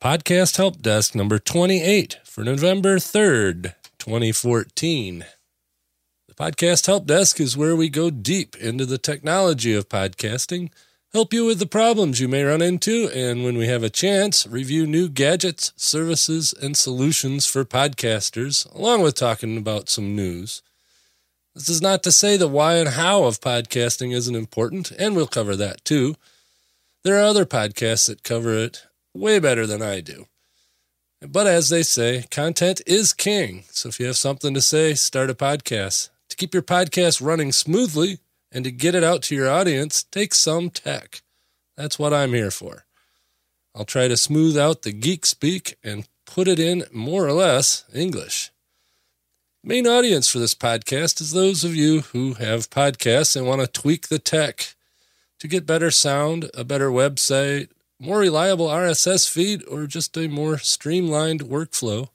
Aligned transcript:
Podcast 0.00 0.56
Help 0.56 0.80
Desk 0.80 1.14
number 1.14 1.38
28 1.38 2.20
for 2.24 2.42
November 2.42 2.96
3rd, 2.96 3.74
2014. 3.98 5.26
The 6.26 6.34
Podcast 6.34 6.86
Help 6.86 7.04
Desk 7.04 7.38
is 7.38 7.54
where 7.54 7.76
we 7.76 7.90
go 7.90 8.08
deep 8.08 8.56
into 8.56 8.86
the 8.86 8.96
technology 8.96 9.74
of 9.74 9.90
podcasting, 9.90 10.70
help 11.12 11.34
you 11.34 11.44
with 11.44 11.58
the 11.58 11.66
problems 11.66 12.18
you 12.18 12.28
may 12.28 12.42
run 12.42 12.62
into, 12.62 13.10
and 13.14 13.44
when 13.44 13.58
we 13.58 13.66
have 13.66 13.82
a 13.82 13.90
chance, 13.90 14.46
review 14.46 14.86
new 14.86 15.06
gadgets, 15.06 15.74
services, 15.76 16.54
and 16.62 16.78
solutions 16.78 17.44
for 17.44 17.66
podcasters, 17.66 18.74
along 18.74 19.02
with 19.02 19.16
talking 19.16 19.58
about 19.58 19.90
some 19.90 20.16
news. 20.16 20.62
This 21.54 21.68
is 21.68 21.82
not 21.82 22.02
to 22.04 22.10
say 22.10 22.38
the 22.38 22.48
why 22.48 22.76
and 22.76 22.88
how 22.88 23.24
of 23.24 23.42
podcasting 23.42 24.14
isn't 24.14 24.34
important, 24.34 24.92
and 24.92 25.14
we'll 25.14 25.26
cover 25.26 25.56
that 25.56 25.84
too. 25.84 26.14
There 27.04 27.16
are 27.16 27.24
other 27.24 27.44
podcasts 27.44 28.06
that 28.06 28.22
cover 28.22 28.54
it 28.54 28.86
way 29.14 29.38
better 29.38 29.66
than 29.66 29.82
I 29.82 30.00
do. 30.00 30.26
But 31.20 31.46
as 31.46 31.68
they 31.68 31.82
say, 31.82 32.24
content 32.30 32.80
is 32.86 33.12
king. 33.12 33.64
So 33.70 33.88
if 33.90 34.00
you 34.00 34.06
have 34.06 34.16
something 34.16 34.54
to 34.54 34.60
say, 34.60 34.94
start 34.94 35.30
a 35.30 35.34
podcast. 35.34 36.08
To 36.30 36.36
keep 36.36 36.54
your 36.54 36.62
podcast 36.62 37.20
running 37.24 37.52
smoothly 37.52 38.18
and 38.50 38.64
to 38.64 38.70
get 38.70 38.94
it 38.94 39.04
out 39.04 39.22
to 39.24 39.34
your 39.34 39.50
audience, 39.50 40.02
take 40.02 40.34
some 40.34 40.70
tech. 40.70 41.22
That's 41.76 41.98
what 41.98 42.14
I'm 42.14 42.32
here 42.32 42.50
for. 42.50 42.86
I'll 43.74 43.84
try 43.84 44.08
to 44.08 44.16
smooth 44.16 44.56
out 44.56 44.82
the 44.82 44.92
geek 44.92 45.26
speak 45.26 45.76
and 45.84 46.08
put 46.24 46.48
it 46.48 46.58
in 46.58 46.84
more 46.92 47.26
or 47.26 47.32
less 47.32 47.84
English. 47.94 48.50
Main 49.62 49.86
audience 49.86 50.28
for 50.28 50.38
this 50.38 50.54
podcast 50.54 51.20
is 51.20 51.32
those 51.32 51.64
of 51.64 51.76
you 51.76 52.00
who 52.00 52.34
have 52.34 52.70
podcasts 52.70 53.36
and 53.36 53.46
want 53.46 53.60
to 53.60 53.66
tweak 53.66 54.08
the 54.08 54.18
tech 54.18 54.74
to 55.38 55.48
get 55.48 55.66
better 55.66 55.90
sound, 55.90 56.50
a 56.54 56.64
better 56.64 56.90
website, 56.90 57.68
more 58.00 58.18
reliable 58.18 58.66
RSS 58.66 59.28
feed, 59.28 59.62
or 59.68 59.86
just 59.86 60.16
a 60.16 60.26
more 60.26 60.58
streamlined 60.58 61.42
workflow. 61.42 62.08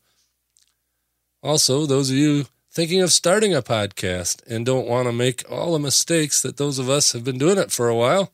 Also, 1.44 1.86
those 1.86 2.10
of 2.10 2.16
you 2.16 2.48
thinking 2.72 3.02
of 3.02 3.14
starting 3.14 3.54
a 3.54 3.62
podcast 3.62 4.42
and 4.48 4.66
don't 4.66 4.88
want 4.88 5.08
to 5.08 5.14
make 5.14 5.50
all 5.50 5.74
the 5.74 5.80
mistakes 5.80 6.42
that 6.42 6.58
those 6.58 6.80
of 6.80 6.90
us 6.90 7.14
have 7.14 7.24
been 7.24 7.38
doing 7.38 7.60
it 7.60 7.72
for 7.72 7.88
a 7.88 7.96
while 7.96 8.32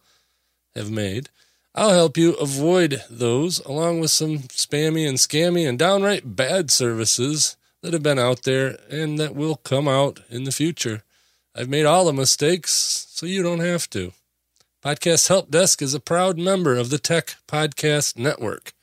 have 0.73 0.89
made, 0.89 1.29
I'll 1.75 1.91
help 1.93 2.17
you 2.17 2.33
avoid 2.33 3.03
those 3.09 3.59
along 3.59 3.99
with 3.99 4.11
some 4.11 4.39
spammy 4.39 5.07
and 5.07 5.17
scammy 5.17 5.67
and 5.67 5.77
downright 5.77 6.35
bad 6.35 6.71
services 6.71 7.57
that 7.81 7.93
have 7.93 8.03
been 8.03 8.19
out 8.19 8.43
there 8.43 8.77
and 8.89 9.19
that 9.19 9.35
will 9.35 9.57
come 9.57 9.87
out 9.87 10.21
in 10.29 10.45
the 10.45 10.51
future. 10.51 11.03
I've 11.53 11.69
made 11.69 11.85
all 11.85 12.05
the 12.05 12.13
mistakes, 12.13 13.07
so 13.09 13.25
you 13.25 13.43
don't 13.43 13.59
have 13.59 13.89
to. 13.91 14.13
Podcast 14.83 15.27
Help 15.27 15.51
Desk 15.51 15.79
is 15.83 15.93
a 15.93 15.99
proud 15.99 16.39
member 16.39 16.75
of 16.75 16.89
the 16.89 16.97
Tech 16.97 17.35
Podcast 17.47 18.17
Network 18.17 18.73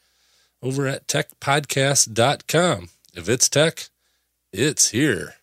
over 0.62 0.86
at 0.86 1.08
techpodcasts.com. 1.08 2.88
If 3.14 3.28
it's 3.28 3.48
tech, 3.48 3.88
it's 4.52 4.90
here. 4.90 5.34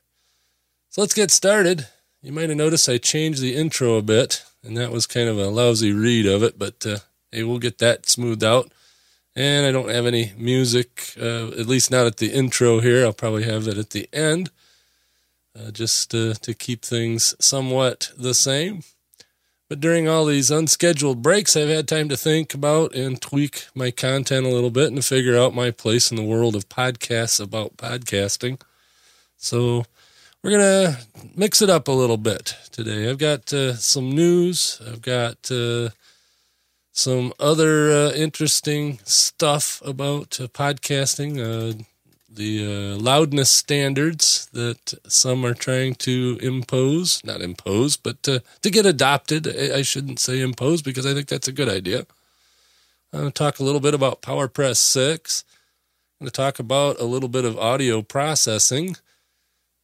So 0.89 1.01
let's 1.01 1.13
get 1.13 1.31
started. 1.31 1.87
You 2.21 2.31
might 2.31 2.47
have 2.47 2.57
noticed 2.57 2.87
I 2.87 2.99
changed 2.99 3.41
the 3.41 3.53
intro 3.53 3.95
a 3.95 4.01
bit, 4.01 4.45
and 4.63 4.77
that 4.77 4.93
was 4.93 5.05
kind 5.05 5.27
of 5.27 5.37
a 5.37 5.49
lousy 5.49 5.91
read 5.91 6.25
of 6.25 6.41
it, 6.41 6.57
but 6.57 6.85
uh, 6.85 6.99
hey, 7.33 7.43
we'll 7.43 7.59
get 7.59 7.79
that 7.79 8.07
smoothed 8.07 8.43
out. 8.43 8.71
And 9.35 9.65
I 9.65 9.73
don't 9.73 9.89
have 9.89 10.05
any 10.05 10.31
music, 10.37 11.15
uh, 11.19 11.47
at 11.47 11.67
least 11.67 11.91
not 11.91 12.05
at 12.05 12.15
the 12.15 12.31
intro 12.31 12.79
here. 12.79 13.03
I'll 13.03 13.11
probably 13.11 13.43
have 13.43 13.67
it 13.67 13.77
at 13.77 13.89
the 13.89 14.07
end, 14.13 14.51
uh, 15.53 15.71
just 15.71 16.15
uh, 16.15 16.35
to 16.35 16.53
keep 16.53 16.85
things 16.85 17.35
somewhat 17.45 18.13
the 18.15 18.33
same. 18.33 18.83
But 19.67 19.79
during 19.79 20.07
all 20.07 20.25
these 20.25 20.51
unscheduled 20.51 21.23
breaks, 21.23 21.57
I've 21.57 21.69
had 21.69 21.87
time 21.87 22.07
to 22.09 22.17
think 22.17 22.53
about 22.53 22.93
and 22.93 23.19
tweak 23.19 23.65
my 23.73 23.89
content 23.89 24.45
a 24.45 24.49
little 24.49 24.69
bit 24.69 24.91
and 24.91 25.03
figure 25.03 25.35
out 25.35 25.55
my 25.55 25.71
place 25.71 26.11
in 26.11 26.17
the 26.17 26.23
world 26.23 26.55
of 26.55 26.69
podcasts 26.69 27.41
about 27.41 27.77
podcasting. 27.77 28.61
So 29.37 29.85
we're 30.43 30.51
going 30.51 30.61
to 30.93 30.97
mix 31.35 31.63
it 31.63 31.71
up 31.71 31.87
a 31.87 31.91
little 31.91 32.17
bit 32.17 32.55
today. 32.71 33.09
I've 33.09 33.17
got 33.17 33.51
uh, 33.51 33.73
some 33.75 34.11
news, 34.11 34.79
I've 34.85 35.01
got 35.01 35.51
uh, 35.51 35.89
some 36.91 37.33
other 37.39 37.91
uh, 37.91 38.11
interesting 38.11 38.99
stuff 39.03 39.81
about 39.83 40.39
uh, 40.39 40.47
podcasting. 40.47 41.85
Uh, 42.35 42.41
the 42.41 42.65
uh, 42.65 42.97
loudness 42.97 43.49
standards 43.49 44.47
that 44.53 44.93
some 45.07 45.45
are 45.45 45.53
trying 45.53 45.95
to 45.95 46.37
impose, 46.41 47.23
not 47.23 47.41
impose, 47.41 47.97
but 47.97 48.21
to, 48.23 48.41
to 48.61 48.69
get 48.69 48.85
adopted. 48.85 49.47
I 49.47 49.81
shouldn't 49.81 50.19
say 50.19 50.41
impose 50.41 50.81
because 50.81 51.05
I 51.05 51.13
think 51.13 51.27
that's 51.27 51.47
a 51.47 51.53
good 51.53 51.69
idea. 51.69 52.05
I'm 53.13 53.21
going 53.21 53.31
to 53.31 53.37
talk 53.37 53.59
a 53.59 53.63
little 53.63 53.79
bit 53.79 53.93
about 53.93 54.21
PowerPress 54.21 54.77
6. 54.77 55.43
I'm 56.19 56.25
going 56.25 56.31
to 56.31 56.35
talk 56.35 56.59
about 56.59 56.99
a 56.99 57.05
little 57.05 57.29
bit 57.29 57.45
of 57.45 57.57
audio 57.57 58.01
processing. 58.01 58.97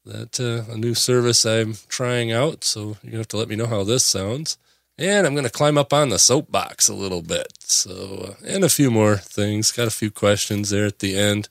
That 0.04 0.40
uh, 0.40 0.72
a 0.72 0.78
new 0.78 0.96
service 0.96 1.46
I'm 1.46 1.76
trying 1.88 2.32
out, 2.32 2.64
so 2.64 2.98
you 3.04 3.18
have 3.18 3.28
to 3.30 3.38
let 3.38 3.48
me 3.48 3.56
know 3.56 3.68
how 3.68 3.84
this 3.84 4.04
sounds. 4.04 4.58
And 4.98 5.28
I'm 5.28 5.34
going 5.34 5.46
to 5.46 5.52
climb 5.52 5.78
up 5.78 5.94
on 5.94 6.10
the 6.10 6.18
soapbox 6.18 6.90
a 6.90 6.96
little 6.96 7.22
bit. 7.22 7.54
So, 7.60 8.30
uh, 8.30 8.46
and 8.46 8.64
a 8.64 8.70
few 8.70 8.90
more 8.90 9.18
things. 9.18 9.72
Got 9.72 9.88
a 9.88 9.92
few 9.92 10.10
questions 10.10 10.72
there 10.72 10.88
at 10.88 11.00
the 11.00 11.16
end. 11.16 11.50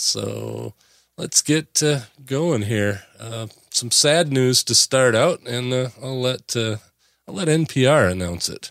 So 0.00 0.72
let's 1.18 1.42
get 1.42 1.82
uh, 1.82 2.00
going 2.24 2.62
here. 2.62 3.02
Uh, 3.18 3.48
some 3.68 3.90
sad 3.90 4.32
news 4.32 4.64
to 4.64 4.74
start 4.74 5.14
out, 5.14 5.40
and 5.46 5.72
uh, 5.72 5.90
I'll 6.02 6.20
let 6.20 6.56
uh, 6.56 6.76
I'll 7.28 7.34
let 7.34 7.48
NPR 7.48 8.10
announce 8.10 8.48
it. 8.48 8.70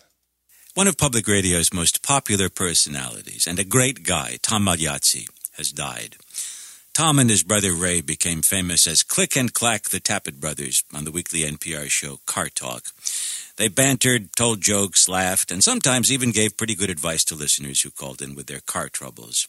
One 0.73 0.87
of 0.87 0.97
public 0.97 1.27
radio's 1.27 1.71
most 1.71 2.01
popular 2.01 2.49
personalities 2.49 3.45
and 3.45 3.59
a 3.59 3.63
great 3.63 4.03
guy, 4.03 4.37
Tom 4.41 4.65
Magliozzi, 4.65 5.29
has 5.57 5.71
died. 5.71 6.17
Tom 6.93 7.19
and 7.19 7.29
his 7.29 7.43
brother 7.43 7.73
Ray 7.73 8.01
became 8.01 8.41
famous 8.41 8.87
as 8.87 9.03
Click 9.03 9.37
and 9.37 9.53
Clack 9.53 9.83
the 9.83 9.99
Tappet 9.99 10.39
brothers 10.39 10.83
on 10.93 11.05
the 11.05 11.11
weekly 11.11 11.41
NPR 11.41 11.89
show 11.89 12.19
Car 12.25 12.49
Talk. 12.49 12.85
They 13.57 13.67
bantered, 13.67 14.35
told 14.35 14.61
jokes, 14.61 15.07
laughed, 15.07 15.51
and 15.51 15.63
sometimes 15.63 16.11
even 16.11 16.31
gave 16.31 16.57
pretty 16.57 16.75
good 16.75 16.89
advice 16.89 17.23
to 17.25 17.35
listeners 17.35 17.81
who 17.81 17.91
called 17.91 18.21
in 18.21 18.33
with 18.33 18.47
their 18.47 18.61
car 18.61 18.89
troubles. 18.89 19.47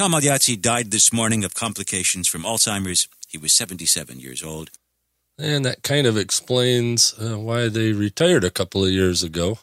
Tom 0.00 0.12
Magliozzi 0.12 0.58
died 0.58 0.92
this 0.92 1.12
morning 1.12 1.44
of 1.44 1.52
complications 1.52 2.26
from 2.26 2.44
Alzheimer's. 2.44 3.06
He 3.28 3.36
was 3.36 3.52
77 3.52 4.18
years 4.18 4.42
old. 4.42 4.70
And 5.38 5.62
that 5.66 5.82
kind 5.82 6.06
of 6.06 6.16
explains 6.16 7.12
uh, 7.20 7.38
why 7.38 7.68
they 7.68 7.92
retired 7.92 8.42
a 8.42 8.50
couple 8.50 8.82
of 8.82 8.90
years 8.90 9.22
ago. 9.22 9.58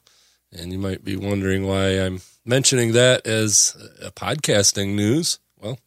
And 0.52 0.72
you 0.72 0.78
might 0.78 1.04
be 1.04 1.16
wondering 1.16 1.66
why 1.66 1.88
I'm 1.94 2.22
mentioning 2.46 2.92
that 2.92 3.26
as 3.26 3.76
a 4.00 4.12
podcasting 4.12 4.94
news. 4.94 5.40
Well, 5.60 5.80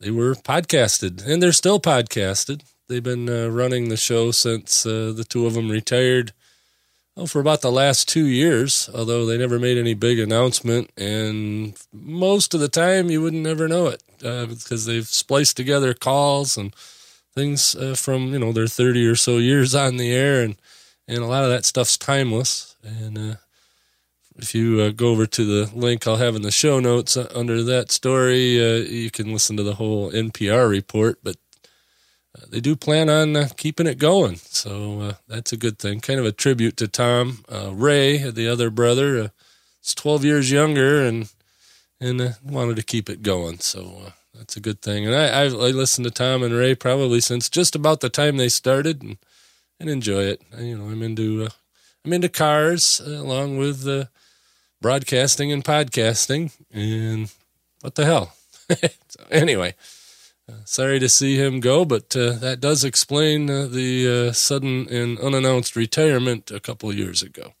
they 0.00 0.10
were 0.10 0.34
podcasted 0.34 1.24
and 1.24 1.40
they're 1.40 1.52
still 1.52 1.78
podcasted. 1.78 2.62
They've 2.88 3.00
been 3.00 3.28
uh, 3.28 3.46
running 3.46 3.90
the 3.90 3.96
show 3.96 4.32
since 4.32 4.84
uh, 4.84 5.12
the 5.14 5.24
two 5.24 5.46
of 5.46 5.54
them 5.54 5.70
retired 5.70 6.32
well, 7.16 7.26
for 7.26 7.40
about 7.40 7.62
the 7.62 7.72
last 7.72 8.08
two 8.08 8.26
years, 8.26 8.90
although 8.94 9.24
they 9.24 9.38
never 9.38 9.58
made 9.58 9.78
any 9.78 9.94
big 9.94 10.18
announcement. 10.18 10.90
And 10.98 11.74
most 11.90 12.52
of 12.52 12.60
the 12.60 12.68
time, 12.68 13.08
you 13.08 13.22
wouldn't 13.22 13.46
ever 13.46 13.66
know 13.66 13.86
it 13.86 14.02
uh, 14.22 14.44
because 14.46 14.84
they've 14.84 15.06
spliced 15.06 15.56
together 15.56 15.94
calls 15.94 16.58
and 16.58 16.76
things 17.34 17.74
uh, 17.74 17.94
from, 17.94 18.34
you 18.34 18.38
know, 18.38 18.52
their 18.52 18.66
30 18.66 19.06
or 19.06 19.16
so 19.16 19.38
years 19.38 19.74
on 19.74 19.96
the 19.96 20.12
air. 20.12 20.42
And, 20.42 20.56
and 21.08 21.18
a 21.18 21.26
lot 21.26 21.42
of 21.42 21.48
that 21.48 21.64
stuff's 21.64 21.96
timeless. 21.96 22.76
And 22.84 23.16
uh, 23.16 23.34
if 24.36 24.54
you 24.54 24.82
uh, 24.82 24.90
go 24.90 25.08
over 25.08 25.24
to 25.24 25.44
the 25.44 25.74
link 25.74 26.06
I'll 26.06 26.16
have 26.16 26.36
in 26.36 26.42
the 26.42 26.50
show 26.50 26.80
notes 26.80 27.16
uh, 27.16 27.32
under 27.34 27.62
that 27.62 27.90
story, 27.90 28.60
uh, 28.60 28.84
you 28.84 29.10
can 29.10 29.32
listen 29.32 29.56
to 29.56 29.62
the 29.62 29.76
whole 29.76 30.12
NPR 30.12 30.68
report. 30.68 31.20
But 31.22 31.36
they 32.48 32.60
do 32.60 32.76
plan 32.76 33.08
on 33.08 33.36
uh, 33.36 33.48
keeping 33.56 33.86
it 33.86 33.98
going. 33.98 34.36
So 34.36 35.00
uh, 35.00 35.12
that's 35.28 35.52
a 35.52 35.56
good 35.56 35.78
thing. 35.78 36.00
Kind 36.00 36.20
of 36.20 36.26
a 36.26 36.32
tribute 36.32 36.76
to 36.78 36.88
Tom. 36.88 37.44
Uh, 37.50 37.72
Ray, 37.72 38.30
the 38.30 38.48
other 38.48 38.70
brother, 38.70 39.18
uh, 39.18 39.28
is 39.82 39.94
12 39.94 40.24
years 40.24 40.50
younger 40.50 41.02
and 41.02 41.30
and 41.98 42.20
uh, 42.20 42.30
wanted 42.44 42.76
to 42.76 42.82
keep 42.82 43.08
it 43.08 43.22
going. 43.22 43.58
So 43.58 44.02
uh, 44.06 44.10
that's 44.34 44.56
a 44.56 44.60
good 44.60 44.82
thing. 44.82 45.06
And 45.06 45.14
I, 45.14 45.28
I, 45.28 45.44
I 45.44 45.70
listened 45.70 46.04
to 46.04 46.10
Tom 46.10 46.42
and 46.42 46.54
Ray 46.54 46.74
probably 46.74 47.20
since 47.20 47.48
just 47.48 47.74
about 47.74 48.00
the 48.00 48.10
time 48.10 48.36
they 48.36 48.50
started 48.50 49.02
and, 49.02 49.16
and 49.80 49.88
enjoy 49.88 50.24
it. 50.24 50.42
You 50.58 50.78
know, 50.78 50.84
I'm 50.84 51.02
into 51.02 51.48
I'm 52.04 52.12
into 52.12 52.28
cars 52.28 53.00
along 53.00 53.56
with 53.56 54.08
broadcasting 54.80 55.50
and 55.52 55.64
podcasting. 55.64 56.52
And 56.72 57.32
what 57.80 57.94
the 57.94 58.04
hell? 58.04 58.34
so 59.08 59.24
anyway. 59.30 59.74
Sorry 60.64 61.00
to 61.00 61.08
see 61.08 61.36
him 61.36 61.58
go, 61.60 61.84
but 61.84 62.14
uh, 62.16 62.32
that 62.32 62.60
does 62.60 62.84
explain 62.84 63.50
uh, 63.50 63.66
the 63.66 64.28
uh, 64.28 64.32
sudden 64.32 64.88
and 64.88 65.18
unannounced 65.18 65.74
retirement 65.74 66.50
a 66.50 66.60
couple 66.60 66.92
years 66.92 67.22
ago. 67.22 67.54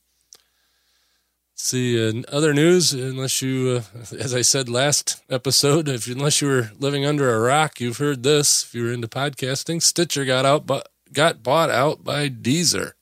See, 1.54 1.96
uh, 1.98 2.22
other 2.28 2.54
news, 2.54 2.92
unless 2.92 3.42
you, 3.42 3.82
uh, 3.94 4.14
as 4.16 4.34
I 4.34 4.42
said 4.42 4.68
last 4.68 5.22
episode, 5.28 5.88
if 5.88 6.06
unless 6.06 6.40
you 6.40 6.48
were 6.48 6.70
living 6.78 7.04
under 7.04 7.34
a 7.34 7.40
rock, 7.40 7.80
you've 7.80 7.98
heard 7.98 8.22
this. 8.22 8.64
If 8.64 8.74
you 8.74 8.84
were 8.84 8.92
into 8.92 9.08
podcasting, 9.08 9.82
Stitcher 9.82 10.24
got 10.24 10.44
out, 10.44 10.66
but 10.66 10.88
got 11.12 11.42
bought 11.42 11.70
out 11.70 12.04
by 12.04 12.28
Deezer. 12.28 12.92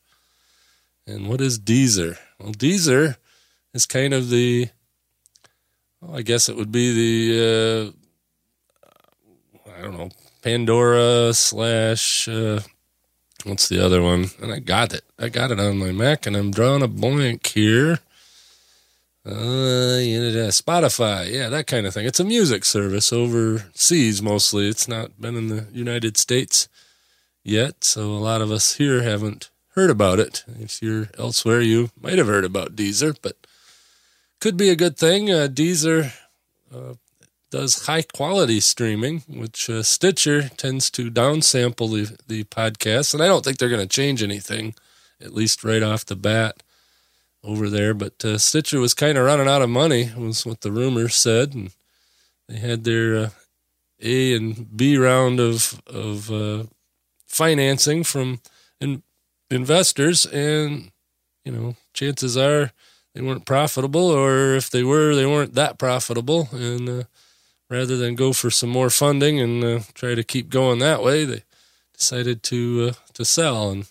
And 1.06 1.28
what 1.28 1.40
is 1.42 1.58
Deezer? 1.58 2.16
Well, 2.38 2.52
Deezer 2.52 3.16
is 3.74 3.84
kind 3.84 4.14
of 4.14 4.30
the 4.30 4.68
well, 6.00 6.16
I 6.16 6.22
guess 6.22 6.48
it 6.48 6.56
would 6.56 6.72
be 6.72 6.92
the 6.92 7.92
uh, 7.92 8.03
don't 9.84 9.98
know 9.98 10.10
Pandora 10.42 11.32
slash 11.32 12.28
uh, 12.28 12.60
what's 13.44 13.68
the 13.68 13.84
other 13.84 14.02
one? 14.02 14.26
And 14.42 14.52
I 14.52 14.58
got 14.58 14.92
it. 14.92 15.02
I 15.18 15.28
got 15.28 15.50
it 15.50 15.60
on 15.60 15.78
my 15.78 15.92
Mac, 15.92 16.26
and 16.26 16.36
I'm 16.36 16.50
drawing 16.50 16.82
a 16.82 16.88
blank 16.88 17.46
here. 17.46 18.00
Uh, 19.26 20.04
Spotify, 20.52 21.32
yeah, 21.32 21.48
that 21.48 21.66
kind 21.66 21.86
of 21.86 21.94
thing. 21.94 22.04
It's 22.06 22.20
a 22.20 22.24
music 22.24 22.64
service 22.66 23.10
overseas 23.10 24.20
mostly. 24.20 24.68
It's 24.68 24.86
not 24.86 25.18
been 25.18 25.34
in 25.34 25.48
the 25.48 25.66
United 25.72 26.18
States 26.18 26.68
yet, 27.42 27.84
so 27.84 28.02
a 28.02 28.20
lot 28.20 28.42
of 28.42 28.50
us 28.50 28.74
here 28.74 29.02
haven't 29.02 29.48
heard 29.68 29.88
about 29.88 30.18
it. 30.18 30.44
If 30.60 30.82
you're 30.82 31.08
elsewhere, 31.18 31.62
you 31.62 31.90
might 31.98 32.18
have 32.18 32.26
heard 32.26 32.44
about 32.44 32.76
Deezer, 32.76 33.16
but 33.22 33.46
could 34.40 34.58
be 34.58 34.68
a 34.68 34.76
good 34.76 34.98
thing. 34.98 35.30
Uh, 35.30 35.48
Deezer 35.50 36.12
uh, 36.74 36.94
does 37.54 37.86
high 37.86 38.02
quality 38.02 38.58
streaming, 38.58 39.22
which 39.28 39.70
uh, 39.70 39.80
Stitcher 39.80 40.48
tends 40.48 40.90
to 40.90 41.08
downsample 41.08 41.88
the, 41.88 42.16
the 42.26 42.42
podcast, 42.44 43.14
and 43.14 43.22
I 43.22 43.28
don't 43.28 43.44
think 43.44 43.58
they're 43.58 43.68
going 43.68 43.80
to 43.80 43.86
change 43.86 44.24
anything, 44.24 44.74
at 45.20 45.32
least 45.32 45.62
right 45.62 45.82
off 45.82 46.04
the 46.04 46.16
bat 46.16 46.64
over 47.44 47.70
there. 47.70 47.94
But 47.94 48.24
uh, 48.24 48.38
Stitcher 48.38 48.80
was 48.80 48.92
kind 48.92 49.16
of 49.16 49.24
running 49.24 49.46
out 49.46 49.62
of 49.62 49.70
money, 49.70 50.10
was 50.16 50.44
what 50.44 50.62
the 50.62 50.72
rumors 50.72 51.14
said, 51.14 51.54
and 51.54 51.70
they 52.48 52.56
had 52.56 52.82
their 52.82 53.16
uh, 53.16 53.28
A 54.02 54.34
and 54.34 54.76
B 54.76 54.96
round 54.98 55.38
of 55.38 55.80
of 55.86 56.32
uh, 56.32 56.64
financing 57.28 58.02
from 58.02 58.40
in, 58.80 59.04
investors, 59.48 60.26
and 60.26 60.90
you 61.44 61.52
know, 61.52 61.76
chances 61.92 62.36
are 62.36 62.72
they 63.14 63.20
weren't 63.20 63.46
profitable, 63.46 64.10
or 64.10 64.56
if 64.56 64.70
they 64.70 64.82
were, 64.82 65.14
they 65.14 65.26
weren't 65.26 65.54
that 65.54 65.78
profitable, 65.78 66.48
and 66.50 66.88
uh, 66.88 67.02
rather 67.74 67.96
than 67.96 68.14
go 68.14 68.32
for 68.32 68.50
some 68.50 68.70
more 68.70 68.90
funding 68.90 69.40
and 69.40 69.64
uh, 69.64 69.80
try 69.94 70.14
to 70.14 70.22
keep 70.22 70.48
going 70.48 70.78
that 70.78 71.02
way, 71.02 71.24
they 71.24 71.42
decided 71.92 72.42
to 72.44 72.90
uh, 72.90 72.94
to 73.14 73.24
sell 73.24 73.70
and 73.70 73.86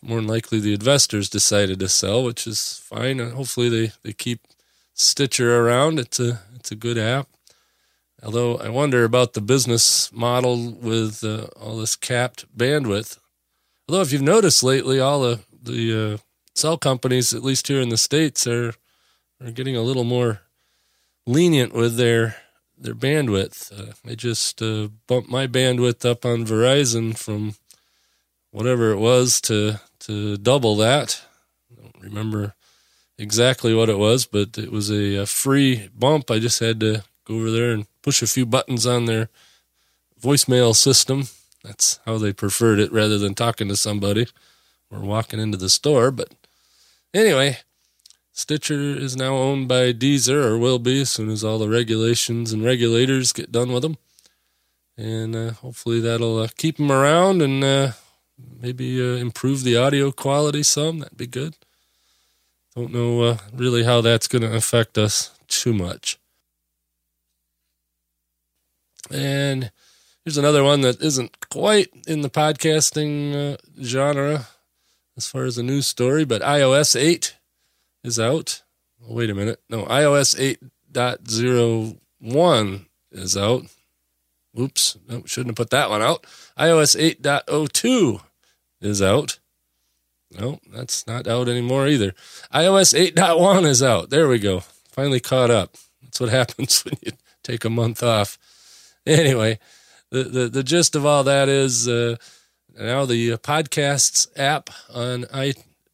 more 0.00 0.18
than 0.18 0.28
likely 0.28 0.60
the 0.60 0.74
investors 0.74 1.28
decided 1.28 1.80
to 1.80 1.88
sell, 1.88 2.22
which 2.22 2.46
is 2.46 2.80
fine. 2.84 3.18
And 3.18 3.32
hopefully 3.32 3.68
they, 3.68 3.92
they 4.02 4.12
keep 4.12 4.40
Stitcher 4.94 5.58
around. 5.60 5.98
It's 5.98 6.20
a 6.20 6.40
it's 6.54 6.70
a 6.70 6.76
good 6.76 6.98
app. 6.98 7.28
Although 8.22 8.58
I 8.58 8.68
wonder 8.68 9.04
about 9.04 9.32
the 9.32 9.40
business 9.40 10.12
model 10.12 10.72
with 10.72 11.24
uh, 11.24 11.46
all 11.60 11.78
this 11.78 11.96
capped 11.96 12.46
bandwidth. 12.56 13.18
Although 13.88 14.02
if 14.02 14.12
you've 14.12 14.22
noticed 14.22 14.62
lately, 14.62 15.00
all 15.00 15.22
the 15.22 15.40
the 15.62 16.12
uh, 16.14 16.18
cell 16.54 16.76
companies, 16.76 17.34
at 17.34 17.42
least 17.42 17.68
here 17.68 17.80
in 17.80 17.88
the 17.88 17.96
states, 17.96 18.46
are 18.46 18.74
are 19.40 19.50
getting 19.50 19.76
a 19.76 19.82
little 19.82 20.04
more 20.04 20.42
lenient 21.26 21.72
with 21.72 21.96
their 21.96 22.36
their 22.82 22.94
bandwidth. 22.94 23.72
Uh, 23.72 24.14
just 24.14 24.60
uh, 24.60 24.88
bumped 25.06 25.30
my 25.30 25.46
bandwidth 25.46 26.04
up 26.04 26.24
on 26.24 26.44
Verizon 26.44 27.16
from 27.16 27.54
whatever 28.50 28.90
it 28.90 28.98
was 28.98 29.40
to 29.42 29.80
to 30.00 30.36
double 30.36 30.76
that. 30.76 31.22
I 31.70 31.80
don't 31.80 32.02
remember 32.02 32.54
exactly 33.18 33.74
what 33.74 33.88
it 33.88 33.98
was, 33.98 34.26
but 34.26 34.58
it 34.58 34.72
was 34.72 34.90
a, 34.90 35.16
a, 35.16 35.26
free 35.26 35.88
bump. 35.94 36.30
I 36.30 36.38
just 36.40 36.58
had 36.58 36.80
to 36.80 37.04
go 37.24 37.36
over 37.36 37.50
there 37.50 37.72
and 37.72 37.86
push 38.02 38.20
a 38.20 38.26
few 38.26 38.44
buttons 38.44 38.84
on 38.86 39.04
their 39.04 39.28
voicemail 40.20 40.74
system. 40.74 41.28
That's 41.62 42.00
how 42.04 42.18
they 42.18 42.32
preferred 42.32 42.80
it 42.80 42.92
rather 42.92 43.16
than 43.16 43.34
talking 43.34 43.68
to 43.68 43.76
somebody 43.76 44.26
or 44.90 45.00
walking 45.00 45.38
into 45.38 45.56
the 45.56 45.70
store. 45.70 46.10
But 46.10 46.30
anyway, 47.14 47.58
Stitcher 48.32 48.80
is 48.80 49.14
now 49.14 49.36
owned 49.36 49.68
by 49.68 49.92
Deezer 49.92 50.42
or 50.44 50.58
will 50.58 50.78
be 50.78 51.02
as 51.02 51.10
soon 51.10 51.28
as 51.28 51.44
all 51.44 51.58
the 51.58 51.68
regulations 51.68 52.50
and 52.50 52.64
regulators 52.64 53.32
get 53.32 53.52
done 53.52 53.72
with 53.72 53.82
them. 53.82 53.98
And 54.96 55.36
uh, 55.36 55.50
hopefully 55.52 56.00
that'll 56.00 56.38
uh, 56.38 56.48
keep 56.56 56.78
them 56.78 56.90
around 56.90 57.42
and 57.42 57.62
uh, 57.62 57.92
maybe 58.60 59.00
uh, 59.00 59.16
improve 59.16 59.64
the 59.64 59.76
audio 59.76 60.10
quality 60.10 60.62
some. 60.62 61.00
That'd 61.00 61.18
be 61.18 61.26
good. 61.26 61.56
Don't 62.74 62.92
know 62.92 63.20
uh, 63.20 63.36
really 63.54 63.84
how 63.84 64.00
that's 64.00 64.28
going 64.28 64.42
to 64.42 64.54
affect 64.54 64.96
us 64.96 65.38
too 65.46 65.74
much. 65.74 66.18
And 69.10 69.70
here's 70.24 70.38
another 70.38 70.64
one 70.64 70.80
that 70.80 71.02
isn't 71.02 71.50
quite 71.50 71.88
in 72.06 72.22
the 72.22 72.30
podcasting 72.30 73.54
uh, 73.54 73.56
genre 73.82 74.46
as 75.18 75.26
far 75.26 75.44
as 75.44 75.58
a 75.58 75.62
news 75.62 75.86
story, 75.86 76.24
but 76.24 76.40
iOS 76.40 76.98
8 76.98 77.36
is 78.04 78.18
out. 78.18 78.62
Oh, 79.08 79.14
wait 79.14 79.30
a 79.30 79.34
minute. 79.34 79.60
No, 79.68 79.84
iOS 79.84 80.58
8.01 80.92 82.86
is 83.10 83.36
out. 83.36 83.64
Oops, 84.58 84.98
no, 85.08 85.22
shouldn't 85.24 85.50
have 85.50 85.56
put 85.56 85.70
that 85.70 85.90
one 85.90 86.02
out. 86.02 86.24
iOS 86.58 86.94
8.02 87.20 88.20
is 88.80 89.00
out. 89.00 89.38
No, 90.38 90.60
that's 90.72 91.06
not 91.06 91.26
out 91.26 91.48
anymore 91.48 91.88
either. 91.88 92.12
iOS 92.52 92.94
8.1 93.14 93.66
is 93.66 93.82
out. 93.82 94.10
There 94.10 94.28
we 94.28 94.38
go. 94.38 94.60
Finally 94.90 95.20
caught 95.20 95.50
up. 95.50 95.76
That's 96.02 96.20
what 96.20 96.28
happens 96.38 96.84
when 96.84 96.94
you 97.02 97.12
take 97.42 97.64
a 97.64 97.70
month 97.70 98.02
off. 98.02 98.38
Anyway, 99.06 99.58
the, 100.10 100.24
the, 100.24 100.48
the 100.48 100.62
gist 100.62 100.94
of 100.94 101.04
all 101.04 101.24
that 101.24 101.48
is 101.48 101.88
uh, 101.88 102.16
now 102.78 103.04
the 103.04 103.32
podcasts 103.38 104.28
app 104.36 104.70
on 104.92 105.24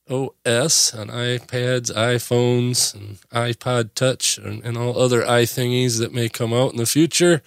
iOS, 0.09 0.99
on 0.99 1.09
iPads, 1.09 1.93
iPhones, 1.93 2.95
and 2.95 3.21
iPod 3.31 3.95
Touch, 3.95 4.39
and, 4.39 4.65
and 4.65 4.77
all 4.77 4.99
other 4.99 5.23
iThingies 5.23 5.99
that 5.99 6.15
may 6.15 6.29
come 6.29 6.53
out 6.53 6.73
in 6.73 6.79
the 6.79 6.87
future 6.87 7.43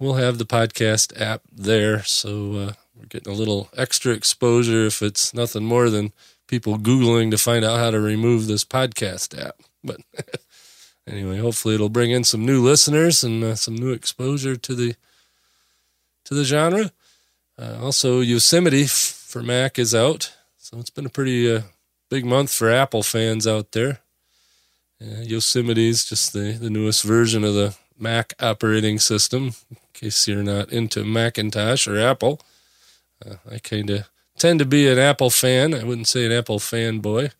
We'll 0.00 0.14
have 0.14 0.38
the 0.38 0.44
podcast 0.44 1.18
app 1.20 1.42
there. 1.52 2.02
So, 2.02 2.54
uh, 2.56 2.72
we're 2.96 3.06
getting 3.08 3.32
a 3.32 3.36
little 3.36 3.68
extra 3.76 4.12
exposure 4.12 4.86
if 4.86 5.00
it's 5.02 5.32
nothing 5.32 5.64
more 5.64 5.88
than 5.88 6.12
people 6.48 6.78
Googling 6.78 7.30
to 7.30 7.38
find 7.38 7.64
out 7.64 7.78
how 7.78 7.90
to 7.90 8.00
remove 8.00 8.46
this 8.46 8.64
podcast 8.64 9.40
app. 9.40 9.56
But 9.84 10.00
anyway, 11.06 11.38
hopefully 11.38 11.76
it'll 11.76 11.88
bring 11.88 12.10
in 12.10 12.24
some 12.24 12.44
new 12.44 12.60
listeners 12.62 13.22
and 13.22 13.42
uh, 13.44 13.54
some 13.54 13.76
new 13.76 13.92
exposure 13.92 14.56
to 14.56 14.74
the 14.74 14.96
to 16.24 16.34
the 16.34 16.44
genre. 16.44 16.90
Uh, 17.56 17.78
also, 17.80 18.20
Yosemite 18.20 18.84
f- 18.84 18.90
for 18.90 19.42
Mac 19.42 19.78
is 19.78 19.94
out, 19.94 20.34
so 20.58 20.78
it's 20.80 20.90
been 20.90 21.06
a 21.06 21.10
pretty 21.10 21.54
uh, 21.54 21.62
big 22.14 22.24
month 22.24 22.52
for 22.52 22.70
Apple 22.70 23.02
fans 23.02 23.44
out 23.44 23.72
there. 23.72 23.98
Yosemite 25.00 25.88
is 25.88 26.04
just 26.04 26.32
the, 26.32 26.52
the 26.52 26.70
newest 26.70 27.02
version 27.02 27.42
of 27.42 27.54
the 27.54 27.74
Mac 27.98 28.34
operating 28.38 29.00
system, 29.00 29.54
in 29.68 29.76
case 29.92 30.28
you're 30.28 30.44
not 30.44 30.70
into 30.70 31.02
Macintosh 31.04 31.88
or 31.88 31.98
Apple. 31.98 32.40
Uh, 33.26 33.34
I 33.50 33.58
kind 33.58 33.90
of 33.90 34.08
tend 34.38 34.60
to 34.60 34.64
be 34.64 34.86
an 34.88 34.96
Apple 34.96 35.28
fan. 35.28 35.74
I 35.74 35.82
wouldn't 35.82 36.06
say 36.06 36.24
an 36.24 36.30
Apple 36.30 36.60
fanboy. 36.60 37.32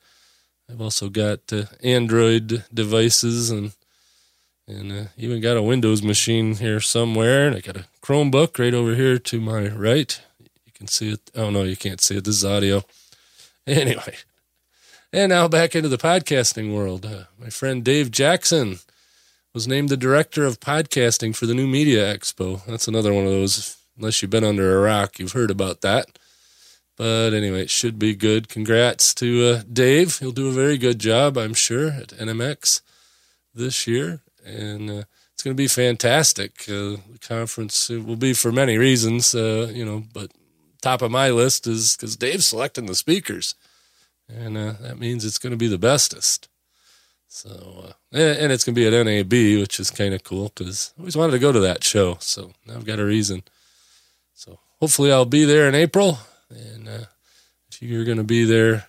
I've 0.69 0.81
also 0.81 1.09
got 1.09 1.53
uh, 1.53 1.67
Android 1.85 2.65
devices 2.75 3.53
and 3.53 3.73
and 4.67 4.91
uh, 4.91 5.05
even 5.17 5.41
got 5.41 5.57
a 5.57 5.63
Windows 5.63 6.03
machine 6.03 6.57
here 6.57 6.81
somewhere. 6.81 7.47
And 7.47 7.55
I 7.55 7.61
got 7.61 7.77
a 7.77 7.85
Chromebook 8.03 8.59
right 8.59 8.75
over 8.75 8.97
here 8.97 9.21
to 9.21 9.41
my 9.41 9.69
right. 9.69 10.21
You 10.41 10.73
can 10.75 10.89
see 10.89 11.13
it. 11.13 11.31
Oh 11.37 11.51
no, 11.51 11.63
you 11.63 11.77
can't 11.77 12.01
see 12.01 12.17
it. 12.17 12.25
This 12.25 12.39
is 12.39 12.45
audio. 12.45 12.83
Anyway, 13.67 14.15
and 15.15 15.31
now 15.31 15.47
back 15.47 15.77
into 15.77 15.89
the 15.89 15.97
podcasting 15.97 16.75
world. 16.75 17.07
Uh, 17.07 17.25
my 17.39 17.49
friend 17.49 17.85
Dave 17.85 18.11
Jackson 18.11 18.81
was 19.55 19.69
named 19.69 19.89
the 19.89 19.97
director 19.97 20.45
of 20.45 20.59
podcasting 20.59 21.37
for 21.37 21.47
the 21.47 21.55
New 21.55 21.69
Media 21.69 22.13
Expo. 22.13 22.65
That's 22.67 22.89
another 22.89 23.15
one 23.15 23.25
of 23.25 23.31
those 23.31 23.77
Unless 23.97 24.23
you've 24.23 24.31
been 24.33 24.43
under 24.43 24.77
a 24.77 24.81
rock, 24.81 25.21
you've 25.21 25.33
heard 25.33 25.53
about 25.53 25.81
that. 25.83 26.19
But 26.97 27.33
anyway, 27.33 27.63
it 27.63 27.71
should 27.71 27.97
be 27.97 28.17
good. 28.17 28.49
Congrats 28.49 29.15
to 29.15 29.45
uh, 29.45 29.63
Dave. 29.73 30.19
He'll 30.19 30.33
do 30.33 30.49
a 30.49 30.53
very 30.53 30.79
good 30.79 30.99
job, 30.99 31.39
I'm 31.39 31.55
sure, 31.55 31.91
at 31.91 32.09
NMX 32.09 32.81
this 33.55 33.87
year. 33.87 34.21
And 34.45 34.91
uh, 34.91 35.03
it's 35.33 35.45
going 35.45 35.57
to 35.57 35.63
be 35.63 35.69
fantastic. 35.69 36.63
Uh, 36.69 36.99
the 37.13 37.19
conference 37.21 37.89
will 37.89 38.17
be 38.17 38.35
for 38.35 38.51
many 38.51 38.79
reasons, 38.79 39.33
uh, 39.33 39.71
you 39.73 39.85
know, 39.85 40.03
but 40.13 40.33
top 40.83 41.03
of 41.03 41.13
my 41.13 41.31
list 41.31 41.69
is 41.69 41.97
because 41.97 42.17
Dave's 42.17 42.49
selecting 42.49 42.87
the 42.87 42.97
speakers. 42.97 43.55
And 44.29 44.57
uh, 44.57 44.75
that 44.81 44.99
means 44.99 45.25
it's 45.25 45.39
going 45.39 45.53
to 45.53 45.57
be 45.57 45.69
the 45.69 45.79
bestest. 45.79 46.49
So, 47.29 47.87
uh, 47.89 47.93
and 48.17 48.53
it's 48.53 48.65
going 48.65 48.75
to 48.75 48.81
be 48.81 48.87
at 48.87 49.05
NAB, 49.05 49.61
which 49.61 49.81
is 49.81 49.91
kind 49.91 50.15
of 50.15 50.23
cool 50.23 50.53
because 50.55 50.95
I 50.97 51.01
always 51.01 51.17
wanted 51.17 51.33
to 51.33 51.41
go 51.41 51.53
to 51.53 51.61
that 51.61 51.83
show. 51.83 52.17
So 52.21 52.53
now 52.65 52.75
I've 52.77 52.87
got 52.87 53.01
a 53.01 53.05
reason 53.05 53.43
So 54.35 54.59
hopefully 54.81 55.11
I'll 55.13 55.25
be 55.25 55.45
there 55.45 55.69
in 55.69 55.75
April. 55.75 56.19
And 56.51 56.89
uh, 56.89 57.07
if 57.71 57.83
you're 57.83 58.05
going 58.05 58.19
to 58.19 58.25
be 58.25 58.45
there, 58.45 58.87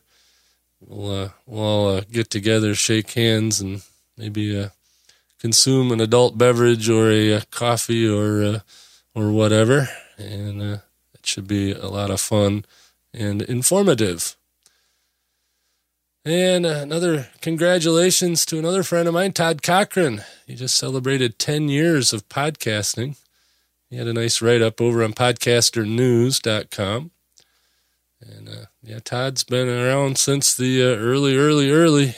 we'll 0.80 1.24
uh, 1.24 1.30
we'll 1.46 1.64
all 1.64 1.88
uh, 1.98 2.02
get 2.12 2.30
together, 2.30 2.76
shake 2.76 3.12
hands, 3.12 3.62
and 3.62 3.82
maybe 4.16 4.60
uh, 4.60 4.70
consume 5.40 5.92
an 5.92 6.00
adult 6.00 6.38
beverage 6.38 6.90
or 6.90 7.10
a, 7.10 7.32
a 7.32 7.42
coffee 7.46 8.08
or 8.08 8.62
or 9.16 9.32
whatever. 9.32 9.90
And 10.18 10.62
it 10.62 11.26
should 11.26 11.48
be 11.48 11.72
a 11.72 11.88
lot 11.88 12.12
of 12.12 12.22
fun 12.22 12.66
and 13.14 13.42
informative. 13.42 14.36
And 16.28 16.66
another 16.66 17.28
congratulations 17.40 18.48
to 18.48 18.58
another 18.58 18.82
friend 18.82 19.08
of 19.08 19.14
mine, 19.14 19.32
Todd 19.34 19.62
Cochran. 19.62 20.24
He 20.48 20.56
just 20.56 20.76
celebrated 20.76 21.38
10 21.38 21.70
years 21.70 22.14
of 22.14 22.28
podcasting. 22.30 23.18
He 23.92 23.98
had 23.98 24.08
a 24.08 24.14
nice 24.14 24.42
write 24.42 24.64
up 24.64 24.82
over 24.82 25.04
on 25.04 25.14
podcasternews.com. 25.14 27.12
And 28.22 28.50
uh, 28.50 28.66
yeah, 28.82 29.00
Todd's 29.04 29.44
been 29.44 29.70
around 29.70 30.18
since 30.18 30.56
the 30.56 30.82
uh, 30.82 30.96
early, 30.96 31.38
early, 31.38 31.70
early 31.70 32.16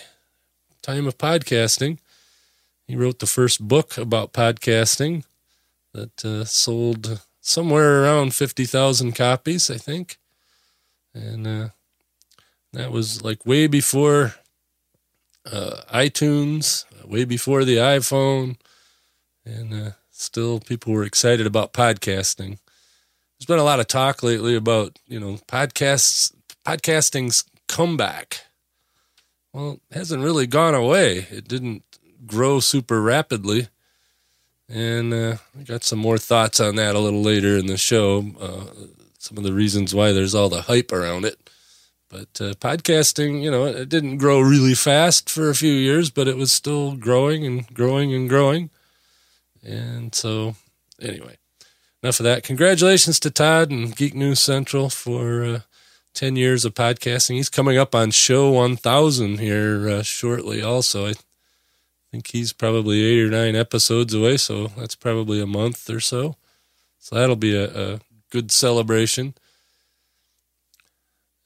time 0.81 1.05
of 1.05 1.17
podcasting. 1.17 1.97
He 2.87 2.95
wrote 2.95 3.19
the 3.19 3.25
first 3.25 3.67
book 3.67 3.97
about 3.97 4.31
podcasting 4.31 5.25
that 5.93 6.23
uh, 6.23 6.45
sold 6.45 7.19
somewhere 7.41 8.03
around 8.03 8.33
50,000 8.33 9.11
copies, 9.11 9.69
I 9.69 9.77
think. 9.77 10.17
And 11.13 11.45
uh, 11.45 11.69
that 12.77 12.91
was 12.91 13.23
like 13.23 13.43
way 13.45 13.65
before 13.65 14.35
uh, 15.51 15.81
iTunes, 15.91 16.85
way 17.03 17.25
before 17.25 17.65
the 17.65 17.77
iPhone. 17.77 18.57
And 19.43 19.73
uh, 19.73 19.91
still, 20.11 20.59
people 20.59 20.93
were 20.93 21.03
excited 21.03 21.47
about 21.47 21.73
podcasting. 21.73 22.59
There's 23.39 23.47
been 23.47 23.57
a 23.57 23.63
lot 23.63 23.79
of 23.79 23.87
talk 23.87 24.21
lately 24.21 24.55
about, 24.55 24.99
you 25.07 25.19
know, 25.19 25.39
podcasts, 25.47 26.31
podcasting's 26.65 27.45
comeback. 27.67 28.41
Well, 29.53 29.79
it 29.89 29.97
hasn't 29.97 30.23
really 30.23 30.45
gone 30.45 30.75
away. 30.75 31.27
It 31.31 31.47
didn't 31.47 31.83
grow 32.27 32.59
super 32.59 33.01
rapidly. 33.01 33.69
And 34.69 35.13
uh, 35.13 35.37
I 35.59 35.63
got 35.63 35.83
some 35.83 35.99
more 35.99 36.19
thoughts 36.19 36.59
on 36.59 36.75
that 36.75 36.93
a 36.93 36.99
little 36.99 37.23
later 37.23 37.57
in 37.57 37.65
the 37.65 37.77
show. 37.77 38.23
Uh, 38.39 38.65
some 39.17 39.37
of 39.37 39.43
the 39.43 39.53
reasons 39.53 39.95
why 39.95 40.11
there's 40.11 40.35
all 40.35 40.49
the 40.49 40.63
hype 40.63 40.91
around 40.91 41.25
it. 41.25 41.46
But 42.09 42.39
uh, 42.39 42.53
podcasting, 42.53 43.43
you 43.43 43.51
know, 43.51 43.65
it 43.65 43.89
didn't 43.89 44.17
grow 44.17 44.39
really 44.39 44.75
fast 44.75 45.29
for 45.29 45.49
a 45.49 45.55
few 45.55 45.73
years, 45.73 46.09
but 46.09 46.27
it 46.27 46.37
was 46.37 46.53
still 46.53 46.95
growing 46.95 47.45
and 47.45 47.67
growing 47.73 48.13
and 48.13 48.29
growing. 48.29 48.69
And 49.61 50.15
so, 50.15 50.55
anyway, 51.01 51.37
enough 52.01 52.19
of 52.19 52.23
that. 52.23 52.43
Congratulations 52.43 53.19
to 53.19 53.29
Todd 53.29 53.71
and 53.71 53.93
Geek 53.93 54.15
News 54.15 54.39
Central 54.39 54.89
for 54.89 55.43
uh, 55.43 55.59
10 56.13 56.37
years 56.37 56.63
of 56.63 56.73
podcasting. 56.73 57.35
He's 57.35 57.49
coming 57.49 57.77
up 57.77 57.93
on 57.93 58.11
show 58.11 58.51
1000 58.51 59.39
here 59.39 59.89
uh, 59.89 60.03
shortly, 60.03 60.61
also. 60.61 61.07
I 61.07 61.13
think 62.11 62.27
he's 62.27 62.53
probably 62.53 63.03
eight 63.03 63.21
or 63.21 63.29
nine 63.29 63.55
episodes 63.55 64.13
away, 64.13 64.37
so 64.37 64.67
that's 64.77 64.95
probably 64.95 65.41
a 65.41 65.45
month 65.45 65.89
or 65.89 65.99
so. 65.99 66.37
So 66.99 67.15
that'll 67.15 67.35
be 67.35 67.55
a, 67.55 67.95
a 67.95 67.99
good 68.31 68.51
celebration. 68.51 69.35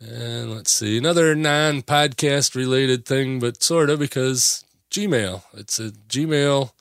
And 0.01 0.55
let's 0.55 0.71
see, 0.71 0.97
another 0.97 1.35
non 1.35 1.83
podcast 1.83 2.55
related 2.55 3.05
thing, 3.05 3.39
but 3.39 3.61
sort 3.61 3.91
of 3.91 3.99
because 3.99 4.65
Gmail. 4.89 5.43
It's 5.53 5.79
a 5.79 5.91
Gmail 5.91 6.71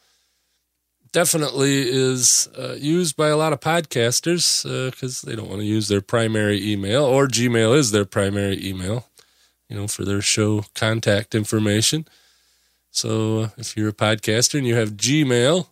definitely 1.12 1.82
is 1.82 2.48
uh, 2.58 2.76
used 2.78 3.16
by 3.16 3.28
a 3.28 3.36
lot 3.36 3.52
of 3.52 3.60
podcasters 3.60 4.62
because 4.90 5.22
uh, 5.22 5.26
they 5.26 5.36
don't 5.36 5.50
want 5.50 5.60
to 5.60 5.66
use 5.66 5.88
their 5.88 6.00
primary 6.00 6.66
email, 6.66 7.04
or 7.04 7.26
Gmail 7.26 7.76
is 7.76 7.90
their 7.90 8.06
primary 8.06 8.64
email, 8.66 9.06
you 9.68 9.76
know, 9.76 9.86
for 9.86 10.04
their 10.04 10.22
show 10.22 10.64
contact 10.74 11.34
information. 11.34 12.06
So 12.90 13.40
uh, 13.40 13.48
if 13.58 13.76
you're 13.76 13.90
a 13.90 13.92
podcaster 13.92 14.56
and 14.56 14.66
you 14.66 14.76
have 14.76 14.92
Gmail, 14.92 15.66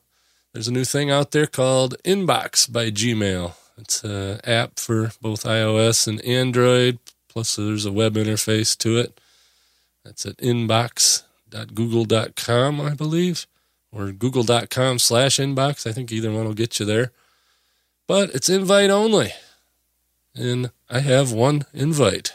there's 0.52 0.68
a 0.68 0.72
new 0.72 0.84
thing 0.84 1.10
out 1.10 1.30
there 1.30 1.46
called 1.46 1.96
Inbox 2.04 2.70
by 2.70 2.90
Gmail. 2.90 3.54
It's 3.78 4.04
an 4.04 4.40
app 4.44 4.78
for 4.78 5.12
both 5.22 5.44
iOS 5.44 6.06
and 6.06 6.20
Android. 6.26 6.98
Plus, 7.38 7.54
there's 7.54 7.86
a 7.86 7.92
web 7.92 8.14
interface 8.14 8.76
to 8.78 8.98
it. 8.98 9.20
That's 10.04 10.26
at 10.26 10.38
inbox.google.com, 10.38 12.80
I 12.80 12.94
believe, 12.94 13.46
or 13.92 14.10
google.com 14.10 14.98
slash 14.98 15.36
inbox. 15.36 15.88
I 15.88 15.92
think 15.92 16.10
either 16.10 16.32
one 16.32 16.46
will 16.46 16.54
get 16.54 16.80
you 16.80 16.86
there. 16.86 17.12
But 18.08 18.34
it's 18.34 18.48
invite 18.48 18.90
only. 18.90 19.34
And 20.34 20.72
I 20.90 20.98
have 20.98 21.30
one 21.30 21.64
invite. 21.72 22.32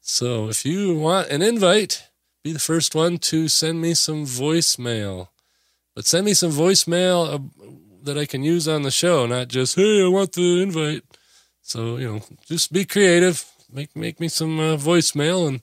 So 0.00 0.48
if 0.48 0.66
you 0.66 0.98
want 0.98 1.28
an 1.28 1.40
invite, 1.40 2.08
be 2.42 2.52
the 2.52 2.58
first 2.58 2.96
one 2.96 3.18
to 3.18 3.46
send 3.46 3.80
me 3.80 3.94
some 3.94 4.24
voicemail. 4.24 5.28
But 5.94 6.04
send 6.04 6.26
me 6.26 6.34
some 6.34 6.50
voicemail 6.50 7.32
uh, 7.32 7.38
that 8.02 8.18
I 8.18 8.26
can 8.26 8.42
use 8.42 8.66
on 8.66 8.82
the 8.82 8.90
show, 8.90 9.24
not 9.26 9.46
just, 9.46 9.76
hey, 9.76 10.04
I 10.04 10.08
want 10.08 10.32
the 10.32 10.62
invite. 10.62 11.04
So, 11.62 11.96
you 11.96 12.12
know, 12.12 12.22
just 12.44 12.72
be 12.72 12.84
creative. 12.84 13.53
Make 13.74 13.96
make 13.96 14.20
me 14.20 14.28
some 14.28 14.60
uh, 14.60 14.76
voicemail 14.76 15.48
and 15.48 15.60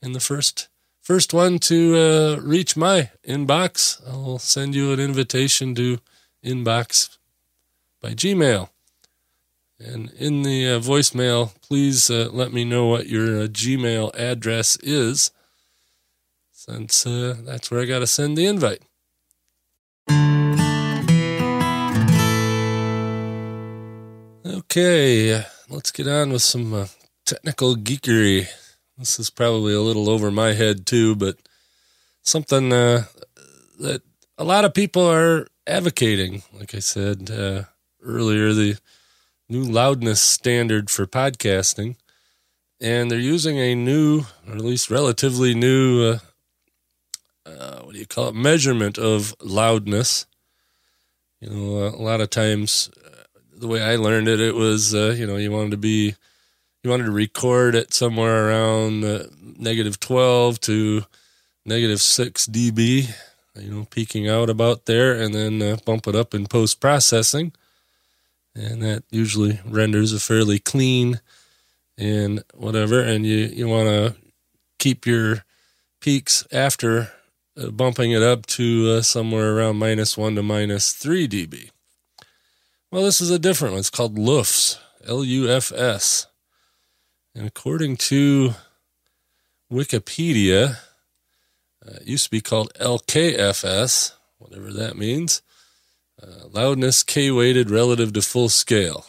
and 0.00 0.14
the 0.14 0.20
first 0.20 0.68
first 1.02 1.34
one 1.34 1.58
to 1.58 1.96
uh, 1.98 2.40
reach 2.40 2.78
my 2.78 3.10
inbox, 3.28 4.00
I'll 4.08 4.38
send 4.38 4.74
you 4.74 4.90
an 4.92 5.00
invitation 5.00 5.74
to 5.74 5.98
inbox 6.42 7.18
by 8.00 8.14
Gmail. 8.14 8.70
And 9.78 10.10
in 10.12 10.44
the 10.44 10.68
uh, 10.68 10.80
voicemail, 10.80 11.50
please 11.60 12.08
uh, 12.08 12.30
let 12.32 12.54
me 12.54 12.64
know 12.64 12.86
what 12.86 13.08
your 13.08 13.42
uh, 13.42 13.46
Gmail 13.48 14.14
address 14.14 14.76
is, 14.76 15.30
since 16.52 17.06
uh, 17.06 17.36
that's 17.44 17.70
where 17.70 17.82
I 17.82 17.84
got 17.84 17.98
to 17.98 18.06
send 18.06 18.38
the 18.38 18.46
invite. 18.46 18.80
Okay, 24.46 25.44
let's 25.68 25.90
get 25.90 26.06
on 26.08 26.32
with 26.32 26.42
some 26.42 26.72
uh, 26.72 26.86
technical 27.24 27.76
geekery. 27.76 28.46
This 28.98 29.18
is 29.18 29.30
probably 29.30 29.74
a 29.74 29.80
little 29.80 30.08
over 30.08 30.30
my 30.30 30.52
head 30.52 30.86
too, 30.86 31.16
but 31.16 31.36
something 32.22 32.72
uh, 32.72 33.04
that 33.80 34.02
a 34.38 34.44
lot 34.44 34.64
of 34.64 34.74
people 34.74 35.06
are 35.06 35.46
advocating. 35.66 36.42
Like 36.52 36.74
I 36.74 36.80
said 36.80 37.30
uh, 37.30 37.64
earlier, 38.02 38.52
the 38.52 38.76
new 39.48 39.64
loudness 39.64 40.20
standard 40.20 40.90
for 40.90 41.06
podcasting, 41.06 41.96
and 42.80 43.10
they're 43.10 43.18
using 43.18 43.58
a 43.58 43.74
new, 43.74 44.22
or 44.48 44.54
at 44.54 44.64
least 44.64 44.90
relatively 44.90 45.54
new, 45.54 46.02
uh, 46.02 46.18
uh 47.46 47.80
what 47.80 47.92
do 47.92 47.98
you 47.98 48.06
call 48.06 48.28
it, 48.28 48.34
measurement 48.34 48.98
of 48.98 49.34
loudness. 49.40 50.26
You 51.40 51.50
know, 51.50 51.86
a 51.88 52.02
lot 52.02 52.20
of 52.20 52.30
times, 52.30 52.88
uh, 53.04 53.24
the 53.56 53.66
way 53.66 53.82
I 53.82 53.96
learned 53.96 54.28
it, 54.28 54.40
it 54.40 54.54
was, 54.54 54.94
uh, 54.94 55.14
you 55.18 55.26
know, 55.26 55.36
you 55.36 55.50
wanted 55.50 55.72
to 55.72 55.76
be 55.76 56.14
you 56.82 56.90
wanted 56.90 57.04
to 57.04 57.12
record 57.12 57.74
at 57.74 57.94
somewhere 57.94 58.48
around 58.48 59.04
negative 59.58 60.00
12 60.00 60.60
to 60.60 61.04
negative 61.64 62.00
6 62.00 62.46
dB, 62.46 63.08
you 63.56 63.70
know, 63.70 63.86
peaking 63.90 64.28
out 64.28 64.50
about 64.50 64.86
there, 64.86 65.12
and 65.12 65.34
then 65.34 65.62
uh, 65.62 65.76
bump 65.84 66.06
it 66.06 66.16
up 66.16 66.34
in 66.34 66.46
post 66.46 66.80
processing. 66.80 67.52
And 68.54 68.82
that 68.82 69.04
usually 69.10 69.60
renders 69.64 70.12
a 70.12 70.20
fairly 70.20 70.58
clean 70.58 71.20
and 71.96 72.42
whatever. 72.54 73.00
And 73.00 73.24
you, 73.24 73.46
you 73.46 73.68
want 73.68 73.88
to 73.88 74.16
keep 74.78 75.06
your 75.06 75.44
peaks 76.00 76.46
after 76.52 77.12
uh, 77.56 77.70
bumping 77.70 78.10
it 78.10 78.22
up 78.22 78.44
to 78.46 78.96
uh, 78.98 79.02
somewhere 79.02 79.56
around 79.56 79.76
minus 79.76 80.18
1 80.18 80.34
to 80.34 80.42
minus 80.42 80.92
3 80.92 81.28
dB. 81.28 81.70
Well, 82.90 83.04
this 83.04 83.22
is 83.22 83.30
a 83.30 83.38
different 83.38 83.72
one. 83.72 83.80
It's 83.80 83.88
called 83.88 84.18
LUFS, 84.18 84.78
L 85.06 85.24
U 85.24 85.48
F 85.48 85.72
S. 85.72 86.26
And 87.34 87.46
according 87.46 87.96
to 87.96 88.54
Wikipedia, 89.72 90.76
uh, 91.86 91.98
it 92.00 92.06
used 92.06 92.24
to 92.24 92.30
be 92.30 92.42
called 92.42 92.74
LKFS, 92.74 94.12
whatever 94.38 94.70
that 94.72 94.96
means. 94.96 95.40
Uh, 96.22 96.46
loudness 96.50 97.02
K 97.02 97.30
weighted 97.30 97.70
relative 97.70 98.12
to 98.12 98.22
full 98.22 98.50
scale. 98.50 99.06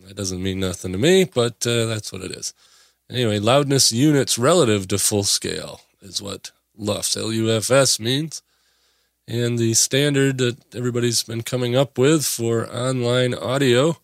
That 0.00 0.16
doesn't 0.16 0.42
mean 0.42 0.58
nothing 0.60 0.92
to 0.92 0.98
me, 0.98 1.24
but 1.24 1.64
uh, 1.66 1.86
that's 1.86 2.12
what 2.12 2.22
it 2.22 2.32
is. 2.32 2.52
Anyway, 3.08 3.38
loudness 3.38 3.92
units 3.92 4.38
relative 4.38 4.88
to 4.88 4.98
full 4.98 5.24
scale 5.24 5.80
is 6.02 6.20
what 6.20 6.50
LUFS, 6.76 7.16
L-U-F-S 7.16 8.00
means. 8.00 8.42
And 9.28 9.58
the 9.58 9.74
standard 9.74 10.38
that 10.38 10.74
everybody's 10.74 11.22
been 11.22 11.42
coming 11.42 11.76
up 11.76 11.98
with 11.98 12.24
for 12.24 12.66
online 12.66 13.32
audio 13.32 13.98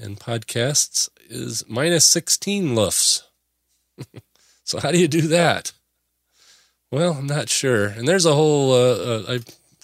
and 0.00 0.18
podcasts 0.18 1.10
is 1.30 1.64
minus 1.68 2.04
16 2.06 2.74
lufs. 2.74 3.24
so 4.64 4.80
how 4.80 4.90
do 4.90 4.98
you 4.98 5.08
do 5.08 5.22
that? 5.22 5.72
Well, 6.90 7.12
I'm 7.12 7.26
not 7.26 7.48
sure. 7.48 7.86
And 7.86 8.06
there's 8.06 8.26
a 8.26 8.34
whole, 8.34 8.72
uh, 8.72 8.96
uh, 8.96 9.22
I 9.28 9.40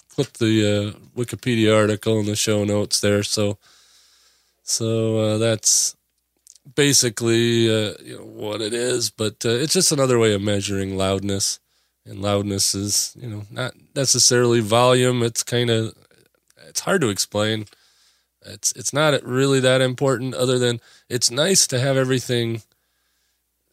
clipped 0.09 0.39
the 0.39 0.95
uh, 0.95 0.99
Wikipedia 1.17 1.75
article 1.75 2.19
in 2.19 2.25
the 2.25 2.35
show 2.35 2.65
notes 2.65 2.99
there. 2.99 3.23
So, 3.23 3.57
so 4.63 5.17
uh, 5.17 5.37
that's 5.37 5.95
basically 6.75 7.69
uh, 7.69 7.93
you 8.03 8.17
know, 8.17 8.25
what 8.25 8.61
it 8.61 8.73
is. 8.73 9.09
But 9.09 9.45
uh, 9.45 9.49
it's 9.49 9.73
just 9.73 9.91
another 9.91 10.19
way 10.19 10.33
of 10.33 10.41
measuring 10.41 10.97
loudness. 10.97 11.59
And 12.05 12.21
loudness 12.21 12.75
is, 12.75 13.15
you 13.19 13.29
know, 13.29 13.45
not 13.49 13.73
necessarily 13.95 14.59
volume. 14.59 15.23
It's 15.23 15.43
kind 15.43 15.69
of, 15.69 15.93
it's 16.67 16.81
hard 16.81 17.01
to 17.01 17.09
explain. 17.09 17.65
It's 18.47 18.71
it's 18.73 18.93
not 18.93 19.21
really 19.23 19.59
that 19.59 19.81
important 19.81 20.33
other 20.33 20.57
than 20.57 20.79
it's 21.09 21.29
nice 21.29 21.67
to 21.67 21.79
have 21.79 21.97
everything 21.97 22.61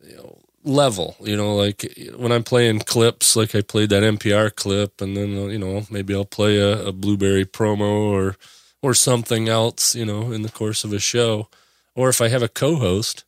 you 0.03 0.17
know 0.17 0.39
level. 0.65 1.17
You 1.21 1.37
know, 1.37 1.55
like 1.55 1.85
when 2.17 2.33
I'm 2.33 2.43
playing 2.43 2.81
clips, 2.81 3.37
like 3.37 3.55
I 3.55 3.61
played 3.61 3.91
that 3.91 4.03
NPR 4.03 4.55
clip, 4.55 5.01
and 5.01 5.17
then 5.17 5.31
you 5.51 5.59
know 5.59 5.87
maybe 5.91 6.15
I'll 6.15 6.25
play 6.25 6.59
a, 6.59 6.87
a 6.87 6.93
Blubrry 6.93 7.45
promo 7.45 8.11
or 8.11 8.37
or 8.83 8.95
something 8.95 9.49
else. 9.49 9.95
You 9.95 10.07
know, 10.07 10.33
in 10.33 10.43
the 10.43 10.51
course 10.51 10.85
of 10.85 10.93
a 10.93 10.99
show, 10.99 11.49
or 11.95 12.09
if 12.09 12.21
I 12.21 12.29
have 12.29 12.43
a 12.43 12.49
co-host, 12.49 13.25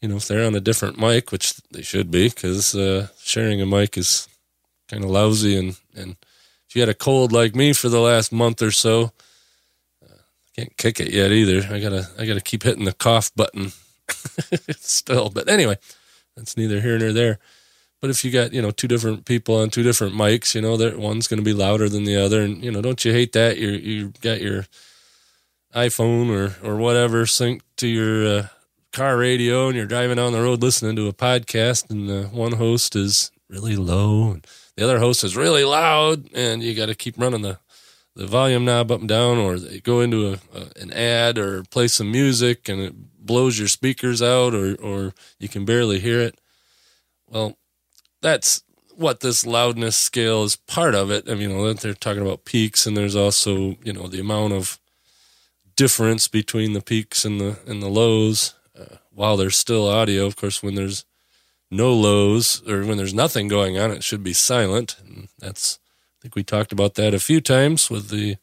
you 0.00 0.08
know, 0.08 0.16
if 0.16 0.28
they're 0.28 0.46
on 0.46 0.54
a 0.54 0.60
different 0.60 0.98
mic, 0.98 1.32
which 1.32 1.54
they 1.70 1.82
should 1.82 2.10
be, 2.10 2.28
because 2.28 2.74
uh, 2.74 3.08
sharing 3.22 3.60
a 3.60 3.66
mic 3.66 3.96
is 3.96 4.28
kind 4.88 5.04
of 5.04 5.10
lousy, 5.10 5.56
and 5.58 5.76
and 5.96 6.16
if 6.68 6.76
you 6.76 6.82
had 6.82 6.88
a 6.88 6.94
cold 6.94 7.32
like 7.32 7.54
me 7.54 7.72
for 7.72 7.88
the 7.88 8.00
last 8.00 8.32
month 8.32 8.62
or 8.62 8.70
so. 8.70 9.12
Can't 10.60 10.76
kick 10.76 11.00
it 11.00 11.10
yet 11.10 11.32
either. 11.32 11.74
I 11.74 11.80
gotta, 11.80 12.06
I 12.18 12.26
gotta 12.26 12.42
keep 12.42 12.64
hitting 12.64 12.84
the 12.84 12.92
cough 12.92 13.34
button 13.34 13.72
still. 14.78 15.30
But 15.30 15.48
anyway, 15.48 15.78
that's 16.36 16.54
neither 16.54 16.82
here 16.82 16.98
nor 16.98 17.14
there. 17.14 17.38
But 18.02 18.10
if 18.10 18.26
you 18.26 18.30
got 18.30 18.52
you 18.52 18.60
know 18.60 18.70
two 18.70 18.86
different 18.86 19.24
people 19.24 19.56
on 19.56 19.70
two 19.70 19.82
different 19.82 20.14
mics, 20.14 20.54
you 20.54 20.60
know 20.60 20.76
that 20.76 20.98
one's 20.98 21.28
going 21.28 21.38
to 21.38 21.44
be 21.44 21.54
louder 21.54 21.88
than 21.88 22.04
the 22.04 22.16
other, 22.22 22.42
and 22.42 22.62
you 22.62 22.70
know 22.70 22.82
don't 22.82 23.02
you 23.06 23.12
hate 23.12 23.32
that 23.32 23.56
you 23.56 23.70
you 23.70 24.12
got 24.20 24.42
your 24.42 24.66
iPhone 25.74 26.28
or 26.28 26.68
or 26.68 26.76
whatever 26.76 27.24
synced 27.24 27.62
to 27.78 27.86
your 27.86 28.26
uh, 28.26 28.46
car 28.92 29.16
radio, 29.16 29.68
and 29.68 29.76
you're 29.78 29.86
driving 29.86 30.16
down 30.16 30.32
the 30.32 30.42
road 30.42 30.60
listening 30.60 30.94
to 30.96 31.08
a 31.08 31.14
podcast, 31.14 31.88
and 31.88 32.06
the 32.06 32.24
one 32.24 32.52
host 32.52 32.94
is 32.94 33.30
really 33.48 33.76
low, 33.76 34.32
and 34.32 34.46
the 34.76 34.84
other 34.84 34.98
host 34.98 35.24
is 35.24 35.38
really 35.38 35.64
loud, 35.64 36.28
and 36.34 36.62
you 36.62 36.74
got 36.74 36.86
to 36.86 36.94
keep 36.94 37.16
running 37.16 37.40
the 37.40 37.58
the 38.16 38.26
volume 38.26 38.64
knob 38.64 38.90
up 38.90 39.00
and 39.00 39.08
down, 39.08 39.38
or 39.38 39.58
go 39.82 40.00
into 40.00 40.28
a, 40.28 40.38
a, 40.54 40.80
an 40.80 40.92
ad 40.92 41.38
or 41.38 41.62
play 41.64 41.88
some 41.88 42.10
music, 42.10 42.68
and 42.68 42.80
it 42.80 42.94
blows 43.24 43.58
your 43.58 43.68
speakers 43.68 44.20
out, 44.20 44.54
or 44.54 44.74
or 44.76 45.14
you 45.38 45.48
can 45.48 45.64
barely 45.64 46.00
hear 46.00 46.20
it. 46.20 46.40
Well, 47.28 47.56
that's 48.20 48.62
what 48.96 49.20
this 49.20 49.46
loudness 49.46 49.96
scale 49.96 50.42
is 50.44 50.56
part 50.56 50.94
of 50.94 51.10
it. 51.10 51.28
I 51.28 51.32
mean, 51.32 51.50
you 51.50 51.56
know, 51.56 51.72
they're 51.72 51.94
talking 51.94 52.22
about 52.22 52.44
peaks, 52.44 52.86
and 52.86 52.96
there's 52.96 53.16
also 53.16 53.76
you 53.82 53.92
know 53.92 54.08
the 54.08 54.20
amount 54.20 54.52
of 54.52 54.78
difference 55.76 56.28
between 56.28 56.72
the 56.74 56.82
peaks 56.82 57.24
and 57.24 57.40
the 57.40 57.58
and 57.66 57.82
the 57.82 57.88
lows. 57.88 58.54
Uh, 58.78 58.96
while 59.12 59.36
there's 59.36 59.56
still 59.56 59.88
audio, 59.88 60.26
of 60.26 60.36
course, 60.36 60.62
when 60.62 60.74
there's 60.74 61.04
no 61.70 61.92
lows 61.92 62.62
or 62.68 62.84
when 62.84 62.96
there's 62.96 63.14
nothing 63.14 63.48
going 63.48 63.78
on, 63.78 63.90
it 63.90 64.02
should 64.02 64.22
be 64.22 64.32
silent. 64.32 64.96
And 65.06 65.28
that's 65.38 65.78
I 66.20 66.22
think 66.22 66.34
we 66.34 66.42
talked 66.42 66.70
about 66.70 66.96
that 66.96 67.14
a 67.14 67.18
few 67.18 67.40
times 67.40 67.88
with 67.88 68.10
the 68.10 68.36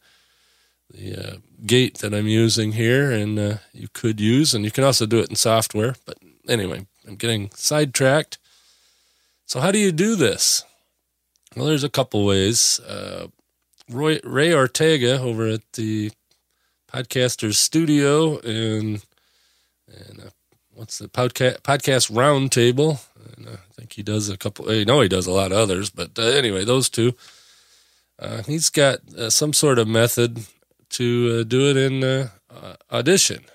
the 0.89 1.15
uh, 1.15 1.35
gate 1.65 1.99
that 1.99 2.13
I'm 2.13 2.27
using 2.27 2.71
here, 2.71 3.11
and 3.11 3.37
uh, 3.37 3.57
you 3.71 3.87
could 3.93 4.19
use, 4.19 4.53
and 4.53 4.65
you 4.65 4.71
can 4.71 4.83
also 4.83 5.05
do 5.05 5.19
it 5.19 5.29
in 5.29 5.35
software. 5.35 5.95
But 6.05 6.17
anyway, 6.47 6.87
I'm 7.07 7.17
getting 7.17 7.51
sidetracked. 7.53 8.39
So 9.45 9.59
how 9.59 9.71
do 9.71 9.77
you 9.77 9.91
do 9.91 10.15
this? 10.15 10.63
Well, 11.55 11.65
there's 11.65 11.83
a 11.83 11.89
couple 11.89 12.25
ways. 12.25 12.79
Uh, 12.79 13.27
Roy, 13.89 14.19
Ray 14.23 14.53
Ortega 14.53 15.19
over 15.21 15.47
at 15.47 15.73
the 15.73 16.11
Podcasters 16.91 17.55
Studio 17.55 18.39
and 18.39 19.05
and 19.87 20.19
uh, 20.19 20.29
what's 20.73 20.97
the 20.97 21.09
podcast 21.09 21.61
podcast 21.61 22.11
Roundtable? 22.11 23.01
Uh, 23.45 23.51
I 23.53 23.73
think 23.73 23.93
he 23.93 24.03
does 24.03 24.29
a 24.29 24.37
couple. 24.37 24.69
I 24.69 24.83
know 24.83 25.01
he 25.01 25.09
does 25.09 25.27
a 25.27 25.31
lot 25.31 25.51
of 25.51 25.57
others, 25.57 25.89
but 25.89 26.17
uh, 26.17 26.23
anyway, 26.23 26.65
those 26.65 26.89
two. 26.89 27.13
Uh, 28.19 28.41
he's 28.43 28.69
got 28.69 28.99
uh, 29.13 29.29
some 29.29 29.53
sort 29.53 29.77
of 29.79 29.87
method 29.87 30.45
to 30.89 31.39
uh, 31.39 31.43
do 31.43 31.69
it 31.69 31.77
in 31.77 32.03
uh, 32.03 32.29
uh, 32.49 32.75
Audition. 32.91 33.45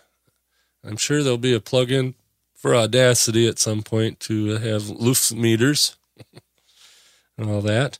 I'm 0.84 0.96
sure 0.96 1.22
there'll 1.22 1.38
be 1.38 1.54
a 1.54 1.60
plugin 1.60 2.14
for 2.54 2.74
Audacity 2.74 3.48
at 3.48 3.58
some 3.58 3.82
point 3.82 4.20
to 4.20 4.58
have 4.58 4.88
Lufs 4.88 5.32
meters 5.32 5.96
and 7.38 7.50
all 7.50 7.60
that. 7.62 7.98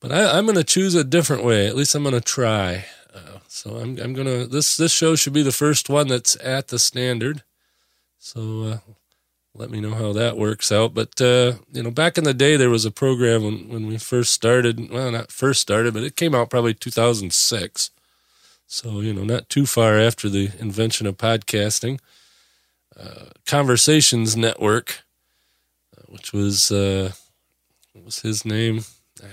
But 0.00 0.12
I, 0.12 0.38
am 0.38 0.46
going 0.46 0.56
to 0.56 0.64
choose 0.64 0.94
a 0.94 1.04
different 1.04 1.44
way. 1.44 1.66
At 1.66 1.76
least 1.76 1.94
I'm 1.94 2.04
going 2.04 2.14
to 2.14 2.20
try. 2.20 2.86
Uh, 3.12 3.38
so 3.48 3.76
I'm, 3.76 3.98
I'm 3.98 4.14
going 4.14 4.26
to 4.26 4.46
this 4.46 4.76
this 4.76 4.92
show 4.92 5.14
should 5.14 5.32
be 5.32 5.42
the 5.42 5.52
first 5.52 5.90
one 5.90 6.08
that's 6.08 6.36
at 6.42 6.68
the 6.68 6.78
standard. 6.78 7.42
So 8.18 8.62
uh, 8.62 8.78
let 9.60 9.70
me 9.70 9.80
know 9.80 9.94
how 9.94 10.14
that 10.14 10.38
works 10.38 10.72
out. 10.72 10.94
But 10.94 11.20
uh, 11.20 11.52
you 11.70 11.82
know, 11.82 11.90
back 11.90 12.16
in 12.16 12.24
the 12.24 12.32
day, 12.32 12.56
there 12.56 12.70
was 12.70 12.86
a 12.86 12.90
program 12.90 13.44
when 13.44 13.68
when 13.68 13.86
we 13.86 13.98
first 13.98 14.32
started. 14.32 14.90
Well, 14.90 15.12
not 15.12 15.30
first 15.30 15.60
started, 15.60 15.92
but 15.92 16.02
it 16.02 16.16
came 16.16 16.34
out 16.34 16.50
probably 16.50 16.72
2006. 16.72 17.90
So 18.66 19.00
you 19.00 19.12
know, 19.12 19.24
not 19.24 19.50
too 19.50 19.66
far 19.66 19.98
after 19.98 20.30
the 20.30 20.50
invention 20.58 21.06
of 21.06 21.18
podcasting. 21.18 22.00
Uh, 22.98 23.26
Conversations 23.44 24.36
Network, 24.36 25.02
uh, 25.96 26.02
which 26.08 26.32
was 26.32 26.72
uh, 26.72 27.12
what 27.92 28.06
was 28.06 28.20
his 28.20 28.46
name? 28.46 28.80
I, 29.22 29.26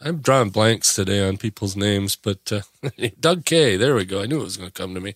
I'm 0.00 0.18
drawing 0.18 0.50
blanks 0.50 0.94
today 0.94 1.26
on 1.26 1.36
people's 1.36 1.76
names, 1.76 2.16
but 2.16 2.52
uh, 2.52 2.62
Doug 3.20 3.44
Kaye. 3.44 3.76
There 3.76 3.94
we 3.94 4.04
go. 4.04 4.22
I 4.22 4.26
knew 4.26 4.40
it 4.40 4.44
was 4.44 4.56
going 4.56 4.70
to 4.70 4.82
come 4.82 4.94
to 4.94 5.00
me. 5.00 5.14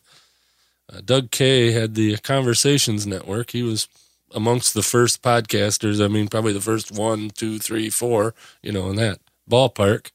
Uh, 0.92 1.00
Doug 1.04 1.32
Kaye 1.32 1.72
had 1.72 1.94
the 1.94 2.16
Conversations 2.18 3.06
Network. 3.06 3.50
He 3.50 3.62
was 3.62 3.88
amongst 4.34 4.74
the 4.74 4.82
first 4.82 5.22
podcasters. 5.22 6.04
I 6.04 6.08
mean, 6.08 6.28
probably 6.28 6.52
the 6.52 6.60
first 6.60 6.90
one, 6.90 7.30
two, 7.30 7.58
three, 7.58 7.90
four, 7.90 8.34
you 8.62 8.72
know, 8.72 8.90
in 8.90 8.96
that 8.96 9.18
ballpark. 9.50 10.10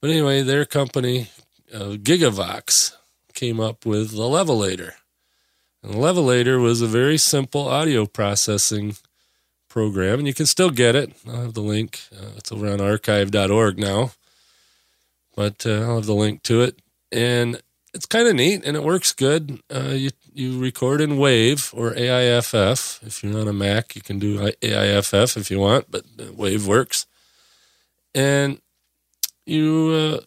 But 0.00 0.10
anyway, 0.10 0.42
their 0.42 0.64
company, 0.64 1.28
uh, 1.72 1.96
Gigavox, 1.96 2.92
came 3.32 3.60
up 3.60 3.84
with 3.84 4.12
the 4.12 4.22
Levelator. 4.22 4.92
And 5.82 5.94
the 5.94 5.98
Levelator 5.98 6.60
was 6.62 6.80
a 6.80 6.86
very 6.86 7.18
simple 7.18 7.68
audio 7.68 8.06
processing 8.06 8.96
program, 9.68 10.20
and 10.20 10.28
you 10.28 10.34
can 10.34 10.46
still 10.46 10.70
get 10.70 10.94
it. 10.94 11.12
I'll 11.26 11.42
have 11.42 11.54
the 11.54 11.60
link. 11.60 12.00
Uh, 12.16 12.32
it's 12.36 12.52
over 12.52 12.68
on 12.68 12.80
archive.org 12.80 13.78
now, 13.78 14.12
but 15.34 15.66
uh, 15.66 15.80
I'll 15.82 15.96
have 15.96 16.06
the 16.06 16.14
link 16.14 16.42
to 16.44 16.62
it. 16.62 16.78
And 17.10 17.60
it's 17.94 18.06
kind 18.06 18.28
of 18.28 18.34
neat 18.34 18.64
and 18.64 18.76
it 18.76 18.82
works 18.82 19.12
good. 19.12 19.60
Uh, 19.72 19.92
you 19.94 20.10
you 20.32 20.58
record 20.58 21.00
in 21.00 21.16
Wave 21.16 21.70
or 21.72 21.94
AIFF. 21.94 23.00
If 23.06 23.22
you're 23.22 23.38
on 23.38 23.48
a 23.48 23.52
Mac, 23.52 23.94
you 23.94 24.02
can 24.02 24.18
do 24.18 24.50
AIFF 24.60 25.36
if 25.36 25.50
you 25.50 25.60
want, 25.60 25.90
but 25.90 26.04
Wave 26.34 26.66
works. 26.66 27.06
And 28.14 28.60
you 29.46 30.18
uh, 30.18 30.24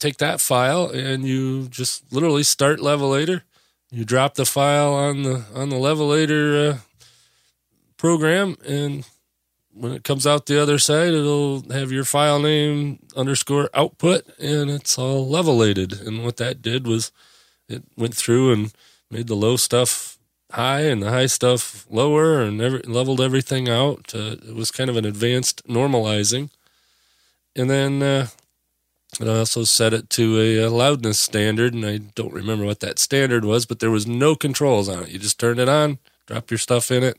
take 0.00 0.18
that 0.18 0.40
file 0.40 0.88
and 0.88 1.24
you 1.24 1.68
just 1.68 2.12
literally 2.12 2.42
start 2.42 2.80
Levelator. 2.80 3.42
You 3.90 4.04
drop 4.04 4.34
the 4.34 4.44
file 4.46 4.92
on 4.92 5.22
the 5.22 5.44
on 5.54 5.68
the 5.68 5.76
Levelator 5.76 6.72
uh, 6.72 6.78
program, 7.96 8.56
and 8.66 9.06
when 9.74 9.92
it 9.92 10.04
comes 10.04 10.26
out 10.26 10.46
the 10.46 10.60
other 10.60 10.78
side, 10.78 11.12
it'll 11.12 11.62
have 11.72 11.90
your 11.90 12.04
file 12.04 12.38
name 12.38 13.00
underscore 13.16 13.68
output, 13.74 14.24
and 14.38 14.70
it's 14.70 14.98
all 14.98 15.28
levelated. 15.28 16.00
And 16.00 16.24
what 16.24 16.36
that 16.36 16.62
did 16.62 16.86
was 16.86 17.12
it 17.68 17.82
went 17.96 18.14
through 18.14 18.52
and 18.52 18.72
made 19.10 19.26
the 19.26 19.34
low 19.34 19.56
stuff 19.56 20.18
high 20.52 20.82
and 20.82 21.02
the 21.02 21.10
high 21.10 21.26
stuff 21.26 21.86
lower, 21.90 22.40
and 22.40 22.60
every, 22.60 22.80
leveled 22.80 23.20
everything 23.20 23.68
out. 23.68 24.14
Uh, 24.14 24.36
it 24.48 24.54
was 24.54 24.70
kind 24.70 24.88
of 24.88 24.96
an 24.96 25.04
advanced 25.04 25.66
normalizing, 25.66 26.50
and 27.56 27.68
then 27.68 28.02
uh, 28.02 28.28
I 29.20 29.26
also 29.26 29.64
set 29.64 29.92
it 29.92 30.08
to 30.10 30.38
a, 30.38 30.58
a 30.64 30.70
loudness 30.70 31.18
standard, 31.18 31.74
and 31.74 31.84
I 31.84 31.98
don't 31.98 32.32
remember 32.32 32.64
what 32.64 32.80
that 32.80 33.00
standard 33.00 33.44
was, 33.44 33.66
but 33.66 33.80
there 33.80 33.90
was 33.90 34.06
no 34.06 34.36
controls 34.36 34.88
on 34.88 35.04
it. 35.04 35.08
You 35.08 35.18
just 35.18 35.40
turned 35.40 35.58
it 35.58 35.68
on, 35.68 35.98
drop 36.26 36.50
your 36.50 36.58
stuff 36.58 36.90
in 36.92 37.02
it 37.02 37.18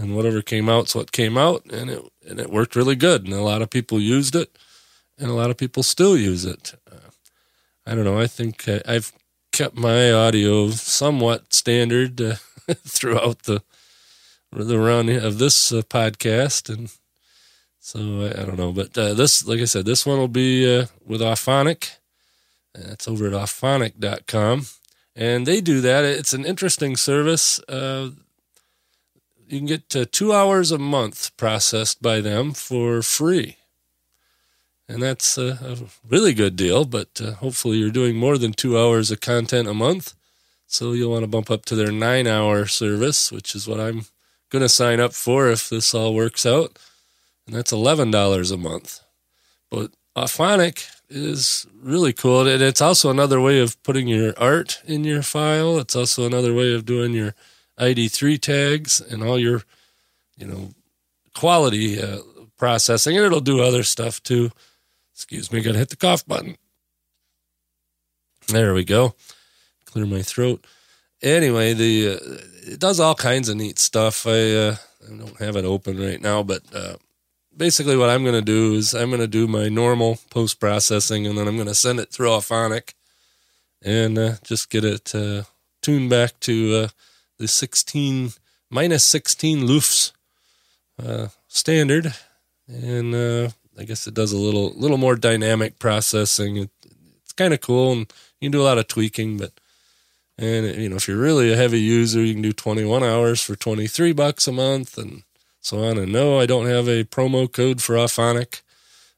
and 0.00 0.16
whatever 0.16 0.42
came 0.42 0.68
out, 0.68 0.80
out's 0.80 0.94
what 0.94 1.12
came 1.12 1.36
out, 1.36 1.64
and 1.66 1.90
it 1.90 2.02
and 2.28 2.40
it 2.40 2.50
worked 2.50 2.74
really 2.76 2.96
good, 2.96 3.24
and 3.24 3.34
a 3.34 3.42
lot 3.42 3.62
of 3.62 3.70
people 3.70 4.00
used 4.00 4.34
it, 4.34 4.56
and 5.18 5.30
a 5.30 5.34
lot 5.34 5.50
of 5.50 5.56
people 5.56 5.82
still 5.82 6.16
use 6.16 6.44
it. 6.44 6.74
Uh, 6.90 7.10
I 7.86 7.94
don't 7.94 8.04
know. 8.04 8.18
I 8.18 8.26
think 8.26 8.68
I, 8.68 8.80
I've 8.86 9.12
kept 9.52 9.76
my 9.76 10.10
audio 10.12 10.70
somewhat 10.70 11.52
standard 11.52 12.20
uh, 12.20 12.34
throughout 12.86 13.42
the 13.42 13.62
the 14.52 14.78
run 14.78 15.08
of 15.08 15.38
this 15.38 15.72
uh, 15.72 15.82
podcast, 15.82 16.72
and 16.72 16.90
so 17.78 18.22
I, 18.22 18.42
I 18.42 18.44
don't 18.44 18.58
know. 18.58 18.72
But 18.72 18.96
uh, 18.96 19.14
this, 19.14 19.46
like 19.46 19.60
I 19.60 19.66
said, 19.66 19.84
this 19.84 20.06
one 20.06 20.18
will 20.18 20.28
be 20.28 20.80
uh, 20.80 20.86
with 21.04 21.20
Auphonic. 21.20 21.96
That's 22.74 23.08
over 23.08 23.26
at 23.26 23.32
auphonic.com. 23.32 24.66
And 25.16 25.44
they 25.44 25.60
do 25.60 25.80
that. 25.80 26.04
It's 26.04 26.32
an 26.32 26.44
interesting 26.46 26.96
service. 26.96 27.60
You 29.50 29.58
can 29.58 29.66
get 29.66 29.96
uh, 29.96 30.04
two 30.12 30.32
hours 30.32 30.70
a 30.70 30.78
month 30.78 31.36
processed 31.36 32.00
by 32.00 32.20
them 32.20 32.52
for 32.52 33.02
free. 33.02 33.56
And 34.88 35.02
that's 35.02 35.36
a, 35.36 35.58
a 35.60 35.76
really 36.08 36.32
good 36.34 36.54
deal, 36.54 36.84
but 36.84 37.20
uh, 37.20 37.32
hopefully 37.32 37.78
you're 37.78 37.90
doing 37.90 38.14
more 38.14 38.38
than 38.38 38.52
two 38.52 38.78
hours 38.78 39.10
of 39.10 39.20
content 39.20 39.66
a 39.66 39.74
month. 39.74 40.14
So 40.68 40.92
you'll 40.92 41.10
want 41.10 41.24
to 41.24 41.28
bump 41.28 41.50
up 41.50 41.64
to 41.64 41.74
their 41.74 41.90
nine 41.90 42.28
hour 42.28 42.66
service, 42.66 43.32
which 43.32 43.56
is 43.56 43.66
what 43.66 43.80
I'm 43.80 44.04
going 44.50 44.62
to 44.62 44.68
sign 44.68 45.00
up 45.00 45.14
for 45.14 45.50
if 45.50 45.68
this 45.68 45.94
all 45.94 46.14
works 46.14 46.46
out. 46.46 46.78
And 47.48 47.56
that's 47.56 47.72
$11 47.72 48.52
a 48.52 48.56
month. 48.56 49.00
But 49.68 49.90
Auphonic 50.16 50.86
is 51.08 51.66
really 51.82 52.12
cool. 52.12 52.46
And 52.46 52.62
it's 52.62 52.80
also 52.80 53.10
another 53.10 53.40
way 53.40 53.58
of 53.58 53.82
putting 53.82 54.06
your 54.06 54.32
art 54.38 54.80
in 54.86 55.02
your 55.02 55.22
file. 55.22 55.80
It's 55.80 55.96
also 55.96 56.24
another 56.24 56.54
way 56.54 56.72
of 56.72 56.86
doing 56.86 57.14
your 57.14 57.34
ID3 57.80 58.40
tags 58.40 59.00
and 59.00 59.22
all 59.22 59.38
your, 59.38 59.62
you 60.36 60.46
know, 60.46 60.70
quality 61.34 62.00
uh, 62.00 62.18
processing, 62.56 63.16
and 63.16 63.24
it'll 63.24 63.40
do 63.40 63.62
other 63.62 63.82
stuff 63.82 64.22
too. 64.22 64.50
Excuse 65.14 65.50
me, 65.52 65.60
gotta 65.60 65.78
hit 65.78 65.88
the 65.88 65.96
cough 65.96 66.26
button. 66.26 66.56
There 68.48 68.74
we 68.74 68.84
go. 68.84 69.14
Clear 69.86 70.06
my 70.06 70.22
throat. 70.22 70.64
Anyway, 71.22 71.72
the 71.74 72.08
uh, 72.08 72.72
it 72.72 72.80
does 72.80 73.00
all 73.00 73.14
kinds 73.14 73.48
of 73.48 73.56
neat 73.56 73.78
stuff. 73.78 74.26
I, 74.26 74.52
uh, 74.52 74.76
I 75.06 75.16
don't 75.16 75.38
have 75.38 75.56
it 75.56 75.64
open 75.64 76.00
right 76.00 76.20
now, 76.20 76.42
but 76.42 76.62
uh, 76.74 76.96
basically 77.56 77.96
what 77.96 78.10
I'm 78.10 78.22
going 78.22 78.34
to 78.34 78.42
do 78.42 78.74
is 78.74 78.94
I'm 78.94 79.10
going 79.10 79.20
to 79.20 79.26
do 79.26 79.46
my 79.46 79.68
normal 79.68 80.18
post 80.30 80.60
processing, 80.60 81.26
and 81.26 81.36
then 81.36 81.48
I'm 81.48 81.56
going 81.56 81.68
to 81.68 81.74
send 81.74 82.00
it 82.00 82.10
through 82.10 82.28
Auphonic 82.28 82.94
and 83.82 84.18
uh, 84.18 84.32
just 84.44 84.70
get 84.70 84.84
it 84.84 85.14
uh, 85.14 85.42
tuned 85.82 86.10
back 86.10 86.38
to 86.40 86.84
uh, 86.84 86.88
the 87.40 87.48
16 87.48 88.32
minus 88.70 89.02
16 89.04 89.66
LUFS 89.66 90.12
standard, 91.48 92.14
and 92.68 93.16
I 93.78 93.84
guess 93.84 94.06
it 94.06 94.14
does 94.14 94.32
a 94.32 94.36
little 94.36 94.72
little 94.74 94.98
more 94.98 95.16
dynamic 95.16 95.78
processing. 95.78 96.58
It, 96.58 96.70
it's 97.22 97.32
kind 97.32 97.54
of 97.54 97.62
cool, 97.62 97.92
and 97.92 98.00
you 98.40 98.46
can 98.46 98.52
do 98.52 98.60
a 98.60 98.64
lot 98.64 98.76
of 98.76 98.88
tweaking. 98.88 99.38
But 99.38 99.52
and 100.36 100.66
you 100.76 100.90
know, 100.90 100.96
if 100.96 101.08
you're 101.08 101.16
really 101.16 101.50
a 101.50 101.56
heavy 101.56 101.80
user, 101.80 102.22
you 102.22 102.34
can 102.34 102.42
do 102.42 102.52
21 102.52 103.02
hours 103.02 103.42
for 103.42 103.56
23 103.56 104.12
bucks 104.12 104.46
a 104.46 104.52
month, 104.52 104.98
and 104.98 105.22
so 105.60 105.82
on. 105.82 105.96
And 105.96 106.12
no, 106.12 106.38
I 106.38 106.44
don't 106.44 106.66
have 106.66 106.88
a 106.88 107.04
promo 107.04 107.50
code 107.50 107.82
for 107.82 107.94
Auphonic 107.94 108.60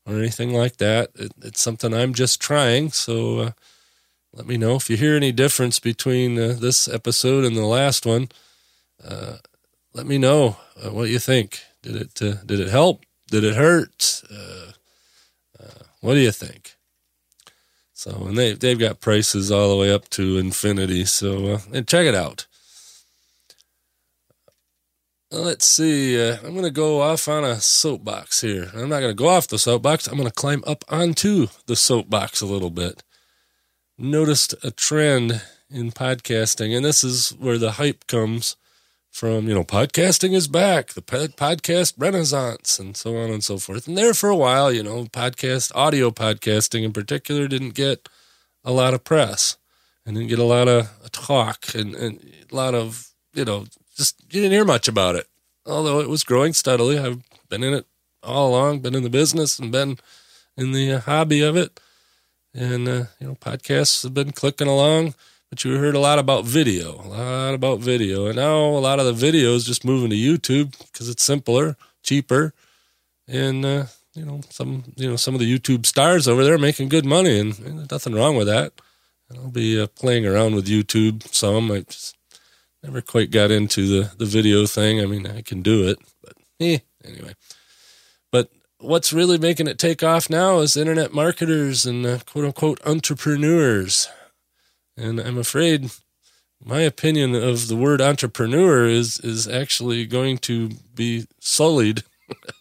or 0.06 0.14
anything 0.14 0.54
like 0.54 0.76
that. 0.76 1.10
It, 1.16 1.32
it's 1.42 1.60
something 1.60 1.92
I'm 1.92 2.14
just 2.14 2.40
trying. 2.40 2.92
So 2.92 3.38
uh, 3.38 3.50
let 4.34 4.46
me 4.46 4.56
know 4.56 4.76
if 4.76 4.88
you 4.88 4.96
hear 4.96 5.14
any 5.14 5.30
difference 5.30 5.78
between 5.78 6.38
uh, 6.38 6.56
this 6.58 6.88
episode 6.88 7.44
and 7.44 7.54
the 7.54 7.66
last 7.66 8.06
one. 8.06 8.28
Uh, 9.04 9.36
let 9.92 10.06
me 10.06 10.16
know 10.16 10.56
uh, 10.82 10.90
what 10.90 11.10
you 11.10 11.18
think. 11.18 11.60
Did 11.82 11.96
it 11.96 12.22
uh, 12.22 12.42
did 12.46 12.58
it 12.58 12.68
help? 12.68 13.04
Did 13.28 13.44
it 13.44 13.56
hurt? 13.56 14.22
Uh, 14.30 14.72
uh, 15.62 15.84
what 16.00 16.14
do 16.14 16.20
you 16.20 16.32
think? 16.32 16.76
So, 17.92 18.24
and 18.26 18.38
they 18.38 18.54
they've 18.54 18.78
got 18.78 19.00
prices 19.00 19.50
all 19.50 19.68
the 19.68 19.76
way 19.76 19.92
up 19.92 20.08
to 20.10 20.38
infinity. 20.38 21.04
So, 21.04 21.58
and 21.72 21.86
check 21.86 22.06
it 22.06 22.14
out. 22.14 22.46
Let's 25.30 25.66
see. 25.66 26.20
I'm 26.20 26.52
going 26.52 26.62
to 26.62 26.70
go 26.70 27.00
off 27.00 27.26
on 27.26 27.42
a 27.42 27.56
soapbox 27.56 28.42
here. 28.42 28.70
I'm 28.74 28.90
not 28.90 29.00
going 29.00 29.16
to 29.16 29.22
go 29.22 29.28
off 29.28 29.48
the 29.48 29.58
soapbox. 29.58 30.06
I'm 30.06 30.18
going 30.18 30.28
to 30.28 30.34
climb 30.34 30.62
up 30.66 30.84
onto 30.90 31.48
the 31.66 31.76
soapbox 31.76 32.42
a 32.42 32.46
little 32.46 32.68
bit. 32.68 33.02
Noticed 33.98 34.54
a 34.64 34.70
trend 34.70 35.42
in 35.70 35.92
podcasting, 35.92 36.74
and 36.74 36.84
this 36.84 37.04
is 37.04 37.30
where 37.38 37.58
the 37.58 37.72
hype 37.72 38.06
comes 38.06 38.56
from 39.10 39.46
you 39.46 39.52
know 39.52 39.62
podcasting 39.62 40.32
is 40.32 40.48
back 40.48 40.94
the 40.94 41.02
podcast 41.02 41.92
renaissance 41.98 42.78
and 42.78 42.96
so 42.96 43.14
on 43.18 43.30
and 43.30 43.44
so 43.44 43.58
forth. 43.58 43.86
And 43.86 43.96
there 43.96 44.14
for 44.14 44.30
a 44.30 44.36
while 44.36 44.72
you 44.72 44.82
know 44.82 45.04
podcast 45.04 45.70
audio 45.74 46.10
podcasting 46.10 46.82
in 46.82 46.94
particular 46.94 47.46
didn't 47.46 47.74
get 47.74 48.08
a 48.64 48.72
lot 48.72 48.94
of 48.94 49.04
press 49.04 49.58
and 50.06 50.16
didn't 50.16 50.30
get 50.30 50.38
a 50.38 50.44
lot 50.44 50.68
of 50.68 50.88
talk 51.12 51.74
and, 51.74 51.94
and 51.94 52.32
a 52.50 52.56
lot 52.56 52.74
of 52.74 53.10
you 53.34 53.44
know 53.44 53.66
just 53.94 54.18
you 54.32 54.40
didn't 54.40 54.52
hear 54.52 54.64
much 54.64 54.88
about 54.88 55.16
it. 55.16 55.26
Although 55.66 56.00
it 56.00 56.08
was 56.08 56.24
growing 56.24 56.54
steadily 56.54 56.98
i've 56.98 57.22
been 57.50 57.62
in 57.62 57.74
it 57.74 57.86
all 58.22 58.48
along 58.48 58.80
been 58.80 58.94
in 58.94 59.02
the 59.02 59.10
business 59.10 59.58
and 59.58 59.70
been 59.70 59.98
in 60.56 60.72
the 60.72 60.98
hobby 61.00 61.42
of 61.42 61.56
it 61.56 61.78
and 62.54 62.88
uh, 62.88 63.04
you 63.20 63.26
know 63.26 63.34
podcasts 63.34 64.02
have 64.02 64.14
been 64.14 64.32
clicking 64.32 64.68
along 64.68 65.14
but 65.52 65.64
you 65.64 65.76
heard 65.76 65.94
a 65.94 65.98
lot 65.98 66.18
about 66.18 66.46
video, 66.46 66.94
a 66.94 67.08
lot 67.08 67.52
about 67.52 67.80
video. 67.80 68.24
And 68.24 68.36
now 68.36 68.56
a 68.56 68.80
lot 68.80 68.98
of 68.98 69.04
the 69.04 69.12
videos 69.12 69.66
just 69.66 69.84
moving 69.84 70.08
to 70.08 70.16
YouTube 70.16 70.74
because 70.90 71.10
it's 71.10 71.22
simpler, 71.22 71.76
cheaper. 72.02 72.54
And, 73.28 73.62
uh, 73.62 73.84
you 74.14 74.24
know, 74.24 74.40
some, 74.48 74.82
you 74.96 75.10
know, 75.10 75.16
some 75.16 75.34
of 75.34 75.40
the 75.40 75.58
YouTube 75.58 75.84
stars 75.84 76.26
over 76.26 76.42
there 76.42 76.56
making 76.56 76.88
good 76.88 77.04
money 77.04 77.38
and, 77.38 77.58
and 77.58 77.90
nothing 77.90 78.14
wrong 78.14 78.34
with 78.34 78.46
that. 78.46 78.72
And 79.28 79.40
I'll 79.40 79.50
be 79.50 79.78
uh, 79.78 79.88
playing 79.88 80.24
around 80.24 80.54
with 80.54 80.68
YouTube 80.68 81.22
some. 81.34 81.70
I 81.70 81.80
just 81.80 82.16
never 82.82 83.02
quite 83.02 83.30
got 83.30 83.50
into 83.50 83.86
the, 83.86 84.10
the 84.16 84.24
video 84.24 84.64
thing. 84.64 85.02
I 85.02 85.04
mean, 85.04 85.26
I 85.26 85.42
can 85.42 85.60
do 85.60 85.86
it, 85.86 85.98
but 86.24 86.32
eh, 86.60 86.78
anyway. 87.04 87.34
But 88.30 88.50
what's 88.82 89.12
really 89.12 89.38
making 89.38 89.68
it 89.68 89.78
take 89.78 90.02
off 90.02 90.28
now 90.28 90.58
is 90.58 90.76
internet 90.76 91.12
marketers 91.12 91.86
and 91.86 92.04
uh, 92.04 92.18
quote 92.26 92.44
unquote 92.44 92.80
entrepreneurs. 92.86 94.08
And 94.96 95.20
I'm 95.20 95.38
afraid 95.38 95.90
my 96.64 96.80
opinion 96.80 97.34
of 97.34 97.68
the 97.68 97.76
word 97.76 98.00
entrepreneur 98.00 98.86
is 98.86 99.18
is 99.20 99.48
actually 99.48 100.06
going 100.06 100.38
to 100.38 100.70
be 100.94 101.26
sullied 101.40 102.04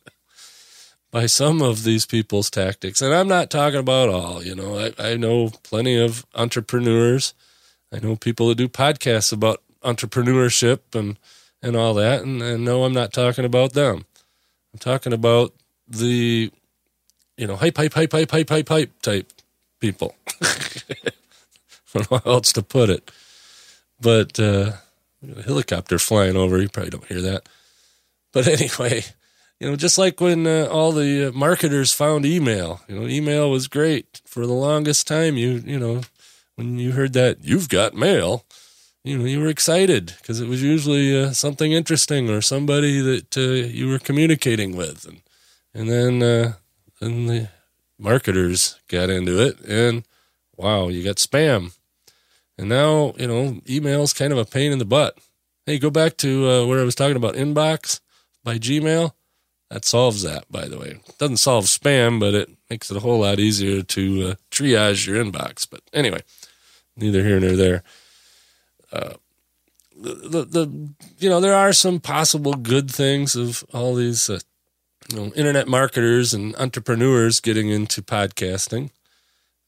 by 1.11 1.25
some 1.25 1.61
of 1.61 1.83
these 1.83 2.05
people's 2.05 2.49
tactics. 2.49 3.01
And 3.01 3.13
I'm 3.13 3.27
not 3.27 3.49
talking 3.49 3.79
about 3.79 4.09
all, 4.09 4.43
you 4.43 4.55
know, 4.55 4.79
I, 4.79 4.93
I 4.97 5.17
know 5.17 5.49
plenty 5.63 5.99
of 5.99 6.25
entrepreneurs. 6.33 7.33
I 7.91 7.99
know 7.99 8.15
people 8.15 8.47
that 8.47 8.55
do 8.55 8.69
podcasts 8.69 9.33
about 9.33 9.61
entrepreneurship 9.83 10.79
and, 10.93 11.19
and 11.61 11.75
all 11.75 11.93
that. 11.95 12.21
And, 12.21 12.41
and 12.41 12.63
no, 12.63 12.85
I'm 12.85 12.93
not 12.93 13.11
talking 13.11 13.43
about 13.43 13.73
them. 13.73 14.05
I'm 14.73 14.79
talking 14.79 15.11
about 15.11 15.53
the, 15.91 16.51
you 17.37 17.47
know, 17.47 17.55
hype, 17.55 17.77
hype, 17.77 17.93
hype, 17.93 18.11
hype, 18.11 18.31
hype, 18.31 18.49
hype, 18.49 18.69
hype 18.69 19.01
type 19.01 19.31
people. 19.79 20.15
Know 21.93 22.21
how 22.23 22.31
else 22.31 22.53
to 22.53 22.61
put 22.61 22.89
it. 22.89 23.11
But 23.99 24.39
uh, 24.39 24.71
a 25.37 25.41
helicopter 25.43 25.99
flying 25.99 26.35
over. 26.35 26.61
You 26.61 26.69
probably 26.69 26.91
don't 26.91 27.05
hear 27.05 27.21
that. 27.21 27.47
But 28.31 28.47
anyway, 28.61 29.03
you 29.59 29.69
know, 29.69 29.75
just 29.75 29.97
like 29.97 30.19
when 30.19 30.47
uh, 30.47 30.67
all 30.71 30.91
the 30.91 31.29
uh, 31.29 31.31
marketers 31.31 31.91
found 31.91 32.25
email, 32.25 32.81
you 32.87 32.99
know, 32.99 33.07
email 33.07 33.49
was 33.49 33.67
great 33.67 34.21
for 34.25 34.45
the 34.45 34.53
longest 34.53 35.07
time. 35.07 35.37
You, 35.37 35.61
you 35.65 35.79
know, 35.79 36.01
when 36.55 36.79
you 36.79 36.93
heard 36.93 37.13
that 37.13 37.43
you've 37.43 37.69
got 37.69 37.93
mail, 37.93 38.45
you 39.03 39.17
know, 39.17 39.25
you 39.25 39.39
were 39.39 39.47
excited 39.47 40.13
because 40.21 40.39
it 40.39 40.47
was 40.47 40.63
usually 40.63 41.19
uh, 41.19 41.31
something 41.31 41.71
interesting 41.71 42.29
or 42.29 42.41
somebody 42.41 42.99
that 43.01 43.37
uh, 43.37 43.41
you 43.67 43.87
were 43.87 43.99
communicating 43.99 44.75
with, 44.75 45.05
and 45.05 45.21
and 45.73 45.89
then 45.89 46.23
uh, 46.23 46.53
then 46.99 47.25
the 47.27 47.49
marketers 47.97 48.79
got 48.87 49.09
into 49.09 49.39
it, 49.41 49.59
and 49.61 50.03
wow, 50.55 50.87
you 50.89 51.03
got 51.03 51.17
spam. 51.17 51.75
And 52.57 52.69
now, 52.69 53.13
you 53.17 53.27
know, 53.27 53.59
email's 53.67 54.13
kind 54.13 54.31
of 54.31 54.37
a 54.37 54.45
pain 54.45 54.71
in 54.71 54.79
the 54.79 54.85
butt. 54.85 55.17
Hey, 55.65 55.79
go 55.79 55.89
back 55.89 56.17
to 56.17 56.47
uh, 56.47 56.65
where 56.65 56.79
I 56.79 56.83
was 56.83 56.95
talking 56.95 57.15
about 57.15 57.35
inbox 57.35 57.99
by 58.43 58.57
Gmail. 58.57 59.13
That 59.69 59.85
solves 59.85 60.21
that, 60.23 60.51
by 60.51 60.67
the 60.67 60.77
way. 60.77 60.99
It 61.07 61.17
doesn't 61.17 61.37
solve 61.37 61.65
spam, 61.65 62.19
but 62.19 62.33
it 62.33 62.49
makes 62.69 62.91
it 62.91 62.97
a 62.97 62.99
whole 62.99 63.21
lot 63.21 63.39
easier 63.39 63.81
to 63.81 64.27
uh, 64.27 64.35
triage 64.51 65.07
your 65.07 65.23
inbox. 65.23 65.67
But 65.69 65.81
anyway, 65.93 66.21
neither 66.97 67.23
here 67.23 67.39
nor 67.39 67.55
there. 67.55 67.83
Uh, 68.91 69.13
the, 69.95 70.13
the, 70.13 70.45
the, 70.45 70.93
you 71.19 71.29
know, 71.29 71.39
there 71.39 71.55
are 71.55 71.73
some 71.73 71.99
possible 71.99 72.53
good 72.55 72.91
things 72.91 73.35
of 73.35 73.63
all 73.73 73.95
these, 73.95 74.29
uh, 74.29 74.39
you 75.11 75.19
know, 75.19 75.33
internet 75.33 75.67
marketers 75.67 76.33
and 76.33 76.55
entrepreneurs 76.55 77.39
getting 77.39 77.69
into 77.69 78.01
podcasting. 78.01 78.91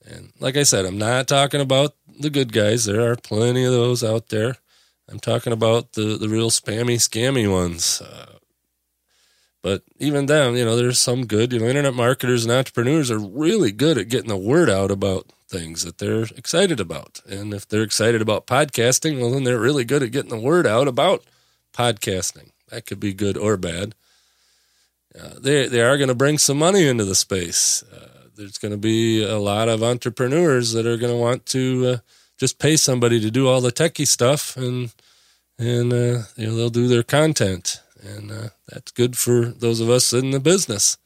And 0.05 0.33
like 0.39 0.57
I 0.57 0.63
said, 0.63 0.85
I'm 0.85 0.97
not 0.97 1.27
talking 1.27 1.61
about 1.61 1.95
the 2.19 2.29
good 2.29 2.51
guys. 2.51 2.85
There 2.85 3.09
are 3.09 3.15
plenty 3.15 3.63
of 3.63 3.71
those 3.71 4.03
out 4.03 4.29
there. 4.29 4.57
I'm 5.09 5.19
talking 5.19 5.53
about 5.53 5.93
the, 5.93 6.17
the 6.17 6.29
real 6.29 6.49
spammy, 6.49 6.95
scammy 6.95 7.51
ones. 7.51 8.01
Uh, 8.01 8.37
but 9.61 9.83
even 9.97 10.25
them, 10.25 10.55
you 10.55 10.65
know, 10.65 10.75
there's 10.75 10.99
some 10.99 11.25
good, 11.25 11.53
you 11.53 11.59
know, 11.59 11.67
internet 11.67 11.93
marketers 11.93 12.43
and 12.43 12.51
entrepreneurs 12.51 13.09
are 13.09 13.19
really 13.19 13.71
good 13.71 13.97
at 13.97 14.09
getting 14.09 14.29
the 14.29 14.37
word 14.37 14.69
out 14.69 14.91
about 14.91 15.31
things 15.47 15.83
that 15.85 15.99
they're 15.99 16.23
excited 16.35 16.79
about. 16.79 17.21
And 17.29 17.53
if 17.53 17.67
they're 17.67 17.83
excited 17.83 18.21
about 18.21 18.47
podcasting, 18.47 19.19
well, 19.19 19.31
then 19.31 19.43
they're 19.43 19.59
really 19.59 19.85
good 19.85 20.03
at 20.03 20.11
getting 20.11 20.31
the 20.31 20.37
word 20.37 20.67
out 20.67 20.87
about 20.87 21.23
podcasting. 21.73 22.51
That 22.69 22.85
could 22.85 22.99
be 22.99 23.13
good 23.13 23.37
or 23.37 23.55
bad. 23.55 23.95
Uh, 25.19 25.29
they, 25.39 25.67
they 25.67 25.81
are 25.81 25.97
going 25.97 26.07
to 26.07 26.15
bring 26.15 26.37
some 26.37 26.57
money 26.57 26.87
into 26.87 27.05
the 27.05 27.15
space. 27.15 27.83
Uh, 27.83 28.07
there's 28.35 28.57
going 28.57 28.71
to 28.71 28.77
be 28.77 29.23
a 29.23 29.37
lot 29.37 29.69
of 29.69 29.83
entrepreneurs 29.83 30.73
that 30.73 30.87
are 30.87 30.97
going 30.97 31.13
to 31.13 31.19
want 31.19 31.45
to 31.45 31.87
uh, 31.87 31.97
just 32.37 32.57
pay 32.57 32.75
somebody 32.75 33.19
to 33.19 33.29
do 33.29 33.47
all 33.47 33.61
the 33.61 33.71
techie 33.71 34.07
stuff, 34.07 34.57
and 34.57 34.91
and 35.59 35.93
uh, 35.93 36.23
you 36.35 36.47
know 36.47 36.55
they'll 36.55 36.69
do 36.69 36.87
their 36.87 37.03
content, 37.03 37.79
and 38.01 38.31
uh, 38.31 38.49
that's 38.67 38.91
good 38.91 39.17
for 39.17 39.45
those 39.45 39.79
of 39.79 39.89
us 39.89 40.13
in 40.13 40.31
the 40.31 40.39
business. 40.39 40.97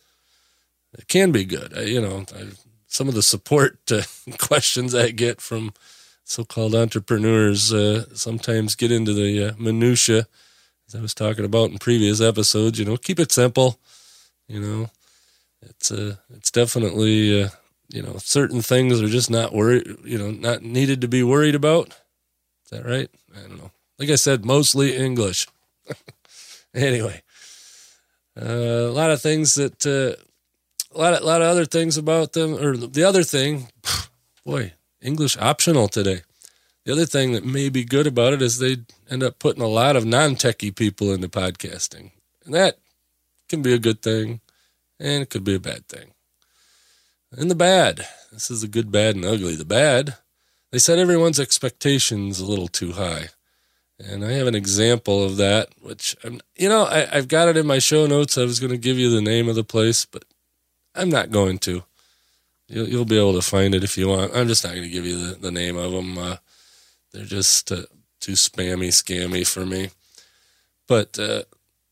It 0.97 1.09
can 1.09 1.31
be 1.31 1.43
good, 1.43 1.77
I, 1.77 1.81
you 1.81 2.01
know. 2.01 2.25
I, 2.33 2.47
some 2.89 3.09
of 3.09 3.15
the 3.15 3.21
support 3.21 3.77
questions 4.39 4.95
I 4.95 5.11
get 5.11 5.41
from 5.41 5.73
so-called 6.23 6.73
entrepreneurs 6.73 7.73
sometimes 8.17 8.75
get 8.75 8.91
into 8.91 9.13
the 9.13 9.53
minutia, 9.59 10.27
as 10.87 10.95
I 10.95 11.01
was 11.01 11.13
talking 11.13 11.43
about 11.43 11.69
in 11.71 11.77
previous 11.77 12.21
episodes. 12.21 12.79
You 12.79 12.85
know, 12.85 12.95
keep 12.95 13.19
it 13.19 13.33
simple. 13.33 13.77
You 14.47 14.59
know, 14.61 14.89
it's 15.61 15.91
uh, 15.91 16.15
it's 16.33 16.51
definitely 16.51 17.43
uh, 17.43 17.49
you 17.89 18.01
know 18.01 18.17
certain 18.17 18.61
things 18.61 19.01
are 19.01 19.07
just 19.09 19.29
not 19.29 19.53
worried 19.53 19.87
you 20.05 20.17
know 20.17 20.31
not 20.31 20.61
needed 20.63 21.01
to 21.01 21.07
be 21.07 21.23
worried 21.23 21.55
about. 21.55 21.89
Is 21.89 22.71
that 22.71 22.85
right? 22.85 23.09
I 23.35 23.41
don't 23.41 23.57
know. 23.57 23.71
Like 23.99 24.09
I 24.09 24.15
said, 24.15 24.45
mostly 24.45 24.95
English. 24.95 25.47
anyway, 26.73 27.21
Uh, 28.39 28.87
a 28.89 28.93
lot 28.93 29.09
of 29.09 29.21
things 29.21 29.55
that, 29.55 29.85
uh, 29.85 30.21
a 30.93 30.97
lot 30.99 31.13
of, 31.13 31.21
a 31.21 31.25
lot 31.25 31.41
of 31.41 31.47
other 31.47 31.65
things 31.65 31.97
about 31.97 32.33
them. 32.33 32.53
Or 32.53 32.77
the 32.77 33.03
other 33.03 33.23
thing, 33.23 33.69
boy, 34.45 34.73
English 35.01 35.37
optional 35.37 35.87
today. 35.87 36.21
The 36.85 36.91
other 36.93 37.05
thing 37.05 37.33
that 37.33 37.43
may 37.43 37.69
be 37.69 37.83
good 37.83 38.05
about 38.07 38.33
it 38.33 38.41
is 38.41 38.59
they 38.59 38.77
end 39.09 39.23
up 39.23 39.39
putting 39.39 39.63
a 39.63 39.67
lot 39.67 39.95
of 39.95 40.05
non 40.05 40.35
techie 40.35 40.75
people 40.75 41.11
into 41.11 41.27
podcasting. 41.27 42.11
And 42.45 42.53
that 42.53 42.77
can 43.47 43.61
be 43.61 43.73
a 43.73 43.79
good 43.79 44.01
thing 44.01 44.41
and 44.99 45.23
it 45.23 45.29
could 45.29 45.43
be 45.43 45.55
a 45.55 45.59
bad 45.59 45.87
thing. 45.87 46.13
And 47.31 47.51
the 47.51 47.55
bad 47.55 48.07
this 48.37 48.51
is 48.51 48.61
the 48.61 48.67
good, 48.67 48.91
bad, 48.91 49.15
and 49.15 49.25
ugly. 49.25 49.55
The 49.55 49.65
bad, 49.65 50.15
they 50.71 50.77
set 50.77 50.99
everyone's 50.99 51.39
expectations 51.39 52.39
a 52.39 52.45
little 52.45 52.67
too 52.67 52.93
high. 52.93 53.29
And 53.99 54.23
I 54.23 54.33
have 54.33 54.45
an 54.45 54.53
example 54.53 55.23
of 55.23 55.37
that, 55.37 55.69
which, 55.81 56.15
I'm, 56.23 56.39
you 56.55 56.69
know, 56.69 56.85
I, 56.85 57.05
have 57.05 57.27
got 57.27 57.47
it 57.47 57.57
in 57.57 57.65
my 57.65 57.79
show 57.79 58.05
notes. 58.05 58.37
I 58.37 58.43
was 58.43 58.59
going 58.59 58.71
to 58.71 58.77
give 58.77 58.99
you 58.99 59.09
the 59.09 59.23
name 59.23 59.49
of 59.49 59.55
the 59.55 59.63
place, 59.63 60.05
but 60.05 60.23
I'm 60.93 61.09
not 61.09 61.31
going 61.31 61.57
to. 61.59 61.83
You'll, 62.67 62.87
you'll 62.87 63.05
be 63.05 63.17
able 63.17 63.33
to 63.33 63.41
find 63.41 63.73
it 63.73 63.83
if 63.83 63.97
you 63.97 64.07
want. 64.07 64.35
I'm 64.35 64.47
just 64.47 64.63
not 64.63 64.73
going 64.73 64.83
to 64.83 64.89
give 64.89 65.05
you 65.05 65.17
the, 65.17 65.35
the 65.35 65.51
name 65.51 65.77
of 65.77 65.91
them. 65.91 66.15
Uh, 66.15 66.37
they're 67.11 67.25
just 67.25 67.71
uh, 67.71 67.83
too 68.19 68.33
spammy, 68.33 68.89
scammy 68.89 69.47
for 69.47 69.65
me. 69.65 69.89
But 70.87 71.17
uh, 71.17 71.43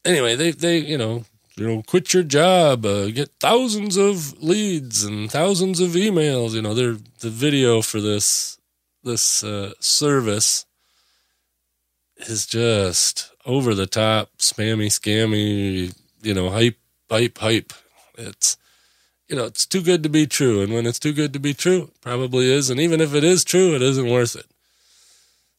anyway, 0.04 0.36
they, 0.36 0.52
they, 0.52 0.78
you 0.78 1.00
know, 1.00 1.26
you 1.58 1.68
know, 1.68 1.84
quit 1.84 2.14
your 2.14 2.24
job, 2.24 2.86
uh, 2.86 3.10
get 3.12 3.32
thousands 3.40 3.96
of 3.96 4.42
leads 4.44 5.04
and 5.04 5.32
thousands 5.32 5.80
of 5.80 5.92
emails. 5.92 6.52
You 6.52 6.62
know, 6.62 6.74
they're 6.74 6.98
the 7.20 7.30
video 7.30 7.82
for 7.82 8.02
this 8.02 8.58
this 9.04 9.44
uh, 9.44 9.74
service 9.80 10.66
is 12.18 12.46
just 12.46 13.32
over 13.46 13.74
the 13.74 13.86
top, 13.86 14.32
spammy, 14.38 14.88
scammy. 14.88 15.96
You 16.22 16.34
know, 16.34 16.50
hype, 16.50 16.78
hype, 17.10 17.38
hype. 17.38 17.74
It's 18.18 18.58
you 19.30 19.36
know, 19.36 19.46
it's 19.46 19.66
too 19.66 19.82
good 19.82 20.04
to 20.04 20.10
be 20.10 20.28
true, 20.28 20.62
and 20.62 20.74
when 20.74 20.86
it's 20.86 21.00
too 21.00 21.14
good 21.14 21.34
to 21.34 21.40
be 21.40 21.54
true, 21.54 21.84
it 21.84 22.02
probably 22.02 22.52
is. 22.52 22.70
And 22.70 22.80
even 22.80 23.00
if 23.00 23.14
it 23.16 23.24
is 23.24 23.44
true, 23.44 23.76
it 23.76 23.82
isn't 23.82 24.10
worth 24.10 24.36
it. 24.36 24.46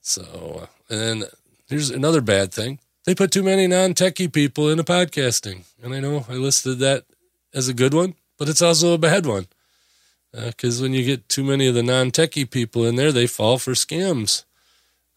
So, 0.03 0.69
and 0.89 1.01
then 1.01 1.29
here's 1.69 1.91
another 1.91 2.21
bad 2.21 2.53
thing 2.53 2.79
they 3.07 3.15
put 3.15 3.31
too 3.31 3.43
many 3.43 3.67
non 3.67 3.95
techie 3.95 4.33
people 4.33 4.69
into 4.69 4.85
podcasting. 4.85 5.65
And 5.83 5.95
I 5.95 6.01
know 6.01 6.27
I 6.29 6.35
listed 6.35 6.81
that 6.81 7.05
as 7.55 7.69
a 7.69 7.75
good 7.75 7.95
one, 7.95 8.15
but 8.37 8.49
it's 8.49 8.63
also 8.63 8.93
a 8.93 8.99
bad 8.99 9.25
one. 9.25 9.47
Because 10.33 10.81
uh, 10.81 10.83
when 10.83 10.93
you 10.93 11.05
get 11.05 11.29
too 11.29 11.45
many 11.45 11.67
of 11.69 11.75
the 11.75 11.83
non 11.83 12.11
techie 12.11 12.51
people 12.51 12.85
in 12.85 12.97
there, 12.97 13.13
they 13.13 13.27
fall 13.27 13.59
for 13.59 13.73
scams. 13.73 14.45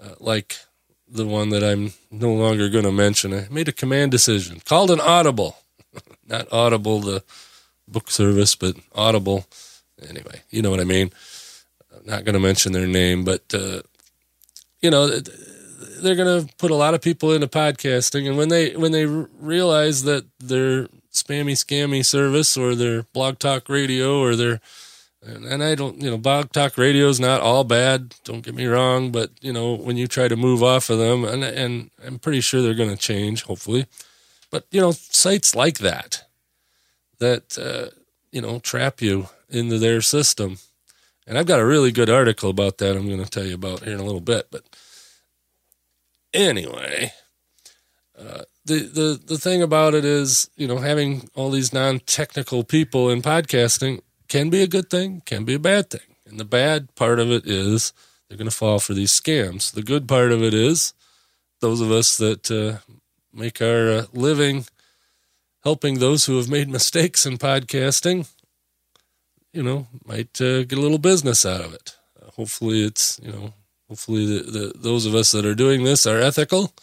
Uh, 0.01 0.13
like 0.19 0.55
the 1.11 1.25
one 1.25 1.49
that 1.49 1.63
I'm 1.63 1.93
no 2.11 2.31
longer 2.31 2.69
going 2.69 2.85
to 2.85 2.91
mention. 2.91 3.33
I 3.33 3.47
made 3.49 3.67
a 3.67 3.73
command 3.73 4.11
decision 4.11 4.61
called 4.63 4.91
an 4.91 5.01
Audible. 5.01 5.57
Not 6.27 6.51
Audible, 6.53 6.99
the 6.99 7.23
book 7.87 8.11
service, 8.11 8.55
but 8.55 8.75
Audible. 8.93 9.45
Anyway, 10.07 10.43
you 10.51 10.61
know 10.61 10.69
what 10.69 10.79
I 10.79 10.85
mean. 10.85 11.11
I'm 11.93 12.05
not 12.05 12.23
going 12.23 12.33
to 12.33 12.39
mention 12.39 12.71
their 12.71 12.87
name, 12.87 13.25
but, 13.25 13.43
uh, 13.53 13.81
you 14.79 14.89
know, 14.89 15.19
they're 16.01 16.15
going 16.15 16.47
to 16.47 16.53
put 16.55 16.71
a 16.71 16.75
lot 16.75 16.93
of 16.93 17.01
people 17.01 17.31
into 17.31 17.47
podcasting, 17.47 18.27
and 18.27 18.37
when 18.37 18.49
they 18.49 18.75
when 18.75 18.91
they 18.91 19.05
realize 19.05 20.03
that 20.03 20.25
their 20.39 20.87
spammy 21.11 21.53
scammy 21.53 22.05
service 22.05 22.55
or 22.57 22.75
their 22.75 23.03
blog 23.13 23.39
talk 23.39 23.69
radio 23.69 24.19
or 24.19 24.35
their 24.35 24.59
and 25.21 25.61
I 25.63 25.75
don't, 25.75 26.01
you 26.01 26.09
know, 26.09 26.17
blog 26.17 26.51
talk 26.51 26.77
radio 26.77 27.07
is 27.07 27.19
not 27.19 27.41
all 27.41 27.63
bad. 27.63 28.15
Don't 28.23 28.41
get 28.41 28.55
me 28.55 28.67
wrong, 28.67 29.11
but 29.11 29.31
you 29.41 29.51
know, 29.51 29.73
when 29.73 29.97
you 29.97 30.07
try 30.07 30.27
to 30.27 30.35
move 30.35 30.63
off 30.63 30.89
of 30.89 30.97
them, 30.97 31.25
and 31.25 31.43
and 31.43 31.91
I'm 32.05 32.19
pretty 32.19 32.41
sure 32.41 32.61
they're 32.61 32.73
going 32.73 32.89
to 32.89 32.95
change, 32.95 33.43
hopefully. 33.43 33.85
But 34.49 34.65
you 34.71 34.79
know, 34.79 34.91
sites 34.91 35.55
like 35.55 35.79
that, 35.79 36.23
that 37.19 37.57
uh, 37.57 37.95
you 38.31 38.41
know, 38.41 38.59
trap 38.59 39.01
you 39.01 39.27
into 39.49 39.77
their 39.77 40.01
system, 40.01 40.57
and 41.27 41.37
I've 41.37 41.47
got 41.47 41.59
a 41.59 41.65
really 41.65 41.91
good 41.91 42.09
article 42.09 42.49
about 42.49 42.77
that. 42.77 42.95
I'm 42.95 43.07
going 43.07 43.23
to 43.23 43.29
tell 43.29 43.45
you 43.45 43.55
about 43.55 43.83
here 43.83 43.93
in 43.93 43.99
a 43.99 44.05
little 44.05 44.21
bit, 44.21 44.47
but 44.51 44.63
Anyway, 46.33 47.11
uh, 48.17 48.43
the 48.65 48.79
the 48.79 49.19
the 49.25 49.37
thing 49.37 49.61
about 49.61 49.93
it 49.93 50.05
is, 50.05 50.49
you 50.55 50.67
know, 50.67 50.77
having 50.77 51.29
all 51.35 51.49
these 51.49 51.73
non-technical 51.73 52.63
people 52.63 53.09
in 53.09 53.21
podcasting 53.21 54.01
can 54.27 54.49
be 54.49 54.61
a 54.61 54.67
good 54.67 54.89
thing, 54.89 55.21
can 55.25 55.43
be 55.43 55.55
a 55.55 55.59
bad 55.59 55.89
thing. 55.89 56.15
And 56.25 56.39
the 56.39 56.45
bad 56.45 56.93
part 56.95 57.19
of 57.19 57.31
it 57.31 57.47
is 57.47 57.93
they're 58.27 58.37
going 58.37 58.49
to 58.49 58.55
fall 58.55 58.79
for 58.79 58.93
these 58.93 59.11
scams. 59.11 59.71
The 59.71 59.81
good 59.81 60.07
part 60.07 60.31
of 60.31 60.43
it 60.43 60.53
is 60.53 60.93
those 61.61 61.81
of 61.81 61.91
us 61.91 62.17
that 62.17 62.51
uh, 62.51 62.91
make 63.33 63.61
our 63.61 63.89
uh, 63.89 64.05
living 64.13 64.65
helping 65.63 65.99
those 65.99 66.25
who 66.25 66.37
have 66.37 66.49
made 66.49 66.69
mistakes 66.69 67.25
in 67.25 67.37
podcasting, 67.37 68.29
you 69.53 69.63
know, 69.63 69.87
might 70.05 70.39
uh, 70.41 70.63
get 70.63 70.77
a 70.77 70.81
little 70.81 70.97
business 70.97 71.45
out 71.45 71.61
of 71.61 71.73
it. 71.73 71.95
hopefully, 72.35 72.85
it's 72.85 73.19
you 73.21 73.31
know 73.31 73.53
hopefully 73.89 74.25
the, 74.25 74.43
the 74.51 74.73
those 74.75 75.05
of 75.05 75.15
us 75.15 75.31
that 75.31 75.45
are 75.45 75.55
doing 75.55 75.83
this 75.83 76.07
are 76.07 76.19
ethical 76.19 76.73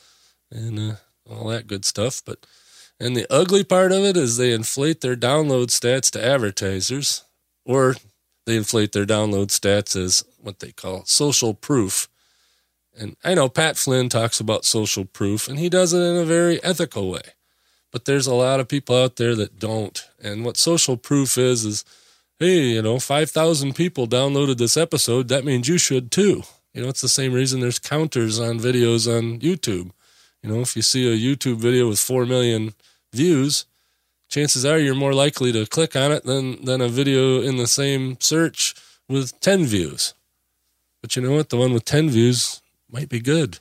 and 0.51 0.79
uh, 0.79 0.95
all 1.31 1.49
that 1.49 1.67
good 1.67 1.85
stuff 1.85 2.21
but 2.27 2.47
and 2.99 3.17
the 3.17 3.27
ugly 3.31 3.63
part 3.65 3.93
of 3.93 4.05
it 4.05 4.17
is 4.17 4.37
they 4.37 4.53
inflate 4.53 5.01
their 5.01 5.17
download 5.17 5.67
stats 5.67 6.11
to 6.11 6.25
advertisers 6.25 7.25
or 7.65 7.95
they 8.47 8.57
inflate 8.57 8.93
their 8.93 9.05
download 9.05 9.49
stats 9.49 9.97
as 10.03 10.25
what 10.41 10.61
they 10.61 10.73
call 10.73 11.05
social 11.05 11.53
proof. 11.53 12.09
And 12.99 13.17
i 13.23 13.35
know 13.35 13.49
pat 13.49 13.77
flynn 13.77 14.09
talks 14.09 14.41
about 14.41 14.65
social 14.65 15.05
proof 15.05 15.49
and 15.49 15.59
he 15.59 15.69
does 15.69 15.93
it 15.93 16.01
in 16.01 16.17
a 16.17 16.25
very 16.25 16.63
ethical 16.65 17.11
way 17.11 17.35
but 17.93 18.05
there's 18.05 18.27
a 18.27 18.35
lot 18.35 18.61
of 18.61 18.69
people 18.69 18.95
out 18.95 19.17
there 19.17 19.35
that 19.37 19.59
don't. 19.59 20.07
And 20.23 20.45
what 20.45 20.59
social 20.59 20.97
proof 20.97 21.39
is 21.39 21.65
is 21.65 21.85
hey 22.39 22.73
you 22.75 22.83
know 22.83 22.99
5000 22.99 23.75
people 23.75 24.07
downloaded 24.07 24.59
this 24.59 24.77
episode 24.77 25.29
that 25.29 25.45
means 25.45 25.69
you 25.69 25.79
should 25.79 26.11
too 26.11 26.43
you 26.77 26.83
know, 26.83 26.91
it's 26.91 27.01
the 27.01 27.09
same 27.09 27.33
reason 27.33 27.61
there's 27.61 27.79
counters 27.79 28.39
on 28.39 28.61
videos 28.61 29.09
on 29.09 29.41
YouTube. 29.41 29.93
You 30.43 30.51
know, 30.51 30.61
if 30.61 30.77
you 30.77 30.83
see 30.83 31.11
a 31.11 31.17
YouTube 31.17 31.57
video 31.57 31.89
with 31.89 31.99
4 31.99 32.27
million 32.27 32.75
views, 33.15 33.65
chances 34.29 34.67
are 34.67 34.79
you're 34.79 34.95
more 34.95 35.15
likely 35.15 35.53
to 35.53 35.65
click 35.65 35.97
on 35.97 36.13
it 36.13 36.25
than, 36.25 36.63
than 36.67 36.83
a 36.83 36.89
video 36.89 37.41
in 37.41 37.57
the 37.57 37.67
same 37.67 38.21
search 38.21 38.75
with 39.09 39.41
10 39.41 39.65
views. 39.65 40.13
But 41.01 41.17
you 41.17 41.23
know 41.23 41.33
what? 41.35 41.49
The 41.49 41.57
one 41.57 41.73
with 41.73 41.87
10 41.87 42.11
views 42.11 42.61
might 42.93 43.09
be 43.09 43.21
good. 43.21 43.59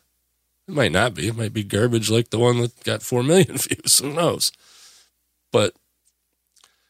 It 0.67 0.73
might 0.73 0.91
not 0.91 1.13
be. 1.13 1.30
It 1.30 1.38
might 1.38 1.54
be 1.54 1.63
garbage 1.63 2.10
like 2.10 2.32
the 2.32 2.39
one 2.39 2.60
that 2.60 2.84
got 2.84 3.01
4 3.01 3.23
million 3.23 3.58
views. 3.58 3.99
Who 3.99 4.12
knows? 4.12 4.51
But, 5.54 5.73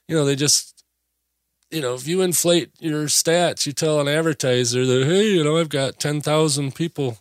you 0.08 0.16
know, 0.16 0.26
they 0.26 0.36
just 0.36 0.75
you 1.72 1.82
know, 1.82 1.94
if 1.96 2.08
you 2.08 2.22
inflate 2.22 2.72
your 2.80 3.06
stats, 3.06 3.66
you 3.66 3.74
tell 3.74 4.00
an 4.00 4.08
advertiser 4.08 4.86
that, 4.86 5.06
hey, 5.06 5.32
you 5.32 5.44
know, 5.44 5.58
I've 5.58 5.70
got 5.70 6.00
10,000 6.00 6.76
people 6.76 7.18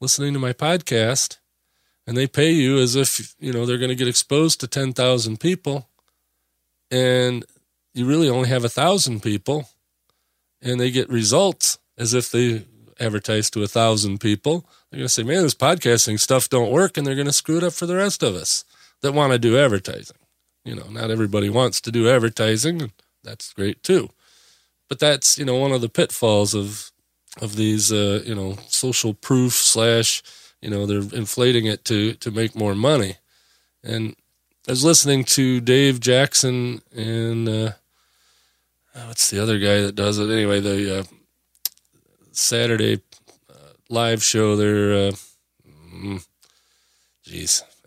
listening 0.00 0.32
to 0.32 0.38
my 0.38 0.52
podcast, 0.52 1.38
and 2.06 2.16
they 2.16 2.26
pay 2.26 2.50
you 2.50 2.78
as 2.78 2.96
if, 2.96 3.34
you 3.38 3.52
know, 3.52 3.66
they're 3.66 3.78
going 3.78 3.90
to 3.90 3.94
get 3.94 4.08
exposed 4.08 4.60
to 4.60 4.66
10,000 4.66 5.38
people, 5.38 5.88
and 6.90 7.44
you 7.94 8.06
really 8.06 8.28
only 8.28 8.48
have 8.48 8.64
a 8.64 8.68
thousand 8.68 9.22
people, 9.22 9.68
and 10.60 10.80
they 10.80 10.90
get 10.90 11.08
results 11.08 11.78
as 11.96 12.14
if 12.14 12.30
they 12.30 12.64
advertise 12.98 13.50
to 13.50 13.62
a 13.62 13.68
thousand 13.68 14.20
people. 14.20 14.66
They're 14.90 14.98
going 14.98 15.06
to 15.06 15.08
say, 15.08 15.22
man, 15.22 15.42
this 15.42 15.54
podcasting 15.54 16.18
stuff 16.18 16.48
don't 16.48 16.72
work, 16.72 16.96
and 16.96 17.06
they're 17.06 17.14
going 17.14 17.26
to 17.26 17.32
screw 17.32 17.58
it 17.58 17.64
up 17.64 17.72
for 17.72 17.86
the 17.86 17.96
rest 17.96 18.22
of 18.22 18.34
us 18.34 18.64
that 19.02 19.12
want 19.12 19.32
to 19.32 19.38
do 19.38 19.58
advertising. 19.58 20.16
You 20.64 20.74
know, 20.74 20.88
not 20.90 21.10
everybody 21.10 21.48
wants 21.48 21.80
to 21.82 21.92
do 21.92 22.10
advertising 22.10 22.92
that's 23.22 23.52
great 23.52 23.82
too. 23.82 24.10
But 24.88 24.98
that's 24.98 25.38
you 25.38 25.44
know 25.44 25.56
one 25.56 25.72
of 25.72 25.80
the 25.80 25.88
pitfalls 25.88 26.54
of 26.54 26.90
of 27.40 27.56
these 27.56 27.92
uh, 27.92 28.22
you 28.24 28.34
know 28.34 28.56
social 28.68 29.14
proof 29.14 29.54
slash 29.54 30.22
you 30.60 30.70
know 30.70 30.86
they're 30.86 31.18
inflating 31.18 31.66
it 31.66 31.84
to 31.86 32.14
to 32.14 32.30
make 32.30 32.54
more 32.54 32.74
money. 32.74 33.16
And 33.82 34.16
I 34.68 34.72
was 34.72 34.84
listening 34.84 35.24
to 35.24 35.60
Dave 35.60 36.00
Jackson 36.00 36.82
and 36.94 37.48
uh, 37.48 37.72
oh, 38.94 39.08
what's 39.08 39.30
the 39.30 39.42
other 39.42 39.58
guy 39.58 39.80
that 39.80 39.94
does 39.94 40.18
it 40.18 40.30
anyway? 40.30 40.60
The 40.60 41.00
uh, 41.00 41.02
Saturday 42.32 43.00
uh, 43.48 43.72
live 43.88 44.22
show. 44.22 44.56
They're 44.56 45.08
uh, 45.08 45.12
mm, 45.66 46.24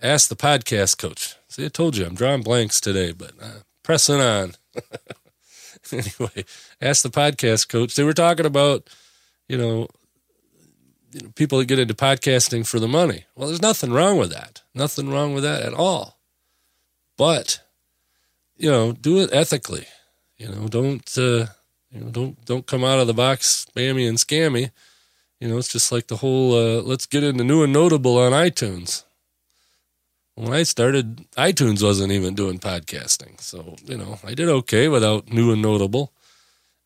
ask 0.01 0.29
the 0.29 0.35
podcast 0.35 0.97
coach. 0.97 1.35
See, 1.47 1.65
I 1.65 1.69
told 1.69 1.95
you 1.95 2.05
I'm 2.05 2.15
drawing 2.15 2.41
blanks 2.41 2.81
today, 2.81 3.11
but 3.11 3.33
uh, 3.41 3.59
pressing 3.83 4.19
on. 4.19 4.53
anyway, 5.91 6.45
ask 6.81 7.03
the 7.03 7.09
podcast 7.09 7.69
coach. 7.69 7.95
They 7.95 8.03
were 8.03 8.13
talking 8.13 8.45
about, 8.45 8.89
you 9.47 9.57
know, 9.57 9.87
people 11.35 11.59
that 11.59 11.65
get 11.65 11.79
into 11.79 11.93
podcasting 11.93 12.65
for 12.65 12.79
the 12.79 12.87
money. 12.87 13.25
Well, 13.35 13.47
there's 13.47 13.61
nothing 13.61 13.91
wrong 13.91 14.17
with 14.17 14.31
that. 14.31 14.61
Nothing 14.73 15.09
wrong 15.09 15.33
with 15.33 15.43
that 15.43 15.61
at 15.63 15.73
all. 15.73 16.19
But, 17.17 17.61
you 18.57 18.71
know, 18.71 18.91
do 18.91 19.19
it 19.19 19.29
ethically. 19.33 19.85
You 20.37 20.49
know, 20.49 20.67
don't 20.67 21.17
uh, 21.17 21.47
you 21.91 21.99
know, 21.99 22.09
don't 22.09 22.45
don't 22.45 22.65
come 22.65 22.83
out 22.83 22.99
of 22.99 23.07
the 23.07 23.13
box 23.13 23.67
spammy 23.69 24.07
and 24.09 24.17
scammy. 24.17 24.71
You 25.39 25.47
know, 25.47 25.57
it's 25.57 25.71
just 25.71 25.91
like 25.91 26.07
the 26.07 26.17
whole 26.17 26.53
uh, 26.53 26.81
let's 26.81 27.05
get 27.05 27.23
into 27.23 27.43
new 27.43 27.63
and 27.63 27.73
notable 27.73 28.17
on 28.17 28.31
iTunes. 28.31 29.03
When 30.35 30.53
I 30.53 30.63
started, 30.63 31.29
iTunes 31.33 31.83
wasn't 31.83 32.11
even 32.11 32.33
doing 32.33 32.59
podcasting. 32.59 33.39
So, 33.39 33.75
you 33.85 33.97
know, 33.97 34.19
I 34.23 34.33
did 34.33 34.49
okay 34.49 34.87
without 34.87 35.31
new 35.31 35.51
and 35.51 35.61
notable. 35.61 36.11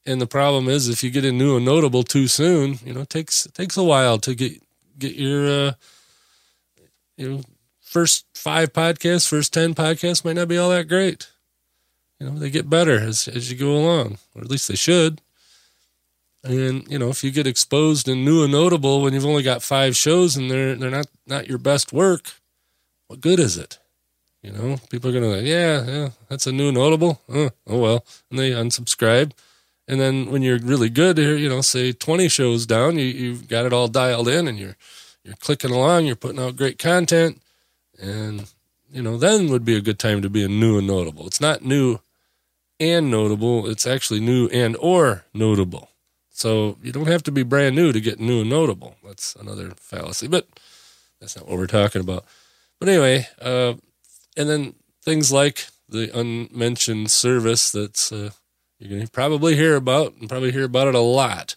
And 0.05 0.21
the 0.21 0.27
problem 0.27 0.67
is 0.67 0.89
if 0.89 1.03
you 1.03 1.09
get 1.09 1.25
in 1.25 1.37
new 1.37 1.55
and 1.55 1.65
notable 1.65 2.03
too 2.03 2.27
soon, 2.27 2.79
you 2.85 2.93
know, 2.93 3.01
it 3.01 3.09
takes 3.09 3.45
it 3.45 3.53
takes 3.53 3.77
a 3.77 3.83
while 3.83 4.17
to 4.19 4.35
get 4.35 4.61
get 4.97 5.15
your 5.15 5.47
uh 5.47 5.71
you 7.17 7.29
know 7.29 7.41
first 7.81 8.25
five 8.33 8.73
podcasts, 8.73 9.27
first 9.27 9.53
ten 9.53 9.73
podcasts 9.75 10.23
might 10.23 10.35
not 10.37 10.47
be 10.47 10.57
all 10.57 10.69
that 10.69 10.87
great. 10.87 11.29
You 12.19 12.27
know, 12.29 12.39
they 12.39 12.49
get 12.49 12.69
better 12.69 12.99
as 12.99 13.27
as 13.27 13.51
you 13.51 13.57
go 13.57 13.75
along, 13.75 14.17
or 14.33 14.41
at 14.41 14.49
least 14.49 14.67
they 14.67 14.75
should. 14.75 15.21
And 16.43 16.89
you 16.89 16.97
know, 16.99 17.09
if 17.09 17.23
you 17.23 17.31
get 17.31 17.47
exposed 17.47 18.07
and 18.07 18.23
new 18.23 18.43
and 18.43 18.51
notable 18.53 19.01
when 19.01 19.13
you've 19.13 19.25
only 19.25 19.43
got 19.43 19.61
five 19.61 19.95
shows 19.97 20.37
and 20.37 20.49
they're 20.49 20.75
they're 20.75 20.89
not 20.89 21.07
not 21.25 21.47
your 21.49 21.57
best 21.57 21.91
work, 21.91 22.36
what 23.07 23.21
good 23.21 23.39
is 23.39 23.57
it? 23.57 23.79
You 24.41 24.51
know, 24.51 24.77
people 24.89 25.09
are 25.09 25.13
gonna 25.13 25.27
like, 25.37 25.45
yeah, 25.45 25.85
yeah, 25.85 26.09
that's 26.29 26.47
a 26.47 26.51
new 26.51 26.71
notable. 26.71 27.21
Uh, 27.27 27.49
oh 27.65 27.79
well, 27.79 28.05
and 28.29 28.39
they 28.39 28.51
unsubscribe. 28.51 29.31
And 29.87 29.99
then 29.99 30.29
when 30.31 30.41
you're 30.41 30.59
really 30.59 30.89
good 30.89 31.17
here, 31.17 31.35
you 31.35 31.49
know, 31.49 31.61
say 31.61 31.93
20 31.93 32.27
shows 32.27 32.65
down, 32.65 32.97
you 32.97 33.05
you've 33.05 33.47
got 33.47 33.65
it 33.65 33.73
all 33.73 33.87
dialed 33.87 34.27
in, 34.27 34.47
and 34.47 34.59
you're 34.59 34.77
you're 35.23 35.35
clicking 35.35 35.71
along, 35.71 36.05
you're 36.05 36.15
putting 36.15 36.39
out 36.39 36.55
great 36.55 36.77
content, 36.77 37.41
and 37.99 38.51
you 38.91 39.01
know, 39.01 39.17
then 39.17 39.49
would 39.49 39.65
be 39.65 39.75
a 39.75 39.81
good 39.81 39.99
time 39.99 40.21
to 40.21 40.29
be 40.29 40.43
a 40.43 40.47
new 40.47 40.77
and 40.77 40.87
notable. 40.87 41.27
It's 41.27 41.41
not 41.41 41.65
new 41.65 41.99
and 42.79 43.09
notable; 43.09 43.67
it's 43.67 43.87
actually 43.87 44.19
new 44.19 44.47
and 44.47 44.77
or 44.79 45.25
notable. 45.33 45.89
So 46.29 46.77
you 46.83 46.91
don't 46.91 47.07
have 47.07 47.23
to 47.23 47.31
be 47.31 47.41
brand 47.41 47.75
new 47.75 47.91
to 47.91 47.99
get 47.99 48.19
new 48.19 48.41
and 48.41 48.49
notable. 48.49 48.95
That's 49.03 49.35
another 49.35 49.71
fallacy, 49.75 50.27
but 50.27 50.47
that's 51.19 51.35
not 51.35 51.47
what 51.47 51.57
we're 51.57 51.67
talking 51.67 52.01
about. 52.01 52.25
But 52.79 52.89
anyway, 52.89 53.27
uh, 53.41 53.73
and 54.35 54.49
then 54.49 54.75
things 55.03 55.31
like 55.31 55.67
the 55.89 56.17
unmentioned 56.17 57.09
service 57.09 57.71
that's 57.71 58.11
uh, 58.11 58.31
you're 58.79 58.89
going 58.89 59.05
to 59.05 59.11
probably 59.11 59.55
hear 59.55 59.75
about 59.75 60.15
and 60.17 60.29
probably 60.29 60.51
hear 60.51 60.65
about 60.65 60.87
it 60.87 60.95
a 60.95 60.99
lot, 60.99 61.55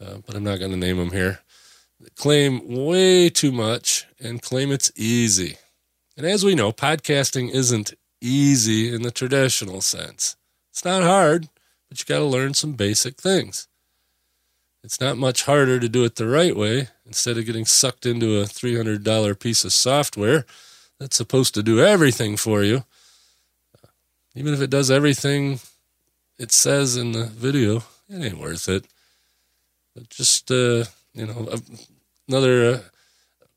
uh, 0.00 0.16
but 0.26 0.34
I'm 0.34 0.44
not 0.44 0.58
going 0.58 0.72
to 0.72 0.76
name 0.76 0.96
them 0.96 1.12
here. 1.12 1.40
Claim 2.16 2.84
way 2.84 3.30
too 3.30 3.52
much 3.52 4.06
and 4.18 4.42
claim 4.42 4.72
it's 4.72 4.90
easy. 4.96 5.56
And 6.16 6.26
as 6.26 6.44
we 6.44 6.56
know, 6.56 6.72
podcasting 6.72 7.50
isn't 7.50 7.94
easy 8.20 8.92
in 8.92 9.02
the 9.02 9.12
traditional 9.12 9.80
sense. 9.80 10.36
It's 10.70 10.84
not 10.84 11.02
hard, 11.02 11.48
but 11.88 12.00
you 12.00 12.04
got 12.06 12.18
to 12.18 12.24
learn 12.24 12.54
some 12.54 12.72
basic 12.72 13.20
things. 13.20 13.68
It's 14.84 15.00
not 15.00 15.16
much 15.16 15.44
harder 15.44 15.78
to 15.78 15.88
do 15.88 16.04
it 16.04 16.16
the 16.16 16.26
right 16.26 16.56
way 16.56 16.88
instead 17.06 17.38
of 17.38 17.46
getting 17.46 17.64
sucked 17.64 18.04
into 18.04 18.40
a 18.40 18.44
$300 18.44 19.38
piece 19.38 19.64
of 19.64 19.72
software 19.72 20.44
that's 20.98 21.16
supposed 21.16 21.54
to 21.54 21.62
do 21.62 21.80
everything 21.80 22.36
for 22.36 22.62
you. 22.62 22.84
Even 24.34 24.54
if 24.54 24.60
it 24.60 24.70
does 24.70 24.90
everything 24.90 25.60
it 26.38 26.50
says 26.50 26.96
in 26.96 27.12
the 27.12 27.26
video, 27.26 27.84
it 28.08 28.24
ain't 28.24 28.38
worth 28.38 28.68
it. 28.68 28.84
But 29.94 30.08
just, 30.08 30.50
uh, 30.50 30.84
you 31.14 31.26
know, 31.26 31.54
another 32.26 32.64
uh, 32.64 32.80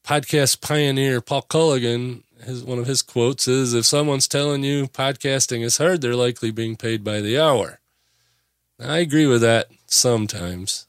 podcast 0.03 0.61
pioneer, 0.61 1.21
Paul 1.21 1.43
Colligan, 1.43 2.21
his, 2.43 2.63
one 2.63 2.77
of 2.77 2.85
his 2.85 3.01
quotes 3.01 3.47
is 3.47 3.73
if 3.73 3.85
someone's 3.85 4.27
telling 4.27 4.63
you 4.63 4.85
podcasting 4.88 5.63
is 5.63 5.77
hard, 5.77 6.01
they're 6.01 6.15
likely 6.15 6.51
being 6.51 6.75
paid 6.75 7.03
by 7.03 7.21
the 7.21 7.39
hour. 7.39 7.79
Now, 8.77 8.91
I 8.91 8.97
agree 8.99 9.25
with 9.25 9.41
that 9.41 9.69
sometimes 9.88 10.85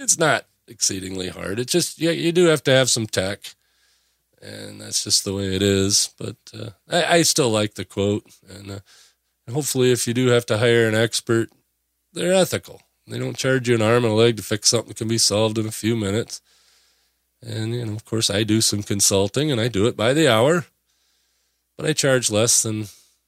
it's 0.00 0.18
not 0.18 0.46
exceedingly 0.66 1.28
hard. 1.28 1.58
It 1.58 1.68
just 1.68 2.00
yeah, 2.00 2.10
you 2.10 2.32
do 2.32 2.46
have 2.46 2.62
to 2.64 2.72
have 2.72 2.90
some 2.90 3.06
tech, 3.06 3.54
and 4.42 4.80
that's 4.80 5.04
just 5.04 5.24
the 5.24 5.34
way 5.34 5.54
it 5.54 5.62
is. 5.62 6.12
But 6.18 6.36
uh, 6.58 6.70
I, 6.88 7.18
I, 7.18 7.22
still 7.22 7.50
like 7.50 7.74
the 7.74 7.84
quote, 7.84 8.24
and, 8.48 8.70
uh, 8.70 8.78
hopefully, 9.52 9.92
if 9.92 10.08
you 10.08 10.14
do 10.14 10.28
have 10.28 10.46
to 10.46 10.58
hire 10.58 10.88
an 10.88 10.94
expert, 10.94 11.50
they're 12.12 12.32
ethical. 12.32 12.82
They 13.06 13.18
don't 13.18 13.36
charge 13.36 13.68
you 13.68 13.74
an 13.74 13.82
arm 13.82 14.04
and 14.04 14.12
a 14.12 14.16
leg 14.16 14.36
to 14.38 14.42
fix 14.42 14.68
something 14.68 14.88
that 14.88 14.96
can 14.96 15.08
be 15.08 15.18
solved 15.18 15.58
in 15.58 15.66
a 15.66 15.72
few 15.72 15.96
minutes. 15.96 16.40
And 17.42 17.74
you 17.74 17.84
know, 17.84 17.92
of 17.92 18.04
course, 18.04 18.30
I 18.30 18.42
do 18.42 18.60
some 18.60 18.82
consulting, 18.82 19.52
and 19.52 19.60
I 19.60 19.68
do 19.68 19.86
it 19.86 19.96
by 19.96 20.14
the 20.14 20.28
hour, 20.28 20.64
but 21.76 21.86
I 21.86 21.92
charge 21.92 22.30
less 22.30 22.62
than 22.62 22.86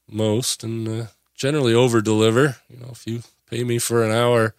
most, 0.09 0.65
and 0.65 0.89
uh, 0.89 1.07
generally 1.35 1.75
over 1.75 2.01
deliver. 2.01 2.57
You 2.71 2.79
know, 2.79 2.89
if 2.93 3.07
you 3.07 3.23
pay 3.51 3.63
me 3.63 3.79
for 3.79 4.03
an 4.03 4.13
hour 4.13 4.55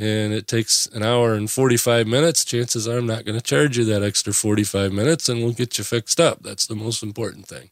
and 0.00 0.32
it 0.32 0.48
takes 0.48 0.86
an 0.86 1.02
hour 1.02 1.34
and 1.34 1.50
45 1.50 2.06
minutes, 2.06 2.42
chances 2.42 2.88
are 2.88 2.96
I'm 2.96 3.06
not 3.06 3.26
going 3.26 3.38
to 3.38 3.44
charge 3.44 3.76
you 3.76 3.84
that 3.84 4.02
extra 4.02 4.32
45 4.32 4.94
minutes 4.94 5.28
and 5.28 5.42
we'll 5.42 5.52
get 5.52 5.76
you 5.76 5.84
fixed 5.84 6.18
up. 6.18 6.42
That's 6.42 6.66
the 6.66 6.74
most 6.74 7.02
important 7.02 7.46
thing. 7.46 7.68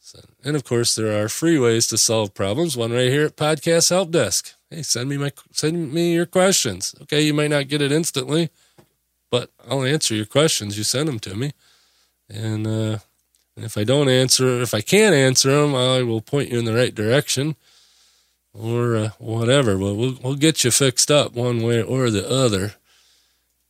So, 0.00 0.18
and 0.42 0.56
of 0.56 0.64
course, 0.64 0.96
there 0.96 1.22
are 1.22 1.28
free 1.28 1.56
ways 1.56 1.86
to 1.88 1.98
solve 1.98 2.34
problems. 2.34 2.76
One 2.76 2.90
right 2.90 3.10
here 3.10 3.26
at 3.26 3.36
Podcast 3.36 3.90
Help 3.90 4.10
Desk. 4.10 4.54
Hey, 4.70 4.82
send 4.82 5.08
me 5.08 5.16
my 5.16 5.30
send 5.52 5.92
me 5.92 6.14
your 6.14 6.26
questions. 6.26 6.96
Okay, 7.02 7.20
you 7.20 7.32
might 7.32 7.50
not 7.50 7.68
get 7.68 7.80
it 7.80 7.92
instantly, 7.92 8.50
but 9.30 9.50
I'll 9.70 9.84
answer 9.84 10.16
your 10.16 10.26
questions. 10.26 10.76
You 10.76 10.82
send 10.82 11.06
them 11.06 11.20
to 11.20 11.36
me, 11.36 11.52
and, 12.28 12.66
uh, 12.66 12.98
and 13.56 13.64
if 13.64 13.78
I 13.78 13.84
don't 13.84 14.08
answer, 14.08 14.60
if 14.62 14.74
I 14.74 14.80
can't 14.80 15.14
answer 15.14 15.50
them, 15.62 15.76
I 15.76 16.02
will 16.02 16.20
point 16.20 16.50
you 16.50 16.58
in 16.58 16.64
the 16.64 16.74
right 16.74 16.94
direction 16.94 17.54
or 18.54 18.96
uh, 18.96 19.08
whatever. 19.18 19.76
But 19.76 19.94
we'll 19.94 20.18
we'll 20.22 20.36
get 20.36 20.64
you 20.64 20.70
fixed 20.70 21.10
up 21.10 21.34
one 21.34 21.62
way 21.62 21.82
or 21.82 22.08
the 22.08 22.28
other. 22.28 22.74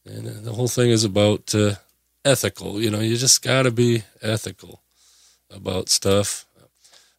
And 0.04 0.28
uh, 0.28 0.40
the 0.42 0.52
whole 0.52 0.68
thing 0.68 0.90
is 0.90 1.04
about 1.04 1.54
uh, 1.54 1.76
ethical. 2.24 2.80
You 2.80 2.90
know, 2.90 3.00
you 3.00 3.16
just 3.16 3.42
got 3.42 3.62
to 3.62 3.70
be 3.70 4.04
ethical 4.22 4.82
about 5.50 5.88
stuff. 5.88 6.44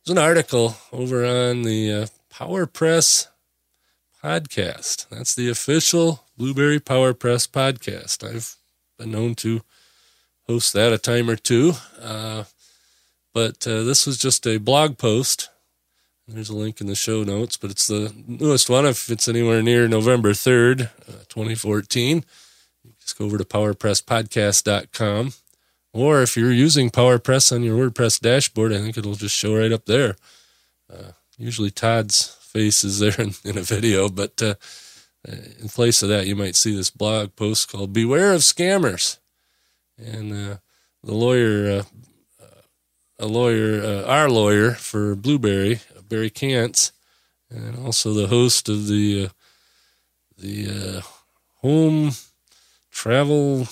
There's 0.05 0.17
an 0.17 0.23
article 0.23 0.77
over 0.91 1.25
on 1.25 1.63
the 1.63 1.91
uh, 1.91 2.07
Power 2.29 2.67
Press 2.67 3.27
podcast. 4.23 5.09
That's 5.09 5.33
the 5.33 5.49
official 5.49 6.23
Blubrry 6.37 6.79
Power 6.79 7.13
Press 7.13 7.47
podcast. 7.47 8.23
I've 8.27 8.55
been 8.99 9.11
known 9.11 9.33
to 9.35 9.61
host 10.47 10.73
that 10.73 10.93
a 10.93 10.99
time 10.99 11.27
or 11.29 11.35
two. 11.35 11.73
Uh, 11.99 12.43
but 13.33 13.61
this 13.61 14.05
was 14.05 14.17
just 14.17 14.45
a 14.47 14.57
blog 14.57 14.97
post 14.97 15.49
there's 16.27 16.49
a 16.49 16.55
link 16.55 16.81
in 16.81 16.87
the 16.87 16.95
show 16.95 17.23
notes, 17.23 17.55
but 17.57 17.69
it's 17.69 17.87
the 17.87 18.13
newest 18.27 18.69
one. 18.69 18.85
If 18.85 19.09
it's 19.09 19.27
anywhere 19.27 19.61
near 19.61 19.87
November 19.87 20.31
3rd, 20.31 20.89
uh, 21.07 21.23
2014, 21.29 22.25
just 22.99 23.17
go 23.17 23.25
over 23.25 23.37
to 23.37 23.45
powerpresspodcast.com. 23.45 25.33
Or 25.93 26.21
if 26.21 26.35
you're 26.35 26.51
using 26.51 26.89
PowerPress 26.89 27.53
on 27.53 27.63
your 27.63 27.89
WordPress 27.89 28.19
dashboard, 28.19 28.73
I 28.73 28.79
think 28.79 28.97
it'll 28.97 29.13
just 29.13 29.35
show 29.35 29.55
right 29.55 29.71
up 29.71 29.85
there. 29.85 30.15
Uh, 30.91 31.11
usually 31.37 31.71
Todd's 31.71 32.35
face 32.41 32.83
is 32.83 32.99
there 32.99 33.15
in, 33.19 33.33
in 33.43 33.57
a 33.57 33.61
video, 33.61 34.09
but 34.09 34.41
uh, 34.41 34.55
in 35.25 35.69
place 35.69 36.01
of 36.03 36.09
that, 36.09 36.27
you 36.27 36.35
might 36.35 36.55
see 36.55 36.75
this 36.75 36.89
blog 36.89 37.35
post 37.35 37.71
called 37.71 37.93
Beware 37.93 38.33
of 38.33 38.41
Scammers. 38.41 39.19
And 39.97 40.33
uh, 40.33 40.57
the 41.03 41.13
lawyer, 41.13 41.83
uh, 42.41 42.45
a 43.19 43.27
lawyer, 43.27 43.81
uh, 43.81 44.03
our 44.05 44.29
lawyer 44.29 44.71
for 44.71 45.15
Blubrry, 45.15 45.79
Barry 46.07 46.29
Kantz, 46.29 46.91
and 47.49 47.77
also 47.85 48.13
the 48.13 48.27
host 48.27 48.69
of 48.69 48.87
the 48.87 49.25
uh, 49.25 49.29
the 50.37 50.67
uh, 50.97 51.01
home 51.61 52.11
travel. 52.91 53.67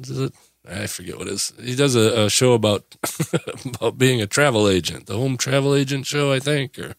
Is 0.00 0.10
it? 0.10 0.32
I 0.68 0.86
forget 0.86 1.18
what 1.18 1.28
it 1.28 1.32
is. 1.32 1.52
He 1.62 1.74
does 1.74 1.96
a, 1.96 2.24
a 2.24 2.30
show 2.30 2.52
about 2.52 2.96
about 3.64 3.98
being 3.98 4.20
a 4.20 4.26
travel 4.26 4.68
agent, 4.68 5.06
the 5.06 5.16
home 5.16 5.36
travel 5.36 5.74
agent 5.74 6.06
show, 6.06 6.32
I 6.32 6.40
think. 6.40 6.78
Or, 6.78 6.94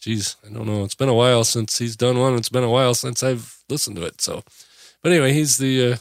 geez, 0.00 0.36
I 0.46 0.52
don't 0.52 0.66
know. 0.66 0.84
It's 0.84 0.94
been 0.94 1.08
a 1.08 1.14
while 1.14 1.44
since 1.44 1.78
he's 1.78 1.96
done 1.96 2.18
one. 2.18 2.34
It's 2.36 2.48
been 2.48 2.64
a 2.64 2.70
while 2.70 2.94
since 2.94 3.22
I've 3.22 3.64
listened 3.68 3.96
to 3.96 4.04
it. 4.04 4.20
So, 4.20 4.44
but 5.02 5.12
anyway, 5.12 5.32
he's 5.32 5.58
the 5.58 5.92
uh, 5.92 5.96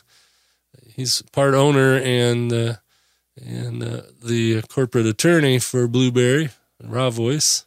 he's 0.96 1.22
part 1.32 1.56
owner 1.56 1.98
and 1.98 2.54
uh, 2.54 2.76
and 3.44 3.84
uh, 3.84 4.02
the 4.24 4.62
corporate 4.64 5.06
attorney 5.06 5.60
for 5.60 5.88
Blubrry 5.88 6.50
Raw 6.84 7.10
Voice, 7.10 7.66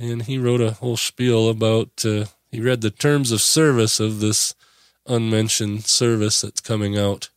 and 0.00 0.22
he 0.22 0.38
wrote 0.38 0.62
a 0.62 0.72
whole 0.72 0.96
spiel 0.96 1.48
about. 1.48 2.04
Uh, 2.04 2.24
he 2.50 2.60
read 2.60 2.80
the 2.80 2.90
terms 2.90 3.30
of 3.30 3.40
service 3.40 4.00
of 4.00 4.18
this 4.20 4.56
unmentioned 5.06 5.84
service 5.84 6.40
that's 6.40 6.60
coming 6.60 6.98
out, 6.98 7.28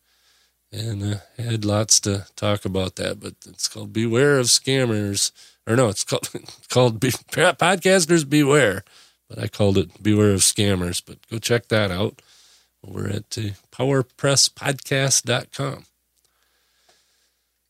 and 0.71 1.03
uh, 1.03 1.17
had 1.37 1.65
lots 1.65 1.99
to 2.01 2.25
talk 2.35 2.65
about 2.65 2.95
that. 2.95 3.19
But 3.19 3.35
it's 3.47 3.67
called 3.67 3.93
"Beware 3.93 4.39
of 4.39 4.47
Scammers," 4.47 5.31
or 5.67 5.75
no, 5.75 5.89
it's 5.89 6.05
called 6.05 6.29
called 6.69 6.99
Be- 6.99 7.09
"Podcasters 7.09 8.27
Beware." 8.27 8.83
But 9.29 9.37
I 9.39 9.47
called 9.47 9.77
it 9.77 10.01
"Beware 10.01 10.31
of 10.31 10.39
Scammers." 10.39 11.03
But 11.05 11.19
go 11.29 11.37
check 11.39 11.67
that 11.67 11.91
out 11.91 12.23
over 12.87 13.07
at 13.07 13.37
uh, 13.37 13.51
PowerPressPodcast.com. 13.71 15.85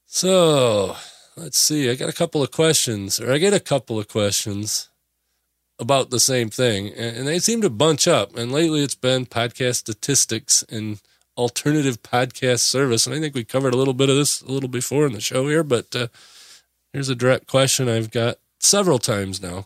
So 0.06 0.96
let's 1.36 1.58
see. 1.58 1.90
I 1.90 1.96
got 1.96 2.10
a 2.10 2.14
couple 2.14 2.44
of 2.44 2.52
questions, 2.52 3.20
or 3.20 3.32
I 3.32 3.38
get 3.38 3.54
a 3.54 3.60
couple 3.60 4.00
of 4.00 4.08
questions 4.08 4.90
about 5.80 6.10
the 6.10 6.20
same 6.20 6.50
thing, 6.50 6.94
and 6.94 7.28
they 7.28 7.40
seem 7.40 7.62
to 7.62 7.70
bunch 7.70 8.08
up. 8.08 8.38
And 8.38 8.52
lately, 8.52 8.84
it's 8.84 8.96
been 8.96 9.26
podcast 9.26 9.76
statistics 9.76 10.64
and 10.70 11.02
alternative 11.38 12.02
podcast 12.04 12.60
service. 12.60 13.06
And 13.06 13.16
I 13.16 13.20
think 13.20 13.36
we 13.36 13.44
covered 13.44 13.74
a 13.74 13.78
little 13.78 13.94
bit 13.94 14.10
of 14.10 14.16
this 14.16 14.42
a 14.42 14.52
little 14.52 14.70
before 14.70 15.06
in 15.06 15.14
the 15.14 15.22
show 15.22 15.48
here, 15.48 15.64
but 15.64 15.96
uh, 15.96 16.08
here's 16.92 17.10
a 17.10 17.16
direct 17.16 17.48
question 17.48 17.90
I've 17.90 18.12
got 18.12 18.38
several 18.60 19.00
times 19.00 19.42
now. 19.42 19.60
It 19.60 19.66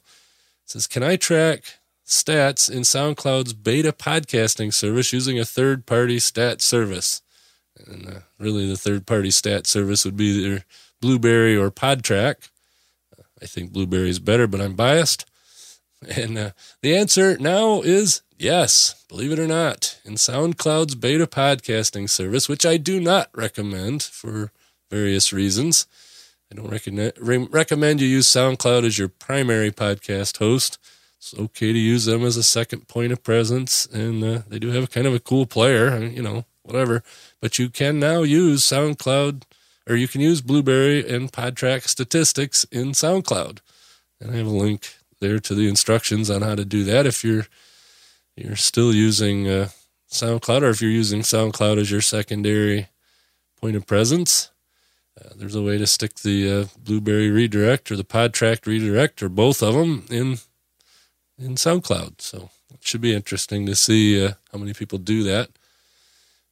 says, 0.66 0.88
Can 0.88 1.04
I 1.04 1.18
track 1.18 1.64
stats 2.06 2.72
in 2.72 2.82
SoundCloud's 2.82 3.54
beta 3.54 3.92
podcasting 3.92 4.74
service 4.74 5.12
using 5.12 5.38
a 5.38 5.46
third 5.46 5.86
party 5.86 6.20
stat 6.20 6.62
service? 6.62 7.22
And 7.86 8.08
uh, 8.08 8.20
really, 8.40 8.68
the 8.68 8.78
third 8.78 9.06
party 9.06 9.30
stat 9.30 9.68
service 9.68 10.04
would 10.06 10.18
be 10.18 10.26
either 10.26 10.64
Blubrry 11.02 11.56
or 11.56 11.72
Podtrac. 11.72 12.50
I 13.42 13.46
think 13.46 13.72
Blubrry 13.72 14.10
is 14.10 14.20
better, 14.20 14.48
but 14.48 14.62
I'm 14.62 14.76
biased. 14.76 15.26
And 16.16 16.38
uh, 16.38 16.52
the 16.82 16.96
answer 16.96 17.38
now 17.38 17.82
is 17.82 18.22
yes, 18.38 19.04
believe 19.10 19.32
it 19.32 19.40
or 19.40 19.48
not, 19.48 20.00
in 20.06 20.14
SoundCloud's 20.14 20.96
beta 20.96 21.28
podcasting 21.28 22.10
service, 22.10 22.48
which 22.48 22.66
I 22.66 22.78
do 22.78 23.00
not 23.00 23.30
recommend 23.34 24.04
for 24.04 24.52
various 24.90 25.34
reasons. 25.34 25.88
I 26.52 26.56
don't 26.56 26.70
recommend, 26.70 27.14
recommend 27.20 28.00
you 28.00 28.08
use 28.08 28.28
SoundCloud 28.28 28.86
as 28.86 28.98
your 28.98 29.10
primary 29.10 29.72
podcast 29.72 30.38
host. 30.38 30.78
It's 31.18 31.34
okay 31.38 31.74
to 31.74 31.80
use 31.80 32.06
them 32.06 32.24
as 32.24 32.38
a 32.38 32.44
second 32.44 32.88
point 32.88 33.12
of 33.12 33.24
presence, 33.24 33.86
and 33.88 34.24
uh, 34.24 34.42
they 34.48 34.60
do 34.60 34.72
have 34.72 34.92
kind 34.92 35.08
of 35.08 35.16
a 35.16 35.20
cool 35.20 35.46
player, 35.46 35.98
you 35.98 36.22
know, 36.22 36.46
whatever. 36.64 37.04
But 37.42 37.58
you 37.60 37.70
can 37.70 38.00
now 38.00 38.22
use 38.22 38.62
SoundCloud, 38.62 39.44
or 39.88 39.96
you 39.96 40.08
can 40.08 40.22
use 40.22 40.42
Blubrry 40.42 41.08
and 41.08 41.32
Podtrac 41.32 41.88
statistics 41.88 42.66
in 42.66 42.92
SoundCloud. 42.92 43.60
And 44.20 44.32
I 44.32 44.36
have 44.36 44.48
a 44.48 44.50
link 44.50 44.96
there 45.20 45.40
to 45.40 45.56
the 45.56 45.70
instructions 45.70 46.30
on 46.30 46.42
how 46.42 46.56
to 46.56 46.66
do 46.66 46.84
that 46.84 47.06
if 47.06 47.24
you're 47.24 47.48
you're 48.36 48.56
still 48.56 48.94
using 48.94 49.48
uh, 49.48 49.70
SoundCloud 50.12 50.62
or 50.62 50.70
if 50.70 50.82
you're 50.82 50.92
using 50.92 51.22
SoundCloud 51.22 51.80
as 51.80 51.90
your 51.90 52.02
secondary 52.02 52.88
point 53.60 53.76
of 53.76 53.88
presence. 53.88 54.52
Uh, 55.20 55.30
there's 55.36 55.56
a 55.56 55.64
way 55.64 55.80
to 55.80 55.88
stick 55.88 56.16
the 56.16 56.52
uh, 56.52 56.66
Blubrry 56.78 57.32
redirect 57.32 57.92
or 57.92 57.96
the 57.96 58.04
Podtrac 58.04 58.68
redirect 58.68 59.24
or 59.24 59.30
both 59.30 59.64
of 59.64 59.74
them 59.74 60.06
in 60.12 60.38
in 61.40 61.56
SoundCloud. 61.56 62.22
So 62.22 62.50
it 62.72 62.86
should 62.86 63.02
be 63.02 63.16
interesting 63.16 63.66
to 63.66 63.76
see 63.76 64.24
uh, 64.24 64.34
how 64.52 64.60
many 64.60 64.74
people 64.74 65.00
do 65.00 65.24
that. 65.24 65.50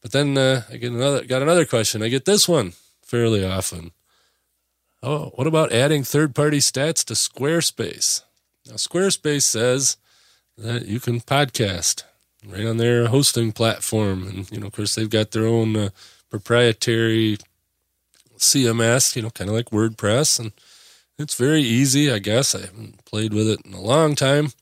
But 0.01 0.11
then 0.11 0.38
uh, 0.38 0.63
I 0.71 0.77
get 0.77 0.91
another 0.91 1.23
got 1.25 1.43
another 1.43 1.65
question. 1.65 2.01
I 2.01 2.09
get 2.09 2.25
this 2.25 2.47
one 2.47 2.73
fairly 3.06 3.45
often. 3.45 3.91
Oh, 5.03 5.32
what 5.36 5.47
about 5.47 5.72
adding 5.72 6.03
third 6.03 6.34
party 6.34 6.58
stats 6.58 7.06
to 7.06 7.14
Squarespace? 7.14 8.24
Now, 8.66 8.74
Squarespace 8.74 9.43
says 9.43 9.97
that 10.58 10.88
you 10.88 10.99
can 10.99 11.22
podcast 11.22 12.03
right 12.47 12.66
on 12.66 12.78
their 12.78 13.08
hosting 13.08 13.51
platform. 13.51 14.28
And, 14.28 14.51
you 14.51 14.60
know, 14.60 14.68
of 14.68 14.74
course, 14.74 14.95
they've 14.95 15.10
got 15.10 15.32
their 15.32 15.45
own 15.45 15.76
uh, 15.76 15.89
proprietary 16.32 17.38
CMS, 18.38 19.16
you 19.16 19.22
know, 19.22 19.30
kind 19.30 19.49
of 19.49 19.56
like 19.56 19.70
WordPress. 19.70 20.39
And 20.39 20.51
it's 21.20 21.36
very 21.36 21.62
easy, 21.62 22.12
I 22.12 22.20
guess. 22.20 22.56
I 22.56 22.62
haven't 22.62 23.06
played 23.06 23.34
with 23.34 23.47
it 23.47 23.60
in 23.64 23.74
a 23.74 23.82
long 23.82 24.16
time, 24.16 24.53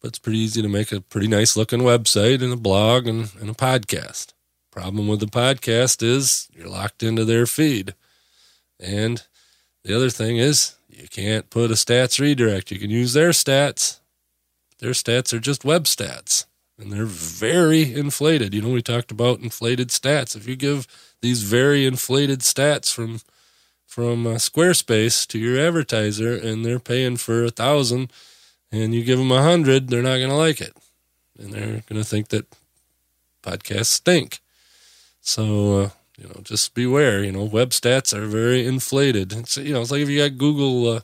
but 0.00 0.08
it's 0.08 0.18
pretty 0.18 0.38
easy 0.38 0.62
to 0.62 0.68
make 0.68 0.90
a 0.90 1.02
pretty 1.02 1.28
nice 1.28 1.56
looking 1.56 1.80
website 1.80 2.42
and 2.42 2.52
a 2.52 2.56
blog 2.56 3.06
and, 3.06 3.30
and 3.40 3.50
a 3.50 3.54
podcast. 3.54 4.32
Problem 4.76 5.08
with 5.08 5.20
the 5.20 5.26
podcast 5.26 6.02
is 6.02 6.48
you're 6.52 6.68
locked 6.68 7.02
into 7.02 7.24
their 7.24 7.46
feed. 7.46 7.94
And 8.78 9.22
the 9.84 9.96
other 9.96 10.10
thing 10.10 10.36
is 10.36 10.76
you 10.90 11.08
can't 11.08 11.48
put 11.48 11.70
a 11.70 11.74
stats 11.74 12.20
redirect. 12.20 12.70
You 12.70 12.78
can 12.78 12.90
use 12.90 13.14
their 13.14 13.30
stats. 13.30 14.00
Their 14.80 14.90
stats 14.90 15.32
are 15.32 15.38
just 15.38 15.64
web 15.64 15.84
stats, 15.84 16.44
and 16.78 16.92
they're 16.92 17.06
very 17.06 17.94
inflated. 17.94 18.52
You 18.52 18.60
know, 18.60 18.68
we 18.68 18.82
talked 18.82 19.10
about 19.10 19.40
inflated 19.40 19.88
stats. 19.88 20.36
If 20.36 20.46
you 20.46 20.56
give 20.56 20.86
these 21.22 21.42
very 21.42 21.86
inflated 21.86 22.40
stats 22.40 22.92
from 22.92 23.20
from 23.86 24.26
uh, 24.26 24.34
Squarespace 24.34 25.26
to 25.28 25.38
your 25.38 25.58
advertiser, 25.58 26.34
and 26.34 26.66
they're 26.66 26.78
paying 26.78 27.16
for 27.16 27.44
a 27.44 27.50
thousand, 27.50 28.12
and 28.70 28.94
you 28.94 29.04
give 29.04 29.18
them 29.18 29.32
a 29.32 29.40
hundred, 29.40 29.88
they're 29.88 30.02
not 30.02 30.18
going 30.18 30.28
to 30.28 30.36
like 30.36 30.60
it, 30.60 30.76
and 31.38 31.54
they're 31.54 31.82
going 31.88 32.02
to 32.02 32.04
think 32.04 32.28
that 32.28 32.44
podcasts 33.42 33.86
stink. 33.86 34.40
So 35.26 35.80
uh, 35.80 35.88
you 36.16 36.28
know, 36.28 36.40
just 36.44 36.72
beware. 36.74 37.22
You 37.22 37.32
know, 37.32 37.42
web 37.42 37.70
stats 37.70 38.16
are 38.16 38.26
very 38.26 38.64
inflated. 38.64 39.32
It's 39.32 39.56
you 39.56 39.74
know, 39.74 39.80
it's 39.82 39.90
like 39.90 40.00
if 40.00 40.08
you 40.08 40.18
got 40.22 40.38
Google 40.38 40.88
uh, 40.88 41.00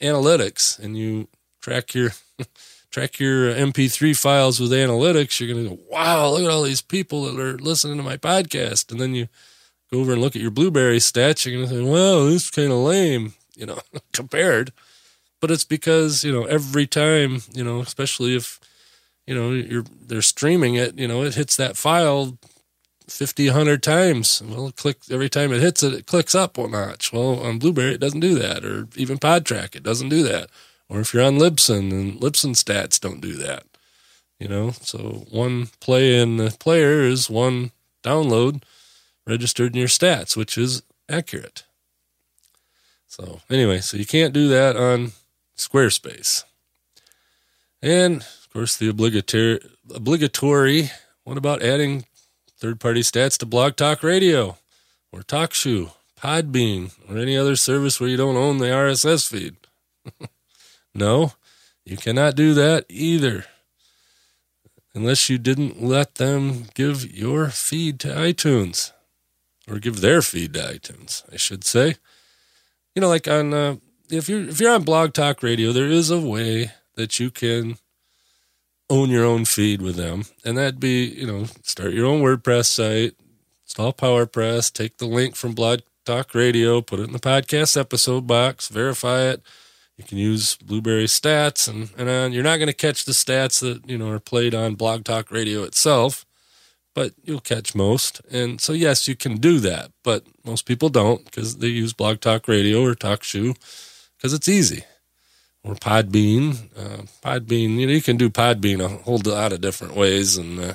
Analytics 0.00 0.78
and 0.78 0.96
you 0.96 1.28
track 1.60 1.92
your 1.92 2.10
track 2.92 3.18
your 3.18 3.52
MP3 3.52 4.14
files 4.14 4.60
with 4.60 4.70
analytics, 4.70 5.40
you're 5.40 5.52
gonna 5.52 5.68
go, 5.68 5.78
wow, 5.90 6.30
look 6.30 6.44
at 6.44 6.50
all 6.50 6.62
these 6.62 6.82
people 6.82 7.24
that 7.24 7.40
are 7.40 7.58
listening 7.58 7.96
to 7.96 8.04
my 8.04 8.16
podcast, 8.16 8.92
and 8.92 9.00
then 9.00 9.12
you 9.12 9.26
go 9.92 9.98
over 10.00 10.12
and 10.12 10.22
look 10.22 10.36
at 10.36 10.42
your 10.42 10.52
Blubrry 10.52 10.98
stats, 10.98 11.44
you're 11.44 11.56
gonna 11.56 11.74
say, 11.74 11.82
well, 11.82 12.26
this 12.26 12.44
is 12.44 12.50
kind 12.50 12.70
of 12.70 12.78
lame, 12.78 13.34
you 13.56 13.66
know, 13.66 13.80
compared. 14.12 14.72
But 15.40 15.50
it's 15.50 15.64
because 15.64 16.22
you 16.22 16.32
know 16.32 16.44
every 16.44 16.86
time, 16.86 17.42
you 17.52 17.64
know, 17.64 17.80
especially 17.80 18.36
if 18.36 18.60
you 19.26 19.34
know 19.34 19.50
you're 19.50 19.84
they're 20.06 20.22
streaming 20.22 20.76
it, 20.76 20.96
you 20.96 21.08
know, 21.08 21.24
it 21.24 21.34
hits 21.34 21.56
that 21.56 21.76
file 21.76 22.38
50, 23.08 23.48
100 23.48 23.82
times. 23.82 24.42
Well, 24.42 24.72
click 24.72 24.98
every 25.10 25.28
time 25.28 25.52
it 25.52 25.60
hits 25.60 25.82
it, 25.82 25.92
it 25.92 26.06
clicks 26.06 26.34
up 26.34 26.56
one 26.58 26.72
notch. 26.72 27.12
Well, 27.12 27.40
on 27.40 27.58
Blubrry, 27.58 27.94
it 27.94 28.00
doesn't 28.00 28.20
do 28.20 28.34
that, 28.38 28.64
or 28.64 28.88
even 28.96 29.18
Podtrac, 29.18 29.74
it 29.74 29.82
doesn't 29.82 30.08
do 30.08 30.22
that. 30.22 30.48
Or 30.88 31.00
if 31.00 31.12
you're 31.12 31.22
on 31.22 31.38
Libsyn 31.38 31.90
and 31.90 32.20
Libsyn 32.20 32.52
stats 32.52 33.00
don't 33.00 33.20
do 33.20 33.34
that, 33.34 33.64
you 34.38 34.48
know. 34.48 34.72
So 34.82 35.26
one 35.30 35.68
play 35.80 36.20
in 36.20 36.36
the 36.36 36.50
player 36.50 37.00
is 37.00 37.30
one 37.30 37.72
download 38.02 38.62
registered 39.26 39.72
in 39.72 39.78
your 39.78 39.88
stats, 39.88 40.36
which 40.36 40.58
is 40.58 40.82
accurate. 41.08 41.64
So 43.06 43.40
anyway, 43.48 43.80
so 43.80 43.96
you 43.96 44.06
can't 44.06 44.32
do 44.32 44.48
that 44.48 44.76
on 44.76 45.12
Squarespace. 45.56 46.44
And 47.80 48.22
of 48.22 48.48
course, 48.52 48.76
the 48.76 48.88
obligatory 48.88 49.60
obligatory. 49.94 50.90
What 51.24 51.38
about 51.38 51.62
adding 51.62 52.04
third 52.64 52.80
party 52.80 53.02
stats 53.02 53.36
to 53.36 53.44
Blog 53.44 53.76
Talk 53.76 54.02
Radio 54.02 54.56
or 55.12 55.20
TalkShoe, 55.20 55.92
Podbean, 56.18 56.92
or 57.10 57.18
any 57.18 57.36
other 57.36 57.56
service 57.56 58.00
where 58.00 58.08
you 58.08 58.16
don't 58.16 58.38
own 58.38 58.56
the 58.56 58.68
RSS 58.68 59.28
feed. 59.28 59.56
no, 60.94 61.34
you 61.84 61.98
cannot 61.98 62.36
do 62.36 62.54
that 62.54 62.86
either. 62.88 63.44
Unless 64.94 65.28
you 65.28 65.36
didn't 65.36 65.82
let 65.82 66.14
them 66.14 66.64
give 66.72 67.14
your 67.14 67.50
feed 67.50 68.00
to 68.00 68.08
iTunes 68.08 68.92
or 69.68 69.78
give 69.78 70.00
their 70.00 70.22
feed 70.22 70.54
to 70.54 70.60
iTunes, 70.60 71.22
I 71.30 71.36
should 71.36 71.64
say. 71.64 71.96
You 72.94 73.02
know, 73.02 73.08
like 73.08 73.28
on, 73.28 73.52
uh, 73.52 73.76
if 74.08 74.26
you're, 74.26 74.48
if 74.48 74.58
you're 74.58 74.72
on 74.72 74.84
Blog 74.84 75.12
Talk 75.12 75.42
Radio, 75.42 75.70
there 75.70 75.88
is 75.88 76.10
a 76.10 76.18
way 76.18 76.72
that 76.94 77.20
you 77.20 77.30
can 77.30 77.76
own 78.94 79.10
your 79.10 79.24
own 79.24 79.44
feed 79.44 79.82
with 79.82 79.96
them. 79.96 80.24
And 80.44 80.56
that'd 80.56 80.80
be, 80.80 81.06
you 81.06 81.26
know, 81.26 81.46
start 81.62 81.92
your 81.92 82.06
own 82.06 82.22
WordPress 82.22 82.66
site, 82.66 83.14
install 83.64 83.92
PowerPress, 83.92 84.72
take 84.72 84.98
the 84.98 85.06
link 85.06 85.34
from 85.34 85.52
Blog 85.52 85.80
Talk 86.04 86.34
Radio, 86.34 86.80
put 86.80 87.00
it 87.00 87.04
in 87.04 87.12
the 87.12 87.18
podcast 87.18 87.76
episode 87.78 88.26
box, 88.26 88.68
verify 88.68 89.22
it. 89.22 89.42
You 89.96 90.04
can 90.04 90.18
use 90.18 90.56
Blubrry 90.56 91.04
stats 91.04 91.68
and, 91.68 91.90
and. 91.96 92.34
You're 92.34 92.42
not 92.42 92.56
going 92.56 92.68
to 92.68 92.72
catch 92.72 93.04
the 93.04 93.12
stats 93.12 93.60
that, 93.60 93.88
you 93.88 93.98
know, 93.98 94.10
are 94.10 94.20
played 94.20 94.54
on 94.54 94.74
Blog 94.74 95.04
Talk 95.04 95.30
Radio 95.30 95.62
itself, 95.62 96.24
but 96.94 97.12
you'll 97.22 97.40
catch 97.40 97.74
most. 97.74 98.20
And 98.30 98.60
so, 98.60 98.72
yes, 98.72 99.06
you 99.08 99.14
can 99.16 99.36
do 99.36 99.60
that, 99.60 99.92
but 100.02 100.24
most 100.44 100.66
people 100.66 100.88
don't 100.88 101.24
because 101.24 101.58
they 101.58 101.68
use 101.68 101.92
Blog 101.92 102.20
Talk 102.20 102.48
Radio 102.48 102.84
or 102.84 102.94
TalkShoe 102.94 103.56
because 104.16 104.32
it's 104.32 104.48
easy 104.48 104.84
or 105.64 105.74
Podbean. 105.74 106.68
Uh, 106.76 107.02
Podbean, 107.24 107.78
you 107.78 107.86
know, 107.86 107.92
you 107.92 108.02
can 108.02 108.16
do 108.16 108.30
Podbean 108.30 108.84
a 108.84 108.88
whole 108.88 109.20
lot 109.24 109.52
of 109.52 109.60
different 109.60 109.96
ways, 109.96 110.36
and 110.36 110.60
uh, 110.60 110.74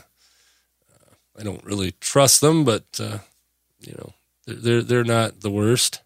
I 1.38 1.44
don't 1.44 1.64
really 1.64 1.94
trust 2.02 2.42
them, 2.42 2.66
but 2.66 2.84
uh, 3.00 3.20
you 3.80 3.94
know, 3.98 4.14
they're, 4.46 4.56
they're 4.56 4.82
they're 4.82 5.04
not 5.04 5.42
the 5.42 5.52
worst, 5.52 6.02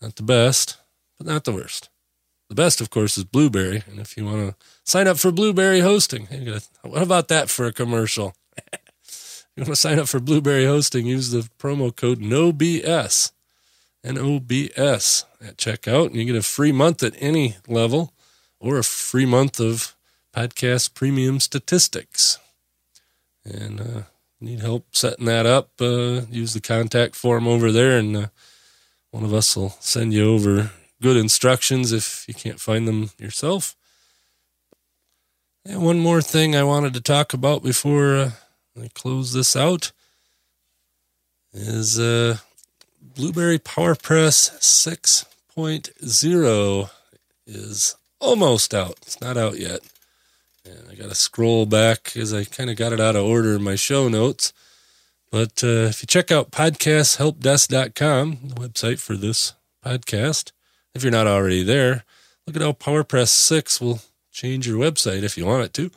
not 0.00 0.16
the 0.16 0.22
best, 0.22 0.78
but 1.18 1.26
not 1.26 1.44
the 1.44 1.52
worst. 1.52 1.90
The 2.48 2.56
best, 2.56 2.80
of 2.80 2.90
course, 2.90 3.16
is 3.16 3.22
Blubrry, 3.22 3.84
and 3.88 4.00
if 4.00 4.16
you 4.16 4.24
want 4.24 4.50
to 4.50 4.66
sign 4.82 5.06
up 5.06 5.18
for 5.18 5.30
Blubrry 5.30 5.80
hosting, 5.80 6.26
what 6.82 7.02
about 7.02 7.28
that 7.28 7.48
for 7.48 7.66
a 7.66 7.72
commercial? 7.72 8.34
you 9.56 9.62
want 9.62 9.68
to 9.68 9.76
sign 9.76 10.00
up 10.00 10.08
for 10.08 10.18
Blubrry 10.18 10.64
hosting? 10.64 11.06
Use 11.06 11.30
the 11.30 11.48
promo 11.60 11.94
code 11.94 12.18
NOBS 12.18 13.30
NOBS 14.04 15.24
at 15.42 15.56
checkout, 15.56 16.06
and 16.06 16.16
you 16.16 16.24
get 16.24 16.36
a 16.36 16.42
free 16.42 16.72
month 16.72 17.02
at 17.02 17.14
any 17.18 17.56
level 17.68 18.12
or 18.58 18.78
a 18.78 18.84
free 18.84 19.26
month 19.26 19.60
of 19.60 19.94
podcast 20.34 20.94
premium 20.94 21.40
statistics. 21.40 22.38
And 23.44 23.80
uh, 23.80 24.02
need 24.40 24.60
help 24.60 24.94
setting 24.94 25.26
that 25.26 25.46
up, 25.46 25.70
uh, 25.80 26.22
use 26.30 26.54
the 26.54 26.60
contact 26.60 27.14
form 27.14 27.46
over 27.46 27.72
there, 27.72 27.98
and 27.98 28.16
uh, 28.16 28.26
one 29.10 29.24
of 29.24 29.34
us 29.34 29.56
will 29.56 29.74
send 29.80 30.12
you 30.12 30.32
over 30.32 30.70
good 31.02 31.16
instructions 31.16 31.92
if 31.92 32.24
you 32.28 32.34
can't 32.34 32.60
find 32.60 32.86
them 32.86 33.10
yourself. 33.18 33.76
And 35.64 35.82
one 35.82 35.98
more 35.98 36.22
thing 36.22 36.54
I 36.54 36.62
wanted 36.62 36.94
to 36.94 37.00
talk 37.00 37.34
about 37.34 37.62
before 37.62 38.16
uh, 38.16 38.30
I 38.80 38.88
close 38.94 39.32
this 39.32 39.56
out 39.56 39.92
is 41.52 41.98
uh, 43.10 43.14
Blubrry 43.14 43.58
PowerPress 43.58 44.58
6.0 44.60 46.90
is 47.46 47.96
almost 48.20 48.74
out. 48.74 48.98
It's 49.02 49.20
not 49.20 49.36
out 49.36 49.58
yet. 49.58 49.80
And 50.64 50.88
I 50.90 50.94
got 50.94 51.08
to 51.08 51.14
scroll 51.14 51.66
back 51.66 52.16
as 52.16 52.34
I 52.34 52.44
kind 52.44 52.70
of 52.70 52.76
got 52.76 52.92
it 52.92 53.00
out 53.00 53.16
of 53.16 53.24
order 53.24 53.56
in 53.56 53.62
my 53.62 53.74
show 53.74 54.08
notes. 54.08 54.52
But 55.30 55.64
uh, 55.64 55.88
if 55.88 56.02
you 56.02 56.06
check 56.06 56.32
out 56.32 56.50
podcasthelpdesk.com, 56.50 58.38
the 58.42 58.54
website 58.54 58.98
for 58.98 59.16
this 59.16 59.54
podcast, 59.84 60.52
if 60.94 61.02
you're 61.02 61.12
not 61.12 61.26
already 61.26 61.62
there, 61.62 62.04
look 62.46 62.56
at 62.56 62.62
how 62.62 62.72
PowerPress 62.72 63.28
6 63.28 63.80
will 63.80 64.00
change 64.30 64.66
your 64.66 64.78
website 64.78 65.22
if 65.22 65.38
you 65.38 65.46
want 65.46 65.64
it 65.64 65.72
to. 65.74 65.90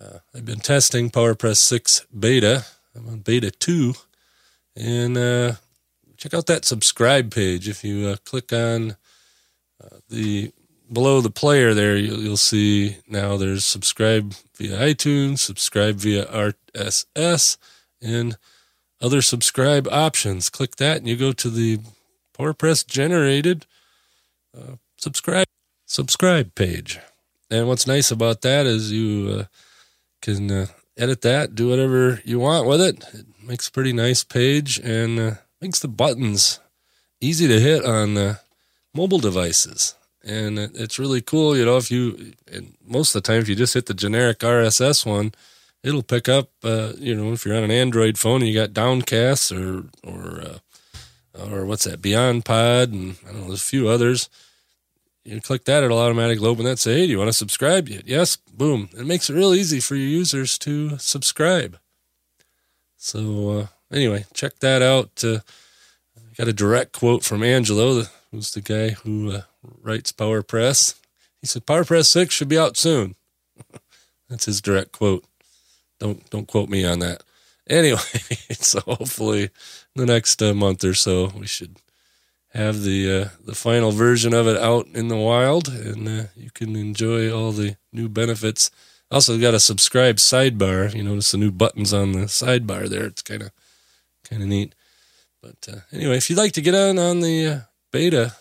Uh, 0.00 0.18
I've 0.34 0.44
been 0.44 0.60
testing 0.60 1.10
PowerPress 1.10 1.56
6 1.56 2.06
beta. 2.18 2.66
I'm 2.94 3.08
on 3.08 3.20
beta 3.20 3.50
2. 3.50 3.94
And 4.76 5.16
uh, 5.16 5.52
check 6.16 6.34
out 6.34 6.46
that 6.46 6.64
subscribe 6.64 7.32
page. 7.32 7.68
If 7.68 7.84
you 7.84 8.08
uh, 8.08 8.16
click 8.24 8.52
on 8.52 8.96
uh, 9.82 9.98
the 10.08 10.52
below 10.92 11.20
the 11.20 11.30
player 11.30 11.74
there, 11.74 11.96
you'll, 11.96 12.20
you'll, 12.20 12.36
see 12.36 12.98
now 13.08 13.36
there's 13.36 13.64
subscribe 13.64 14.34
via 14.56 14.78
iTunes, 14.78 15.38
subscribe 15.38 15.96
via 15.96 16.26
RSS, 16.26 17.56
and 18.02 18.36
other 19.00 19.22
subscribe 19.22 19.88
options. 19.88 20.50
Click 20.50 20.76
that 20.76 20.98
and 20.98 21.08
you 21.08 21.16
go 21.16 21.32
to 21.32 21.50
the 21.50 21.80
PowerPress 22.38 22.86
generated 22.86 23.66
uh, 24.56 24.76
subscribe 24.96 25.46
subscribe 25.86 26.54
page. 26.54 26.98
And 27.50 27.68
what's 27.68 27.86
nice 27.86 28.10
about 28.10 28.42
that 28.42 28.66
is 28.66 28.90
you 28.90 29.40
uh, 29.40 29.44
can 30.22 30.50
uh, 30.50 30.66
edit 30.96 31.22
that, 31.22 31.54
do 31.54 31.68
whatever 31.68 32.20
you 32.24 32.38
want 32.38 32.66
with 32.66 32.80
it. 32.80 33.04
It 33.12 33.26
makes 33.42 33.68
a 33.68 33.72
pretty 33.72 33.92
nice 33.92 34.24
page 34.24 34.78
and 34.78 35.18
uh, 35.18 35.34
makes 35.64 35.78
the 35.78 35.88
buttons 35.88 36.60
easy 37.22 37.48
to 37.48 37.58
hit 37.58 37.84
on 37.86 38.18
uh, 38.18 38.34
mobile 38.92 39.18
devices. 39.18 39.94
And 40.22 40.58
it, 40.58 40.72
it's 40.74 40.98
really 40.98 41.22
cool, 41.22 41.56
you 41.56 41.64
know, 41.64 41.78
if 41.78 41.90
you, 41.90 42.34
and 42.52 42.74
most 42.86 43.14
of 43.14 43.22
the 43.22 43.26
time, 43.26 43.40
if 43.40 43.48
you 43.48 43.54
just 43.54 43.72
hit 43.72 43.86
the 43.86 43.94
generic 43.94 44.40
RSS 44.40 45.06
one, 45.06 45.32
it'll 45.82 46.02
pick 46.02 46.28
up, 46.28 46.50
uh, 46.62 46.92
you 46.98 47.14
know, 47.14 47.32
if 47.32 47.46
you're 47.46 47.56
on 47.56 47.64
an 47.64 47.70
Android 47.70 48.18
phone 48.18 48.42
and 48.42 48.48
you 48.48 48.54
got 48.54 48.74
Downcast 48.74 49.52
or, 49.52 49.84
or, 50.02 50.42
uh, 50.42 51.48
or 51.50 51.64
what's 51.64 51.84
that, 51.84 52.02
Beyond 52.02 52.44
Pod, 52.44 52.92
and 52.92 53.16
I 53.24 53.32
don't 53.32 53.40
know, 53.40 53.46
there's 53.48 53.60
a 53.60 53.64
few 53.64 53.88
others 53.88 54.28
you 55.24 55.40
click 55.40 55.64
that, 55.64 55.82
it'll 55.82 55.98
automatically 55.98 56.46
open 56.46 56.66
that. 56.66 56.78
Say, 56.78 57.00
hey, 57.00 57.06
do 57.06 57.12
you 57.12 57.18
want 57.18 57.28
to 57.28 57.32
subscribe? 57.32 57.88
Yet? 57.88 58.06
Yes, 58.06 58.36
boom. 58.36 58.90
It 58.92 59.06
makes 59.06 59.30
it 59.30 59.34
real 59.34 59.54
easy 59.54 59.80
for 59.80 59.94
your 59.94 60.08
users 60.08 60.58
to 60.58 60.98
subscribe. 60.98 61.78
So 62.98 63.50
uh, 63.50 63.66
anyway, 63.94 64.26
check 64.34 64.58
that 64.58 64.82
out. 64.82 65.22
Uh, 65.24 65.38
I 66.16 66.34
got 66.36 66.48
a 66.48 66.52
direct 66.52 66.92
quote 66.92 67.24
from 67.24 67.42
Angelo, 67.42 68.04
who's 68.30 68.52
the 68.52 68.60
guy 68.60 68.90
who 68.90 69.32
uh, 69.32 69.42
writes 69.82 70.12
PowerPress. 70.12 70.94
He 71.40 71.46
said, 71.46 71.66
"Power 71.66 71.84
Press 71.84 72.08
six 72.08 72.34
should 72.34 72.48
be 72.48 72.58
out 72.58 72.76
soon." 72.76 73.14
That's 74.28 74.46
his 74.46 74.60
direct 74.60 74.92
quote. 74.92 75.24
Don't 76.00 76.28
don't 76.30 76.48
quote 76.48 76.68
me 76.68 76.84
on 76.84 76.98
that. 77.00 77.22
Anyway, 77.66 77.96
so 78.50 78.78
hopefully 78.80 79.48
the 79.94 80.04
next 80.04 80.42
uh, 80.42 80.52
month 80.52 80.84
or 80.84 80.92
so 80.92 81.28
we 81.28 81.46
should 81.46 81.76
have 82.52 82.82
the 82.82 83.10
uh, 83.10 83.28
the 83.42 83.54
final 83.54 83.90
version 83.90 84.34
of 84.34 84.46
it 84.46 84.58
out 84.58 84.86
in 84.92 85.08
the 85.08 85.16
wild, 85.16 85.68
and 85.68 86.06
uh, 86.06 86.24
you 86.36 86.50
can 86.50 86.76
enjoy 86.76 87.32
all 87.34 87.52
the 87.52 87.76
new 87.90 88.10
benefits. 88.10 88.70
Also, 89.10 89.38
got 89.38 89.54
a 89.54 89.60
subscribe 89.60 90.16
sidebar. 90.16 90.94
You 90.94 91.04
notice 91.04 91.30
the 91.30 91.38
new 91.38 91.50
buttons 91.50 91.94
on 91.94 92.12
the 92.12 92.26
sidebar 92.26 92.86
there. 92.86 93.06
It's 93.06 93.22
kind 93.22 93.40
of 93.40 93.50
kind 94.24 94.42
of 94.42 94.48
neat. 94.48 94.74
But 95.42 95.68
uh, 95.70 95.80
anyway, 95.92 96.16
if 96.16 96.30
you'd 96.30 96.38
like 96.38 96.52
to 96.52 96.62
get 96.62 96.74
on 96.74 96.98
on 96.98 97.20
the 97.20 97.46
uh, 97.46 97.58
beta, 97.92 98.34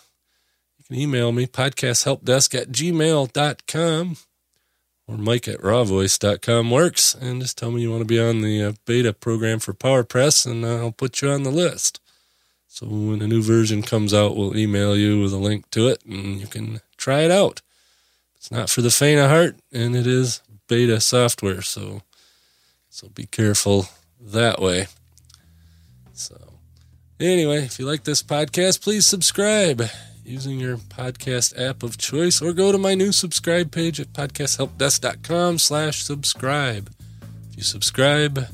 you 0.77 0.85
can 0.85 0.95
email 0.95 1.31
me 1.31 1.45
podcasthelpdesk 1.45 2.55
at 2.59 2.71
gmail.com 2.71 4.17
or 5.07 5.17
mike 5.17 5.47
at 5.47 5.59
rawvoice.com 5.59 6.71
works 6.71 7.13
and 7.13 7.41
just 7.41 7.57
tell 7.57 7.71
me 7.71 7.81
you 7.81 7.91
want 7.91 8.01
to 8.01 8.05
be 8.05 8.19
on 8.19 8.41
the 8.41 8.63
uh, 8.63 8.73
beta 8.85 9.13
program 9.13 9.59
for 9.59 9.73
PowerPress 9.73 10.49
and 10.49 10.65
I'll 10.65 10.91
put 10.91 11.21
you 11.21 11.29
on 11.29 11.43
the 11.43 11.51
list. 11.51 11.99
So 12.67 12.87
when 12.87 13.21
a 13.21 13.27
new 13.27 13.43
version 13.43 13.83
comes 13.83 14.13
out, 14.13 14.35
we'll 14.35 14.57
email 14.57 14.97
you 14.97 15.21
with 15.21 15.33
a 15.33 15.37
link 15.37 15.69
to 15.71 15.89
it 15.89 16.03
and 16.05 16.39
you 16.39 16.47
can 16.47 16.81
try 16.97 17.21
it 17.21 17.31
out. 17.31 17.61
It's 18.35 18.51
not 18.51 18.69
for 18.69 18.81
the 18.81 18.89
faint 18.89 19.19
of 19.19 19.29
heart 19.29 19.57
and 19.71 19.95
it 19.95 20.07
is 20.07 20.41
beta 20.67 20.99
software, 20.99 21.61
so 21.61 22.01
so 22.89 23.09
be 23.09 23.25
careful 23.25 23.87
that 24.19 24.61
way. 24.61 24.87
So 26.13 26.37
anyway, 27.19 27.63
if 27.63 27.79
you 27.79 27.85
like 27.85 28.03
this 28.03 28.23
podcast, 28.23 28.81
please 28.81 29.05
subscribe 29.05 29.83
using 30.23 30.59
your 30.59 30.77
podcast 30.77 31.59
app 31.59 31.83
of 31.83 31.97
choice 31.97 32.41
or 32.41 32.53
go 32.53 32.71
to 32.71 32.77
my 32.77 32.95
new 32.95 33.11
subscribe 33.11 33.71
page 33.71 33.99
at 33.99 34.13
podcasthelpdesk.com 34.13 35.59
slash 35.59 36.03
subscribe. 36.03 36.89
If 37.51 37.57
you 37.57 37.63
subscribe, 37.63 38.47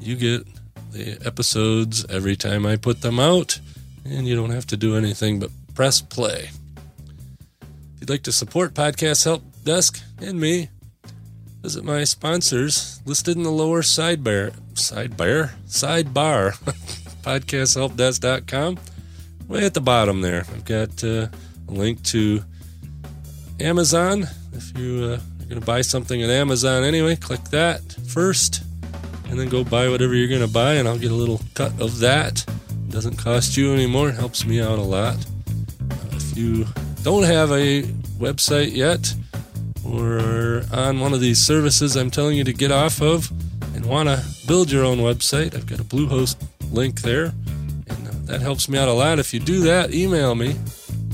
you 0.00 0.16
get 0.16 0.46
the 0.92 1.18
episodes 1.24 2.04
every 2.06 2.36
time 2.36 2.66
I 2.66 2.76
put 2.76 3.02
them 3.02 3.20
out, 3.20 3.60
and 4.04 4.26
you 4.26 4.34
don't 4.34 4.50
have 4.50 4.66
to 4.68 4.76
do 4.76 4.96
anything 4.96 5.38
but 5.38 5.50
press 5.74 6.00
play. 6.00 6.50
If 7.60 8.00
you'd 8.00 8.10
like 8.10 8.22
to 8.24 8.32
support 8.32 8.74
Podcast 8.74 9.24
Help 9.24 9.42
Desk 9.62 10.02
and 10.20 10.40
me, 10.40 10.68
visit 11.60 11.84
my 11.84 12.04
sponsors 12.04 13.00
listed 13.04 13.36
in 13.36 13.42
the 13.42 13.50
lower 13.50 13.82
sidebar, 13.82 14.54
sidebar, 14.72 15.50
sidebar, 15.68 16.56
podcasthelpdesk.com. 17.22 18.78
Way 19.48 19.64
at 19.64 19.74
the 19.74 19.80
bottom 19.80 20.20
there, 20.20 20.44
I've 20.52 20.64
got 20.64 21.02
uh, 21.02 21.28
a 21.68 21.72
link 21.72 22.02
to 22.04 22.42
Amazon. 23.58 24.26
If 24.52 24.78
you 24.78 25.04
uh, 25.04 25.14
are 25.14 25.48
going 25.48 25.60
to 25.60 25.66
buy 25.66 25.80
something 25.80 26.22
at 26.22 26.30
Amazon 26.30 26.84
anyway, 26.84 27.16
click 27.16 27.42
that 27.50 27.82
first 28.06 28.62
and 29.30 29.38
then 29.38 29.48
go 29.48 29.62
buy 29.62 29.88
whatever 29.88 30.14
you're 30.14 30.28
going 30.28 30.40
to 30.40 30.52
buy, 30.52 30.74
and 30.74 30.88
I'll 30.88 30.98
get 30.98 31.12
a 31.12 31.14
little 31.14 31.40
cut 31.54 31.80
of 31.80 32.00
that. 32.00 32.44
It 32.48 32.90
doesn't 32.90 33.16
cost 33.16 33.56
you 33.56 33.72
anymore, 33.72 34.08
it 34.08 34.16
helps 34.16 34.44
me 34.44 34.60
out 34.60 34.78
a 34.78 34.82
lot. 34.82 35.14
Uh, 35.14 36.16
if 36.16 36.36
you 36.36 36.66
don't 37.02 37.22
have 37.22 37.52
a 37.52 37.82
website 38.18 38.74
yet, 38.74 39.14
or 39.84 40.62
on 40.72 40.98
one 40.98 41.12
of 41.12 41.20
these 41.20 41.38
services 41.38 41.96
I'm 41.96 42.10
telling 42.10 42.36
you 42.36 42.44
to 42.44 42.52
get 42.52 42.72
off 42.72 43.00
of, 43.00 43.30
and 43.74 43.86
want 43.86 44.08
to 44.08 44.24
build 44.48 44.70
your 44.70 44.84
own 44.84 44.98
website, 44.98 45.54
I've 45.54 45.66
got 45.66 45.78
a 45.78 45.84
Bluehost 45.84 46.36
link 46.72 47.02
there, 47.02 47.32
and 47.88 48.08
uh, 48.08 48.12
that 48.24 48.40
helps 48.40 48.68
me 48.68 48.78
out 48.78 48.88
a 48.88 48.92
lot. 48.92 49.18
If 49.18 49.34
you 49.34 49.40
do 49.40 49.60
that, 49.60 49.92
email 49.92 50.34
me, 50.34 50.56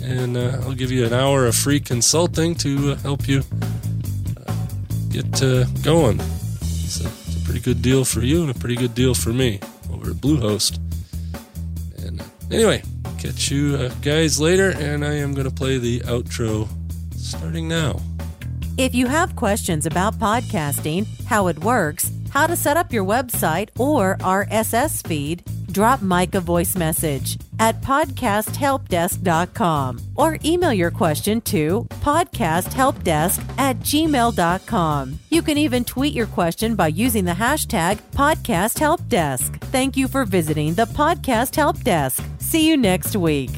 and 0.02 0.36
uh, 0.36 0.58
I'll 0.62 0.74
give 0.74 0.90
you 0.90 1.04
an 1.04 1.12
hour 1.12 1.46
of 1.46 1.54
free 1.54 1.80
consulting 1.80 2.54
to 2.56 2.92
uh, 2.92 2.96
help 2.96 3.28
you 3.28 3.42
uh, 4.46 4.54
get 5.10 5.42
uh, 5.42 5.64
going. 5.82 6.20
So, 6.20 7.08
it's 7.08 7.42
a 7.42 7.44
pretty 7.44 7.60
good 7.60 7.82
deal 7.82 8.04
for 8.04 8.20
you 8.20 8.42
and 8.42 8.50
a 8.50 8.58
pretty 8.58 8.76
good 8.76 8.94
deal 8.94 9.14
for 9.14 9.32
me 9.32 9.60
over 9.92 10.10
at 10.10 10.16
Bluehost. 10.16 10.78
And 12.04 12.22
anyway, 12.52 12.82
catch 13.18 13.50
you 13.50 13.88
guys 14.02 14.40
later, 14.40 14.70
and 14.70 15.04
I 15.04 15.14
am 15.14 15.34
going 15.34 15.48
to 15.48 15.54
play 15.54 15.78
the 15.78 16.00
outro 16.00 16.68
starting 17.14 17.68
now. 17.68 18.00
If 18.78 18.94
you 18.94 19.06
have 19.06 19.36
questions 19.36 19.86
about 19.86 20.16
podcasting, 20.16 21.06
how 21.24 21.46
it 21.46 21.58
works, 21.60 22.10
how 22.36 22.46
to 22.46 22.54
set 22.54 22.76
up 22.76 22.92
your 22.92 23.02
website 23.02 23.70
or 23.78 24.18
RSS 24.18 25.02
feed, 25.06 25.42
drop 25.72 26.02
Mike 26.02 26.34
a 26.34 26.40
voice 26.40 26.76
message 26.76 27.38
at 27.58 27.80
podcasthelpdesk.com 27.80 29.98
or 30.16 30.36
email 30.44 30.74
your 30.74 30.90
question 30.90 31.40
to 31.40 31.86
podcasthelpdesk 32.02 33.58
at 33.58 33.78
gmail.com. 33.78 35.18
You 35.30 35.40
can 35.40 35.56
even 35.56 35.82
tweet 35.84 36.12
your 36.12 36.26
question 36.26 36.74
by 36.74 36.88
using 36.88 37.24
the 37.24 37.32
hashtag 37.32 38.00
podcasthelpdesk. 38.12 39.58
Thank 39.72 39.96
you 39.96 40.06
for 40.06 40.26
visiting 40.26 40.74
the 40.74 40.84
Podcast 40.84 41.56
Help 41.56 41.80
Desk. 41.80 42.22
See 42.38 42.68
you 42.68 42.76
next 42.76 43.16
week. 43.16 43.50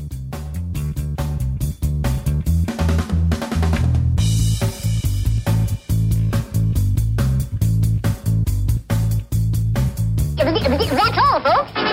That's 10.55 11.19
all, 11.19 11.41
folks. 11.41 11.88